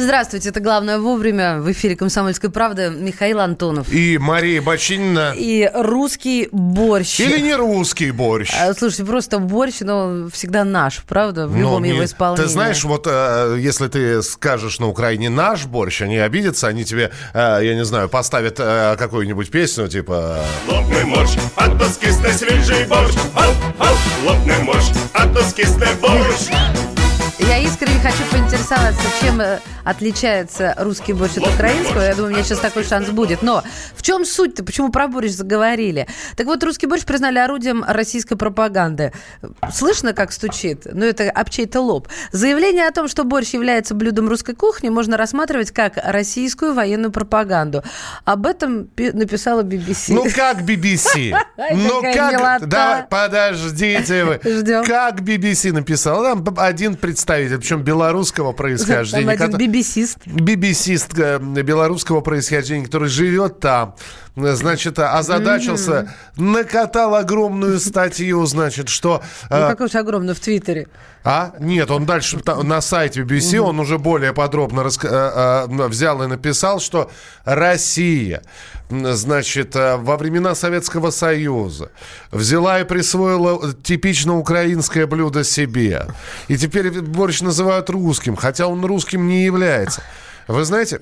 Здравствуйте, 0.00 0.50
это 0.50 0.60
«Главное 0.60 0.98
вовремя». 1.00 1.58
В 1.58 1.72
эфире 1.72 1.96
«Комсомольской 1.96 2.50
правды» 2.50 2.88
Михаил 2.88 3.40
Антонов. 3.40 3.92
И 3.92 4.16
Мария 4.16 4.62
Бачинина. 4.62 5.34
И 5.36 5.68
русский 5.74 6.48
борщ. 6.52 7.18
Или 7.18 7.40
не 7.40 7.54
русский 7.56 8.12
борщ. 8.12 8.52
А, 8.56 8.72
Слушайте, 8.74 9.04
просто 9.04 9.40
борщ, 9.40 9.80
но 9.80 10.28
всегда 10.32 10.62
наш, 10.62 11.02
правда? 11.02 11.48
В 11.48 11.56
любом 11.56 11.82
не- 11.82 11.90
его 11.90 12.04
исполнении. 12.04 12.44
Ты 12.46 12.48
знаешь, 12.48 12.84
вот 12.84 13.08
э, 13.10 13.56
если 13.58 13.88
ты 13.88 14.22
скажешь 14.22 14.78
на 14.78 14.86
Украине 14.86 15.30
наш 15.30 15.66
борщ, 15.66 16.00
они 16.02 16.18
обидятся, 16.18 16.68
они 16.68 16.84
тебе, 16.84 17.10
э, 17.34 17.58
я 17.64 17.74
не 17.74 17.84
знаю, 17.84 18.08
поставят 18.08 18.60
э, 18.60 18.94
какую-нибудь 18.96 19.50
песню, 19.50 19.88
типа... 19.88 20.38
Лопный 20.68 21.04
морж, 21.06 21.30
а 21.56 21.68
то 21.70 21.88
скисне 21.88 22.32
свіжий 22.32 22.84
борщ. 22.88 23.16
Ау, 23.34 23.50
ау, 23.78 23.96
лопний 24.24 24.62
морж, 24.64 24.84
а 25.12 25.26
то 25.26 25.42
скисне 25.42 25.88
борщ. 26.00 26.50
Я 27.48 27.58
искренне 27.60 27.98
хочу 28.00 28.22
поинтересоваться, 28.30 29.02
чем 29.22 29.40
э, 29.40 29.58
отличается 29.84 30.74
русский 30.78 31.14
борщ 31.14 31.38
от 31.38 31.46
украинского. 31.46 32.02
Я 32.02 32.14
думаю, 32.14 32.32
у 32.32 32.34
меня 32.34 32.44
сейчас 32.44 32.58
такой 32.58 32.84
шанс 32.84 33.08
будет. 33.08 33.40
Но 33.42 33.62
в 33.96 34.02
чем 34.02 34.26
суть-то? 34.26 34.62
Почему 34.64 34.90
про 34.90 35.08
борщ 35.08 35.30
заговорили? 35.30 36.06
Так 36.36 36.46
вот, 36.46 36.62
русский 36.62 36.86
борщ 36.86 37.04
признали 37.04 37.38
орудием 37.38 37.84
российской 37.88 38.36
пропаганды. 38.36 39.12
Слышно, 39.72 40.12
как 40.12 40.32
стучит? 40.32 40.86
Ну, 40.92 41.06
это 41.06 41.30
об 41.30 41.48
чей-то 41.48 41.80
лоб. 41.80 42.08
Заявление 42.32 42.86
о 42.86 42.92
том, 42.92 43.08
что 43.08 43.24
борщ 43.24 43.54
является 43.54 43.94
блюдом 43.94 44.28
русской 44.28 44.54
кухни, 44.54 44.90
можно 44.90 45.16
рассматривать 45.16 45.70
как 45.70 45.94
российскую 46.04 46.74
военную 46.74 47.10
пропаганду. 47.12 47.82
Об 48.26 48.46
этом 48.46 48.84
пи- 48.88 49.12
написала 49.12 49.62
BBC. 49.62 50.12
Ну 50.12 50.26
как 50.34 50.60
BBC? 50.60 51.34
Ну 51.74 52.02
как? 52.02 52.68
Давай, 52.68 53.04
подождите 53.08 54.24
вы. 54.24 54.40
Ждем. 54.44 54.84
Как 54.84 55.20
BBC 55.20 55.72
написал? 55.72 56.22
Там 56.22 56.44
один 56.58 56.94
представитель, 56.96 57.37
причем 57.46 57.82
белорусского 57.82 58.52
происхождения. 58.52 59.36
Там 59.36 59.48
один 59.48 59.58
бибисист. 59.58 60.18
бибисист 60.26 61.18
э, 61.18 61.38
белорусского 61.38 62.20
происхождения, 62.20 62.84
который 62.84 63.08
живет 63.08 63.60
там, 63.60 63.94
значит, 64.38 64.98
озадачился, 64.98 66.14
накатал 66.36 67.14
огромную 67.14 67.78
статью, 67.80 68.44
значит, 68.46 68.88
что... 68.88 69.22
Ну, 69.50 69.56
э, 69.56 69.68
какой 69.68 69.88
же 69.88 69.98
огромный 69.98 70.34
в 70.34 70.40
Твиттере. 70.40 70.88
а? 71.24 71.52
Нет, 71.58 71.90
он 71.90 72.06
дальше 72.06 72.38
на 72.62 72.80
сайте 72.80 73.22
BBC, 73.22 73.58
он 73.58 73.80
уже 73.80 73.98
более 73.98 74.32
подробно 74.32 74.80
раска- 74.80 75.08
э, 75.10 75.66
э, 75.70 75.86
взял 75.88 76.22
и 76.22 76.26
написал, 76.26 76.80
что 76.80 77.10
Россия, 77.44 78.42
значит, 78.90 79.74
э, 79.76 79.96
во 79.96 80.16
времена 80.16 80.54
Советского 80.54 81.10
Союза 81.10 81.90
взяла 82.30 82.80
и 82.80 82.84
присвоила 82.84 83.72
типично 83.74 84.38
украинское 84.38 85.06
блюдо 85.06 85.44
себе. 85.44 86.06
И 86.48 86.56
теперь 86.56 86.90
борщ 87.00 87.40
называют 87.40 87.90
русским, 87.90 88.36
хотя 88.36 88.66
он 88.66 88.84
русским 88.84 89.26
не 89.26 89.44
является. 89.44 90.02
Вы 90.46 90.64
знаете, 90.64 91.00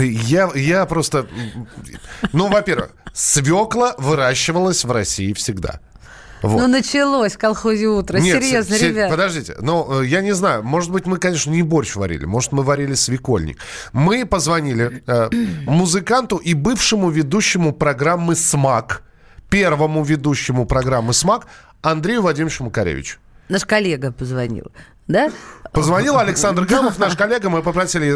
я, 0.00 0.50
я 0.54 0.86
просто... 0.86 1.26
Ну, 2.32 2.48
во-первых, 2.48 2.90
свекла 3.12 3.94
выращивалась 3.98 4.84
в 4.84 4.90
России 4.90 5.32
всегда. 5.32 5.80
Вот. 6.42 6.60
Ну, 6.60 6.68
началось 6.68 7.32
в 7.34 7.38
колхозе 7.38 7.86
утро. 7.86 8.18
Нет, 8.18 8.42
Серьезно, 8.42 8.76
се- 8.76 8.88
ребят. 8.90 9.10
Подождите, 9.10 9.56
ну, 9.60 10.02
э, 10.02 10.06
я 10.06 10.20
не 10.20 10.32
знаю, 10.32 10.62
может 10.62 10.90
быть, 10.92 11.04
мы, 11.06 11.18
конечно, 11.18 11.50
не 11.50 11.62
борщ 11.62 11.96
варили, 11.96 12.26
может, 12.26 12.52
мы 12.52 12.62
варили 12.62 12.94
свекольник. 12.94 13.58
Мы 13.92 14.24
позвонили 14.24 15.02
э, 15.06 15.30
музыканту 15.66 16.36
и 16.36 16.54
бывшему 16.54 17.10
ведущему 17.10 17.72
программы 17.72 18.36
«Смак», 18.36 19.02
первому 19.50 20.04
ведущему 20.04 20.64
программы 20.64 21.12
«Смак» 21.12 21.46
Андрею 21.82 22.22
Вадимовичу 22.22 22.64
Макаревичу. 22.64 23.18
Наш 23.48 23.64
коллега 23.64 24.12
позвонил, 24.12 24.70
да? 25.08 25.32
Позвонил 25.72 26.18
Александр 26.18 26.62
Гамов, 26.64 26.98
наш 26.98 27.16
коллега, 27.16 27.50
мы 27.50 27.62
попросили 27.62 28.12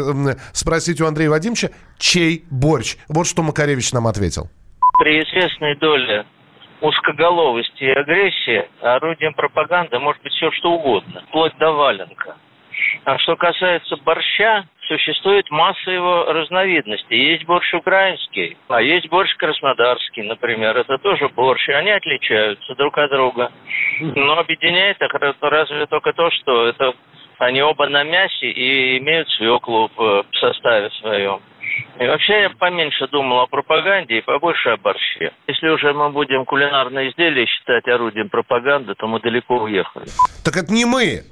спросить 0.53 0.99
у 1.01 1.05
Андрея 1.05 1.29
Вадимовича, 1.29 1.69
чей 1.97 2.43
борщ. 2.49 2.95
Вот 3.09 3.27
что 3.27 3.43
Макаревич 3.43 3.91
нам 3.93 4.07
ответил. 4.07 4.49
При 4.99 5.21
известной 5.23 5.75
доле 5.77 6.25
узкоголовости 6.81 7.83
и 7.83 7.89
агрессии 7.91 8.67
орудием 8.81 9.33
пропаганды 9.33 9.97
может 9.99 10.21
быть 10.21 10.33
все 10.33 10.51
что 10.51 10.73
угодно, 10.73 11.23
вплоть 11.29 11.57
до 11.57 11.71
валенка. 11.71 12.35
А 13.05 13.17
что 13.19 13.35
касается 13.35 13.95
борща, 14.03 14.65
существует 14.87 15.49
масса 15.49 15.89
его 15.91 16.25
разновидностей. 16.25 17.31
Есть 17.31 17.45
борщ 17.45 17.73
украинский, 17.73 18.57
а 18.67 18.81
есть 18.81 19.07
борщ 19.09 19.33
краснодарский, 19.37 20.23
например. 20.23 20.75
Это 20.77 20.97
тоже 20.97 21.29
борщ, 21.29 21.69
и 21.69 21.71
они 21.71 21.91
отличаются 21.91 22.75
друг 22.75 22.97
от 22.97 23.09
друга. 23.09 23.51
Но 24.01 24.37
объединяет 24.37 25.01
их 25.01 25.13
ра- 25.13 25.35
разве 25.41 25.85
только 25.85 26.11
то, 26.13 26.29
что 26.31 26.67
это 26.67 26.93
они 27.39 27.61
оба 27.61 27.87
на 27.89 28.03
мясе 28.03 28.49
и 28.51 28.97
имеют 28.99 29.27
свеклу 29.29 29.89
в 29.95 30.23
в 30.23 30.37
составе 30.39 30.89
своем. 31.01 31.39
И 31.99 32.05
вообще 32.05 32.41
я 32.43 32.49
поменьше 32.51 33.07
думал 33.07 33.39
о 33.41 33.47
пропаганде 33.47 34.17
и 34.19 34.21
побольше 34.21 34.69
о 34.69 34.77
борще. 34.77 35.31
Если 35.47 35.67
уже 35.69 35.93
мы 35.93 36.09
будем 36.11 36.45
кулинарные 36.45 37.09
изделия 37.11 37.45
считать 37.47 37.87
орудием 37.87 38.29
пропаганды, 38.29 38.93
то 38.95 39.07
мы 39.07 39.19
далеко 39.21 39.57
уехали. 39.63 40.05
Так 40.43 40.57
это 40.57 40.71
не 40.71 40.85
мы. 40.85 41.23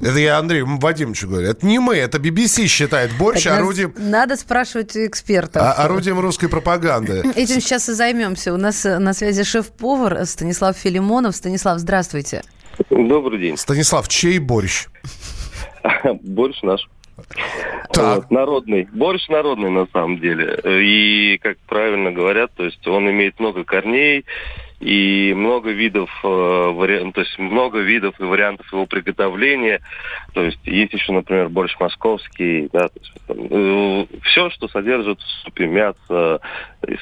Это 0.00 0.18
я 0.18 0.38
Андрею 0.38 0.66
Вадимовичу 0.80 1.28
говорю. 1.28 1.48
Это 1.48 1.66
не 1.66 1.80
мы, 1.80 1.96
это 1.96 2.18
BBC 2.18 2.66
считает 2.68 3.10
борщ 3.18 3.42
Так 3.44 3.52
нас- 3.54 3.60
орудием, 3.60 3.94
Надо 3.98 4.36
спрашивать 4.36 4.94
у 4.96 5.04
экспертов. 5.06 5.60
а- 5.62 5.72
орудием 5.84 6.20
русской 6.20 6.48
пропаганды. 6.48 7.22
Этим 7.34 7.60
сейчас 7.60 7.88
и 7.88 7.92
займемся. 7.92 8.54
У 8.54 8.56
нас 8.56 8.86
э, 8.86 8.98
на 9.00 9.12
связи 9.12 9.42
шеф-повар 9.42 10.24
Станислав 10.26 10.76
Филимонов. 10.76 11.34
Станислав, 11.34 11.78
здравствуйте. 11.78 12.42
Добрый 12.90 13.40
день. 13.40 13.56
Станислав, 13.56 14.06
чей 14.08 14.38
борщ? 14.38 14.86
Борщ 16.22 16.62
наш. 16.62 16.88
Так. 17.92 18.16
Вот, 18.16 18.30
народный. 18.30 18.88
Борщ 18.92 19.28
народный 19.28 19.70
на 19.70 19.86
самом 19.92 20.20
деле. 20.20 20.58
И, 20.64 21.38
как 21.38 21.58
правильно 21.66 22.12
говорят, 22.12 22.52
то 22.54 22.64
есть 22.64 22.86
он 22.86 23.10
имеет 23.10 23.40
много 23.40 23.64
корней. 23.64 24.24
и 24.80 25.34
много 25.36 25.70
видов, 25.70 26.08
э, 26.22 26.28
вари- 26.28 27.02
ну, 27.02 27.10
то 27.12 27.22
есть 27.22 27.36
много 27.38 27.80
видов 27.80 28.14
и 28.20 28.22
вариантов 28.22 28.72
его 28.72 28.86
приготовления. 28.86 29.80
То 30.34 30.44
есть 30.44 30.60
есть 30.64 30.92
еще, 30.92 31.12
например, 31.12 31.48
борщ 31.48 31.76
московский, 31.80 32.68
да, 32.72 32.88
то 32.88 33.00
есть, 33.00 34.22
все, 34.24 34.50
что 34.50 34.68
содержит 34.68 35.20
в 35.20 35.28
супе 35.44 35.66
мясо, 35.66 36.40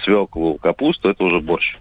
свеклу, 0.05 0.57
капусту, 0.57 1.11
это 1.11 1.23
уже 1.23 1.41
борщ. 1.41 1.77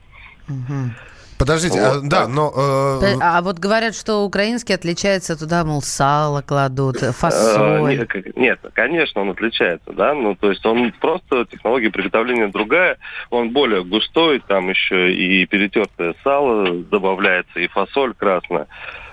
Подождите, 1.37 1.79
а, 1.79 1.99
да, 2.01 2.27
но... 2.27 2.53
э, 3.01 3.17
А 3.21 3.41
вот 3.41 3.59
говорят, 3.59 3.95
что 3.95 4.23
украинский 4.23 4.73
отличается 4.73 5.37
туда, 5.37 5.65
мол, 5.65 5.81
сало 5.81 6.41
кладут, 6.41 7.03
Э, 7.03 7.11
фасоль. 7.11 7.97
Нет, 7.97 8.35
нет, 8.35 8.59
конечно, 8.73 9.21
он 9.21 9.31
отличается, 9.31 9.91
да, 9.91 10.13
ну, 10.13 10.35
то 10.35 10.49
есть 10.49 10.65
он 10.65 10.93
просто, 10.93 11.45
технология 11.45 11.89
приготовления 11.89 12.47
другая, 12.47 12.97
он 13.29 13.51
более 13.51 13.83
густой, 13.83 14.41
там 14.47 14.69
еще 14.69 15.13
и 15.13 15.45
перетертое 15.45 16.15
сало 16.23 16.71
добавляется, 16.83 17.59
и 17.59 17.67
фасоль 17.67 18.13
красная. 18.13 18.67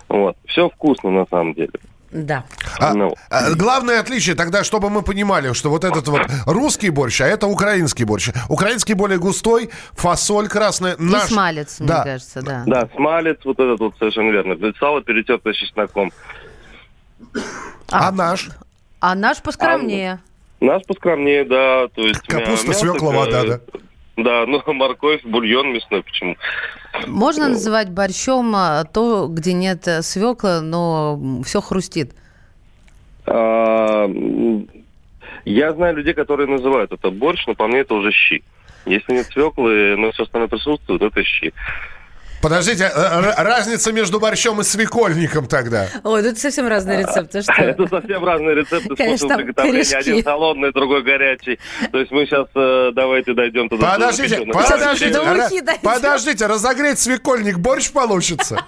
Вот. 0.09 0.37
Все 0.47 0.69
вкусно 0.69 1.11
на 1.11 1.27
самом 1.27 1.55
деле. 1.55 1.73
Да. 2.13 2.45
А, 2.79 2.93
Ну. 2.95 3.15
а, 3.31 3.53
главное 3.55 3.99
отличие 3.99 4.35
тогда, 4.37 4.65
чтобы 4.65 4.91
мы 4.91 5.03
понимали, 5.03 5.55
что 5.55 5.71
вот 5.71 5.83
этот 5.85 6.07
вот 6.09 6.21
русский 6.47 6.91
борщ, 6.91 7.23
а 7.23 7.27
это 7.27 7.47
украинский 7.47 8.05
борщ. 8.05 8.29
Украинский 8.51 8.95
более 8.95 9.19
густой, 9.19 9.71
фасоль 9.93 10.49
красная. 10.49 10.95
И 10.95 11.03
Наш... 11.03 11.29
смалец, 11.31 11.81
мне 11.81 11.89
Да. 11.89 12.05
кажется, 12.05 12.43
да. 12.43 12.65
Да, 12.67 12.89
смалец, 12.95 13.39
вот 13.45 13.59
этот 13.59 13.81
вот 13.81 13.95
совершенно 13.99 14.31
верно. 14.31 14.57
Сало 14.79 15.03
перетертое 15.03 15.55
с 15.55 15.57
чесноком. 15.57 16.13
А, 17.91 18.13
наш? 18.13 18.51
А 19.01 19.15
наш 19.15 19.41
поскромнее. 19.43 20.21
Наш 20.61 20.85
поскромнее, 20.85 21.45
да, 21.45 21.89
то 21.89 22.03
есть... 22.03 22.21
Капуста, 22.29 22.69
мясо, 22.69 22.79
свекла, 22.81 23.13
э, 23.13 23.17
вода, 23.17 23.43
да? 23.45 23.61
Да, 24.17 24.45
ну, 24.47 24.63
морковь, 24.73 25.23
бульон 25.25 25.73
мясной, 25.73 26.03
почему? 26.03 26.37
Можно 27.07 27.49
называть 27.49 27.91
борщом 27.91 28.55
а, 28.55 28.85
то, 28.85 29.27
где 29.29 29.53
нет 29.53 29.89
э, 29.89 30.03
свекла, 30.03 30.61
но 30.61 31.43
все 31.45 31.61
хрустит? 31.61 32.15
А, 33.27 34.09
я 35.45 35.73
знаю 35.73 35.97
людей, 35.97 36.15
которые 36.15 36.49
называют 36.49 36.93
это 36.93 37.11
борщ, 37.11 37.47
но 37.47 37.55
по 37.55 37.67
мне 37.67 37.81
это 37.81 37.95
уже 37.95 38.13
щи. 38.13 38.43
Если 38.85 39.13
нет 39.13 39.27
свеклы, 39.27 39.97
но 39.97 40.11
все 40.13 40.25
остальное 40.25 40.49
присутствует, 40.49 41.03
это 41.03 41.23
щи. 41.23 41.53
Подождите, 42.43 42.91
э, 42.93 43.43
разница 43.43 43.93
между 43.93 44.19
борщом 44.19 44.61
и 44.61 44.65
свекольником 44.65 45.47
тогда? 45.47 45.87
Ой, 46.03 46.23
тут 46.25 46.39
совсем 46.39 46.67
разные 46.67 46.99
рецепты. 46.99 47.43
Что? 47.43 47.53
Это 47.53 47.87
совсем 47.87 48.25
разные 48.25 48.57
рецепты, 48.57 48.97
там 48.97 49.39
приготовления. 49.39 49.85
корешки. 49.85 49.95
Один 49.95 50.25
холодный, 50.25 50.73
другой 50.73 51.03
горячий. 51.05 51.61
То 51.93 51.99
есть 51.99 52.11
мы 52.11 52.27
сейчас 52.27 52.49
давайте 52.95 53.33
дойдем 53.35 53.69
туда. 53.69 53.93
Подождите, 53.93 54.45
до 54.45 54.53
подождите, 54.53 55.79
подождите, 55.83 56.47
разогреть 56.47 56.99
свекольник, 56.99 57.59
борщ 57.59 57.93
получится? 57.93 58.65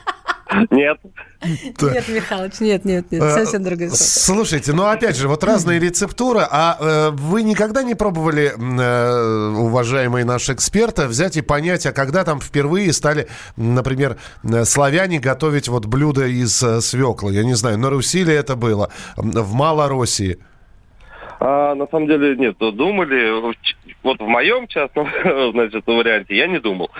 Нет. 0.71 0.99
Нет, 1.43 2.09
Михалыч, 2.09 2.61
нет, 2.61 2.85
нет, 2.85 3.11
нет, 3.11 3.23
Э, 3.23 3.31
совсем 3.31 3.63
другой 3.63 3.89
сорт. 3.89 4.01
Слушайте, 4.01 4.73
ну 4.73 4.87
опять 4.87 5.17
же, 5.17 5.29
вот 5.29 5.45
разные 5.45 5.79
рецептуры, 5.79 6.41
а 6.51 6.77
э, 6.79 7.11
вы 7.11 7.43
никогда 7.43 7.83
не 7.83 7.95
пробовали, 7.95 8.53
э, 8.57 9.49
уважаемые 9.57 10.25
наши 10.25 10.53
эксперты, 10.53 11.07
взять 11.07 11.37
и 11.37 11.43
понять, 11.43 11.87
а 11.87 11.93
когда 11.93 12.25
там 12.25 12.41
впервые 12.41 12.93
стали, 12.93 13.29
например, 13.57 14.17
э, 14.43 14.65
славяне 14.65 15.19
готовить 15.19 15.69
вот 15.69 15.87
блюда 15.87 16.27
из 16.27 16.63
э, 16.63 16.81
свеклы? 16.81 17.33
Я 17.33 17.45
не 17.45 17.55
знаю, 17.55 17.79
на 17.79 17.91
Руси 17.91 18.25
ли 18.25 18.35
это 18.35 18.57
было, 18.57 18.91
в 19.17 19.55
Малороссии? 19.55 20.39
А, 21.41 21.75
на 21.75 21.87
самом 21.89 22.07
деле, 22.07 22.37
нет, 22.37 22.57
думали. 22.59 23.41
Вот 24.03 24.19
в 24.19 24.27
моем 24.27 24.67
частном, 24.67 25.09
значит, 25.53 25.87
варианте 25.87 26.37
я 26.37 26.47
не 26.47 26.59
думал. 26.59 26.91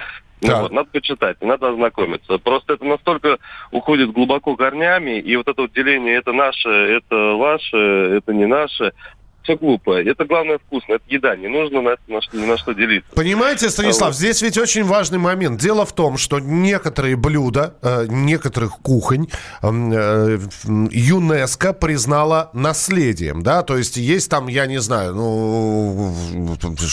Ну, 0.47 0.61
вот, 0.61 0.73
надо 0.73 0.91
почитать, 0.91 1.41
надо 1.41 1.71
ознакомиться. 1.71 2.39
Просто 2.39 2.75
это 2.75 2.85
настолько 2.85 3.39
уходит 3.71 4.13
глубоко 4.13 4.57
корнями, 4.57 5.19
и 5.19 5.37
вот 5.37 5.49
это 5.49 5.63
вот 5.63 5.73
деление, 5.73 6.17
это 6.17 6.33
наше, 6.33 6.69
это 6.69 7.35
ваше, 7.37 7.77
это 7.77 8.35
не 8.35 8.47
наше, 8.47 8.93
все 9.45 9.57
глупо. 9.57 10.03
Это 10.03 10.25
главное 10.25 10.59
вкусно, 10.59 10.95
это 10.95 11.05
еда, 11.09 11.37
не 11.37 11.49
нужно 11.49 11.83
на, 11.83 11.89
это, 11.91 12.03
на 12.09 12.21
что, 12.23 12.37
ни 12.37 12.45
на 12.47 12.57
что 12.59 12.73
делиться. 12.73 13.09
Понимаете, 13.15 13.71
Станислав, 13.71 14.03
А 14.03 14.07
вот. 14.11 14.17
здесь 14.17 14.43
ведь 14.43 14.59
очень 14.59 14.85
важный 14.85 15.19
момент. 15.19 15.61
Дело 15.61 15.85
в 15.87 15.93
том, 15.95 16.17
что 16.17 16.41
некоторые 16.41 17.17
блюда, 17.17 17.75
э, 17.83 18.07
некоторых 18.09 18.79
кухонь 18.79 19.29
м, 19.63 19.93
э, 19.93 20.39
ЮНЕСКО 20.91 21.73
признала 21.75 22.51
наследием, 22.55 23.43
да, 23.43 23.63
то 23.63 23.77
есть 23.77 23.97
есть 23.97 24.31
там, 24.31 24.49
я 24.49 24.67
не 24.67 24.79
знаю, 24.79 25.15
ну, 25.15 26.15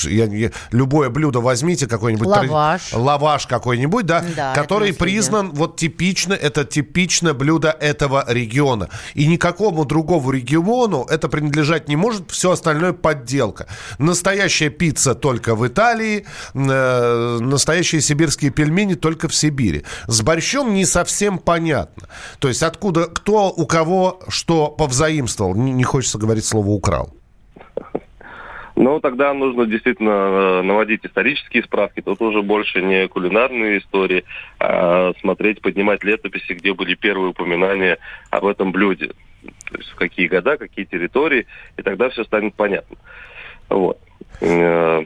я 0.09 0.27
не- 0.27 0.51
любое 0.71 1.09
блюдо 1.09 1.39
возьмите, 1.39 1.87
какой-нибудь... 1.87 2.27
Лаваш. 2.27 2.93
Лаваш 2.93 3.47
какой-нибудь, 3.47 4.05
да, 4.05 4.23
Да, 4.35 4.53
который 4.53 4.93
признан 4.93 5.51
вот 5.51 5.77
типично, 5.77 6.33
это 6.33 6.65
типично 6.65 7.33
блюдо 7.33 7.69
этого 7.79 8.25
региона. 8.27 8.89
И 9.13 9.25
никакому 9.27 9.85
другому 9.85 10.31
региону 10.31 11.05
это 11.09 11.29
принадлежать 11.29 11.87
не 11.87 11.95
может, 11.95 12.31
все 12.41 12.53
остальное 12.53 12.93
подделка. 12.93 13.67
Настоящая 13.99 14.71
пицца 14.71 15.13
только 15.13 15.53
в 15.53 15.67
Италии, 15.67 16.25
э, 16.55 17.37
настоящие 17.39 18.01
сибирские 18.01 18.49
пельмени 18.49 18.95
только 18.95 19.27
в 19.27 19.35
Сибири. 19.35 19.83
С 20.07 20.23
борщом 20.23 20.73
не 20.73 20.85
совсем 20.85 21.37
понятно. 21.37 22.07
То 22.39 22.47
есть 22.47 22.63
откуда, 22.63 23.05
кто 23.05 23.53
у 23.55 23.67
кого 23.67 24.21
что 24.27 24.69
повзаимствовал. 24.69 25.53
Не, 25.53 25.71
не 25.71 25.83
хочется 25.83 26.17
говорить 26.17 26.43
слово 26.43 26.69
«украл». 26.69 27.13
Но 28.75 28.99
тогда 28.99 29.35
нужно 29.35 29.67
действительно 29.67 30.09
э, 30.09 30.61
наводить 30.63 31.05
исторические 31.05 31.61
справки. 31.61 32.01
Тут 32.01 32.19
уже 32.23 32.41
больше 32.41 32.81
не 32.81 33.07
кулинарные 33.07 33.77
истории, 33.77 34.23
а 34.59 35.11
смотреть, 35.21 35.61
поднимать 35.61 36.03
летописи, 36.03 36.53
где 36.53 36.73
были 36.73 36.95
первые 36.95 37.29
упоминания 37.29 37.99
об 38.31 38.47
этом 38.47 38.71
блюде. 38.71 39.11
То 39.71 39.77
есть 39.79 39.89
в 39.91 39.95
какие 39.95 40.27
года, 40.27 40.57
какие 40.57 40.85
территории, 40.85 41.47
и 41.77 41.81
тогда 41.81 42.09
все 42.09 42.23
станет 42.23 42.53
понятно. 42.55 42.97
Вот. 43.69 43.99
Э, 44.41 45.01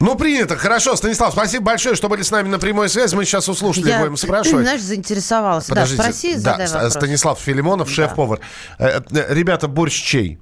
Ну, 0.00 0.14
принято. 0.16 0.56
Хорошо, 0.56 0.94
Станислав, 0.96 1.32
спасибо 1.32 1.64
большое, 1.66 1.94
что 1.96 2.08
были 2.08 2.22
с 2.22 2.30
нами 2.30 2.48
на 2.48 2.58
прямой 2.58 2.88
связи. 2.88 3.14
Мы 3.16 3.24
сейчас 3.24 3.48
у 3.48 3.54
слушателей 3.54 3.92
Я, 3.92 4.00
будем 4.00 4.16
спрашивать. 4.16 4.64
знаешь, 4.64 4.80
заинтересовалась. 4.80 5.66
Да, 5.66 5.74
Подождите. 5.74 6.02
спроси, 6.02 6.34
Да, 6.36 6.38
задай 6.56 6.68
вопрос. 6.68 6.92
Станислав 6.94 7.40
Филимонов, 7.40 7.90
шеф-повар. 7.90 8.40
Э, 8.78 9.00
э, 9.10 9.34
Ребята, 9.34 9.66
борщ 9.68 10.00
чей? 10.02 10.38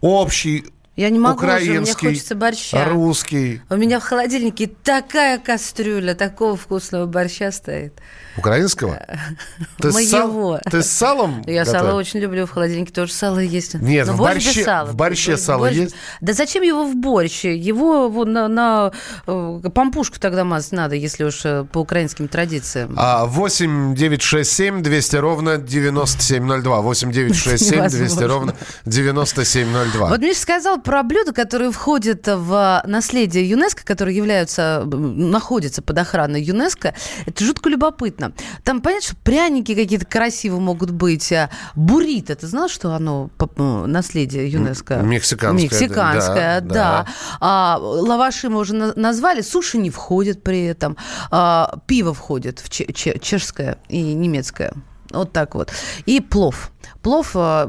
Общий, 0.00 0.64
Я 0.96 1.08
не 1.10 1.18
могу 1.18 1.38
уже, 1.38 1.46
мне 1.46 1.64
украинский, 1.80 2.08
хочется 2.08 2.34
борща. 2.34 2.84
русский. 2.86 3.62
У 3.70 3.76
меня 3.76 4.00
в 4.00 4.02
холодильнике 4.02 4.66
такая 4.82 5.38
кастрюля 5.38 6.14
такого 6.14 6.56
вкусного 6.56 7.06
борща 7.06 7.50
стоит. 7.52 7.94
Украинского? 8.36 9.00
Ты 9.78 9.92
с 9.92 10.08
сал- 10.10 10.28
Моего. 10.28 10.60
Ты 10.70 10.82
с 10.82 10.90
салом? 10.90 11.42
Я 11.46 11.64
готовишь? 11.64 11.80
сало 11.86 11.98
очень 11.98 12.20
люблю, 12.20 12.46
в 12.46 12.50
холодильнике 12.50 12.92
тоже 12.92 13.12
сало 13.12 13.38
есть. 13.38 13.74
Нет, 13.74 14.06
Но 14.06 14.14
в 14.14 14.20
борще- 14.20 14.64
сала. 14.64 14.86
в 14.90 14.94
борще 14.94 15.32
Борщ- 15.32 15.36
сало 15.36 15.66
борщ- 15.68 15.74
есть? 15.74 15.94
Да 16.20 16.32
зачем 16.32 16.62
его 16.62 16.84
в 16.86 16.94
борщ? 16.96 17.44
Его 17.44 18.24
на, 18.24 18.48
на 18.48 18.92
э, 19.26 19.60
пампушку 19.74 20.18
тогда 20.20 20.44
мазать 20.44 20.72
надо, 20.72 20.94
если 20.94 21.24
уж 21.24 21.44
э, 21.44 21.64
по 21.70 21.78
украинским 21.78 22.28
традициям. 22.28 22.94
А, 22.96 23.26
8 23.26 23.94
967 23.94 24.82
200 24.82 25.16
ровно 25.16 25.58
9702. 25.58 26.80
8 26.80 27.12
967 27.12 27.78
200 27.80 27.96
Невозможно. 27.96 28.28
ровно 28.28 28.54
9702. 28.86 30.08
Вот 30.08 30.20
Миша 30.20 30.40
сказал 30.40 30.80
про 30.80 31.02
блюда, 31.02 31.32
которые 31.32 31.70
входят 31.70 32.26
в 32.26 32.82
наследие 32.86 33.48
ЮНЕСКо, 33.48 33.84
которые 33.84 34.16
являются, 34.16 34.82
находятся 34.86 35.82
под 35.82 35.98
охраной 35.98 36.42
ЮНЕСКо. 36.42 36.94
Это 37.26 37.44
жутко 37.44 37.68
любопытно. 37.68 38.21
Там, 38.64 38.80
понятно, 38.80 39.08
что 39.08 39.16
пряники 39.24 39.74
какие-то 39.74 40.06
красивые 40.06 40.60
могут 40.60 40.90
быть. 40.90 41.32
а 41.32 41.50
Буррито, 41.74 42.34
ты 42.36 42.46
знал, 42.46 42.68
что 42.68 42.94
оно 42.94 43.30
м, 43.56 43.90
наследие 43.90 44.48
ЮНЕСКо? 44.50 44.96
Мексиканское, 44.96 45.62
Мексиканское, 45.80 46.60
да, 46.60 46.66
да. 46.68 46.74
да. 46.74 47.06
А, 47.40 47.78
лаваши 47.80 48.48
мы 48.48 48.58
уже 48.60 48.74
на- 48.74 48.92
назвали, 48.94 49.40
суши 49.42 49.78
не 49.78 49.90
входит 49.90 50.42
при 50.42 50.62
этом. 50.64 50.96
А, 51.30 51.78
пиво 51.86 52.14
входит 52.14 52.60
в 52.60 52.68
че- 52.70 52.92
че- 52.92 53.18
чешское 53.18 53.78
и 53.88 54.00
немецкое. 54.14 54.72
Вот 55.10 55.32
так 55.32 55.54
вот. 55.54 55.70
И 56.06 56.20
плов. 56.20 56.70
Плов... 57.02 57.32
а, 57.34 57.66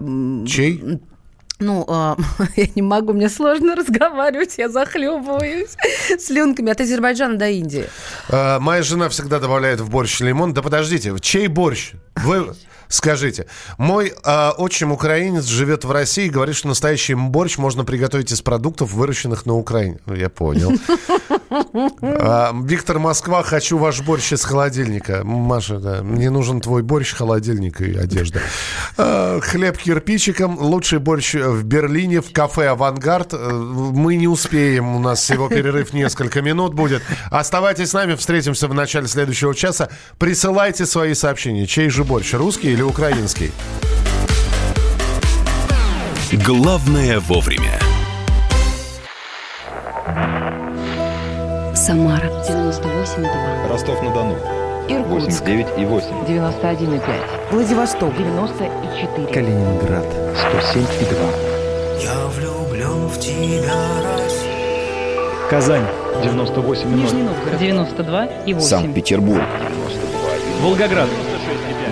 Чей? 0.47 0.99
Ну, 1.63 1.85
а, 1.87 2.17
я 2.55 2.67
не 2.75 2.81
могу, 2.81 3.13
мне 3.13 3.29
сложно 3.29 3.75
разговаривать, 3.77 4.55
я 4.57 4.69
захлебываюсь 4.69 5.75
слюнками 6.19 6.71
от 6.71 6.81
Азербайджана 6.81 7.37
до 7.37 7.49
Индии. 7.49 7.85
А, 8.29 8.59
Моя 8.59 8.83
жена 8.83 9.09
всегда 9.09 9.39
добавляет 9.39 9.79
в 9.79 9.89
борщ 9.89 10.19
лимон. 10.19 10.53
Да 10.53 10.61
подождите, 10.61 11.13
чей 11.21 11.47
борщ? 11.47 11.93
Вы 12.17 12.53
скажите. 12.93 13.47
Мой 13.77 14.13
а, 14.23 14.53
отчим 14.57 14.91
украинец 14.91 15.45
живет 15.45 15.83
в 15.83 15.91
России 15.91 16.25
и 16.25 16.29
говорит, 16.29 16.55
что 16.55 16.67
настоящий 16.67 17.15
борщ 17.15 17.57
можно 17.57 17.83
приготовить 17.83 18.31
из 18.31 18.41
продуктов, 18.41 18.93
выращенных 18.93 19.45
на 19.45 19.55
Украине. 19.55 19.99
Ну, 20.05 20.15
Я 20.15 20.29
понял. 20.29 20.71
А, 22.01 22.53
Виктор 22.63 22.99
Москва, 22.99 23.43
хочу 23.43 23.77
ваш 23.77 24.01
борщ 24.01 24.33
из 24.33 24.43
холодильника. 24.43 25.23
Маша, 25.23 25.79
да, 25.79 26.03
мне 26.03 26.29
нужен 26.29 26.61
твой 26.61 26.83
борщ, 26.83 27.13
холодильник 27.13 27.81
и 27.81 27.95
одежда. 27.95 28.41
А, 28.97 29.39
Хлеб 29.41 29.77
кирпичиком. 29.77 30.57
Лучший 30.59 30.99
борщ 30.99 31.33
в 31.33 31.63
Берлине 31.63 32.21
в 32.21 32.31
кафе 32.31 32.67
«Авангард». 32.69 33.33
Э, 33.33 33.49
Мы 33.51 34.15
не 34.15 34.27
успеем, 34.27 34.95
у 34.95 34.99
нас 34.99 35.21
всего 35.21 35.49
перерыв 35.49 35.93
несколько 35.93 36.41
минут 36.41 36.73
будет. 36.73 37.01
Оставайтесь 37.31 37.89
с 37.89 37.93
нами, 37.93 38.15
встретимся 38.15 38.67
в 38.67 38.73
начале 38.73 39.07
следующего 39.07 39.55
часа. 39.55 39.89
Присылайте 40.17 40.85
свои 40.85 41.13
сообщения. 41.13 41.65
Чей 41.65 41.89
же 41.89 42.03
борщ, 42.03 42.33
русский 42.33 42.71
или 42.71 42.82
украинский? 42.85 43.51
Главное 46.45 47.19
вовремя. 47.19 47.79
Самара 51.75 52.27
98,2. 52.47 53.69
Ростов-на-Дону. 53.69 54.35
Иркутск 54.89 55.43
89,8. 55.43 56.27
91,5. 56.27 57.01
Владивосток 57.51 58.15
94. 58.17 59.27
Калининград. 59.27 60.05
107,2. 60.35 62.03
Я 62.03 62.27
влюблен 62.27 63.07
в 63.07 63.19
тебя, 63.19 63.73
Россия. 64.17 65.49
Казань. 65.49 65.85
98,0. 66.23 66.95
Нижний 66.95 67.23
Новгород 67.23 67.59
92 67.59 68.25
и 68.45 68.53
8. 68.53 68.67
Санкт-Петербург. 68.67 69.43
Волгоград. 70.61 71.09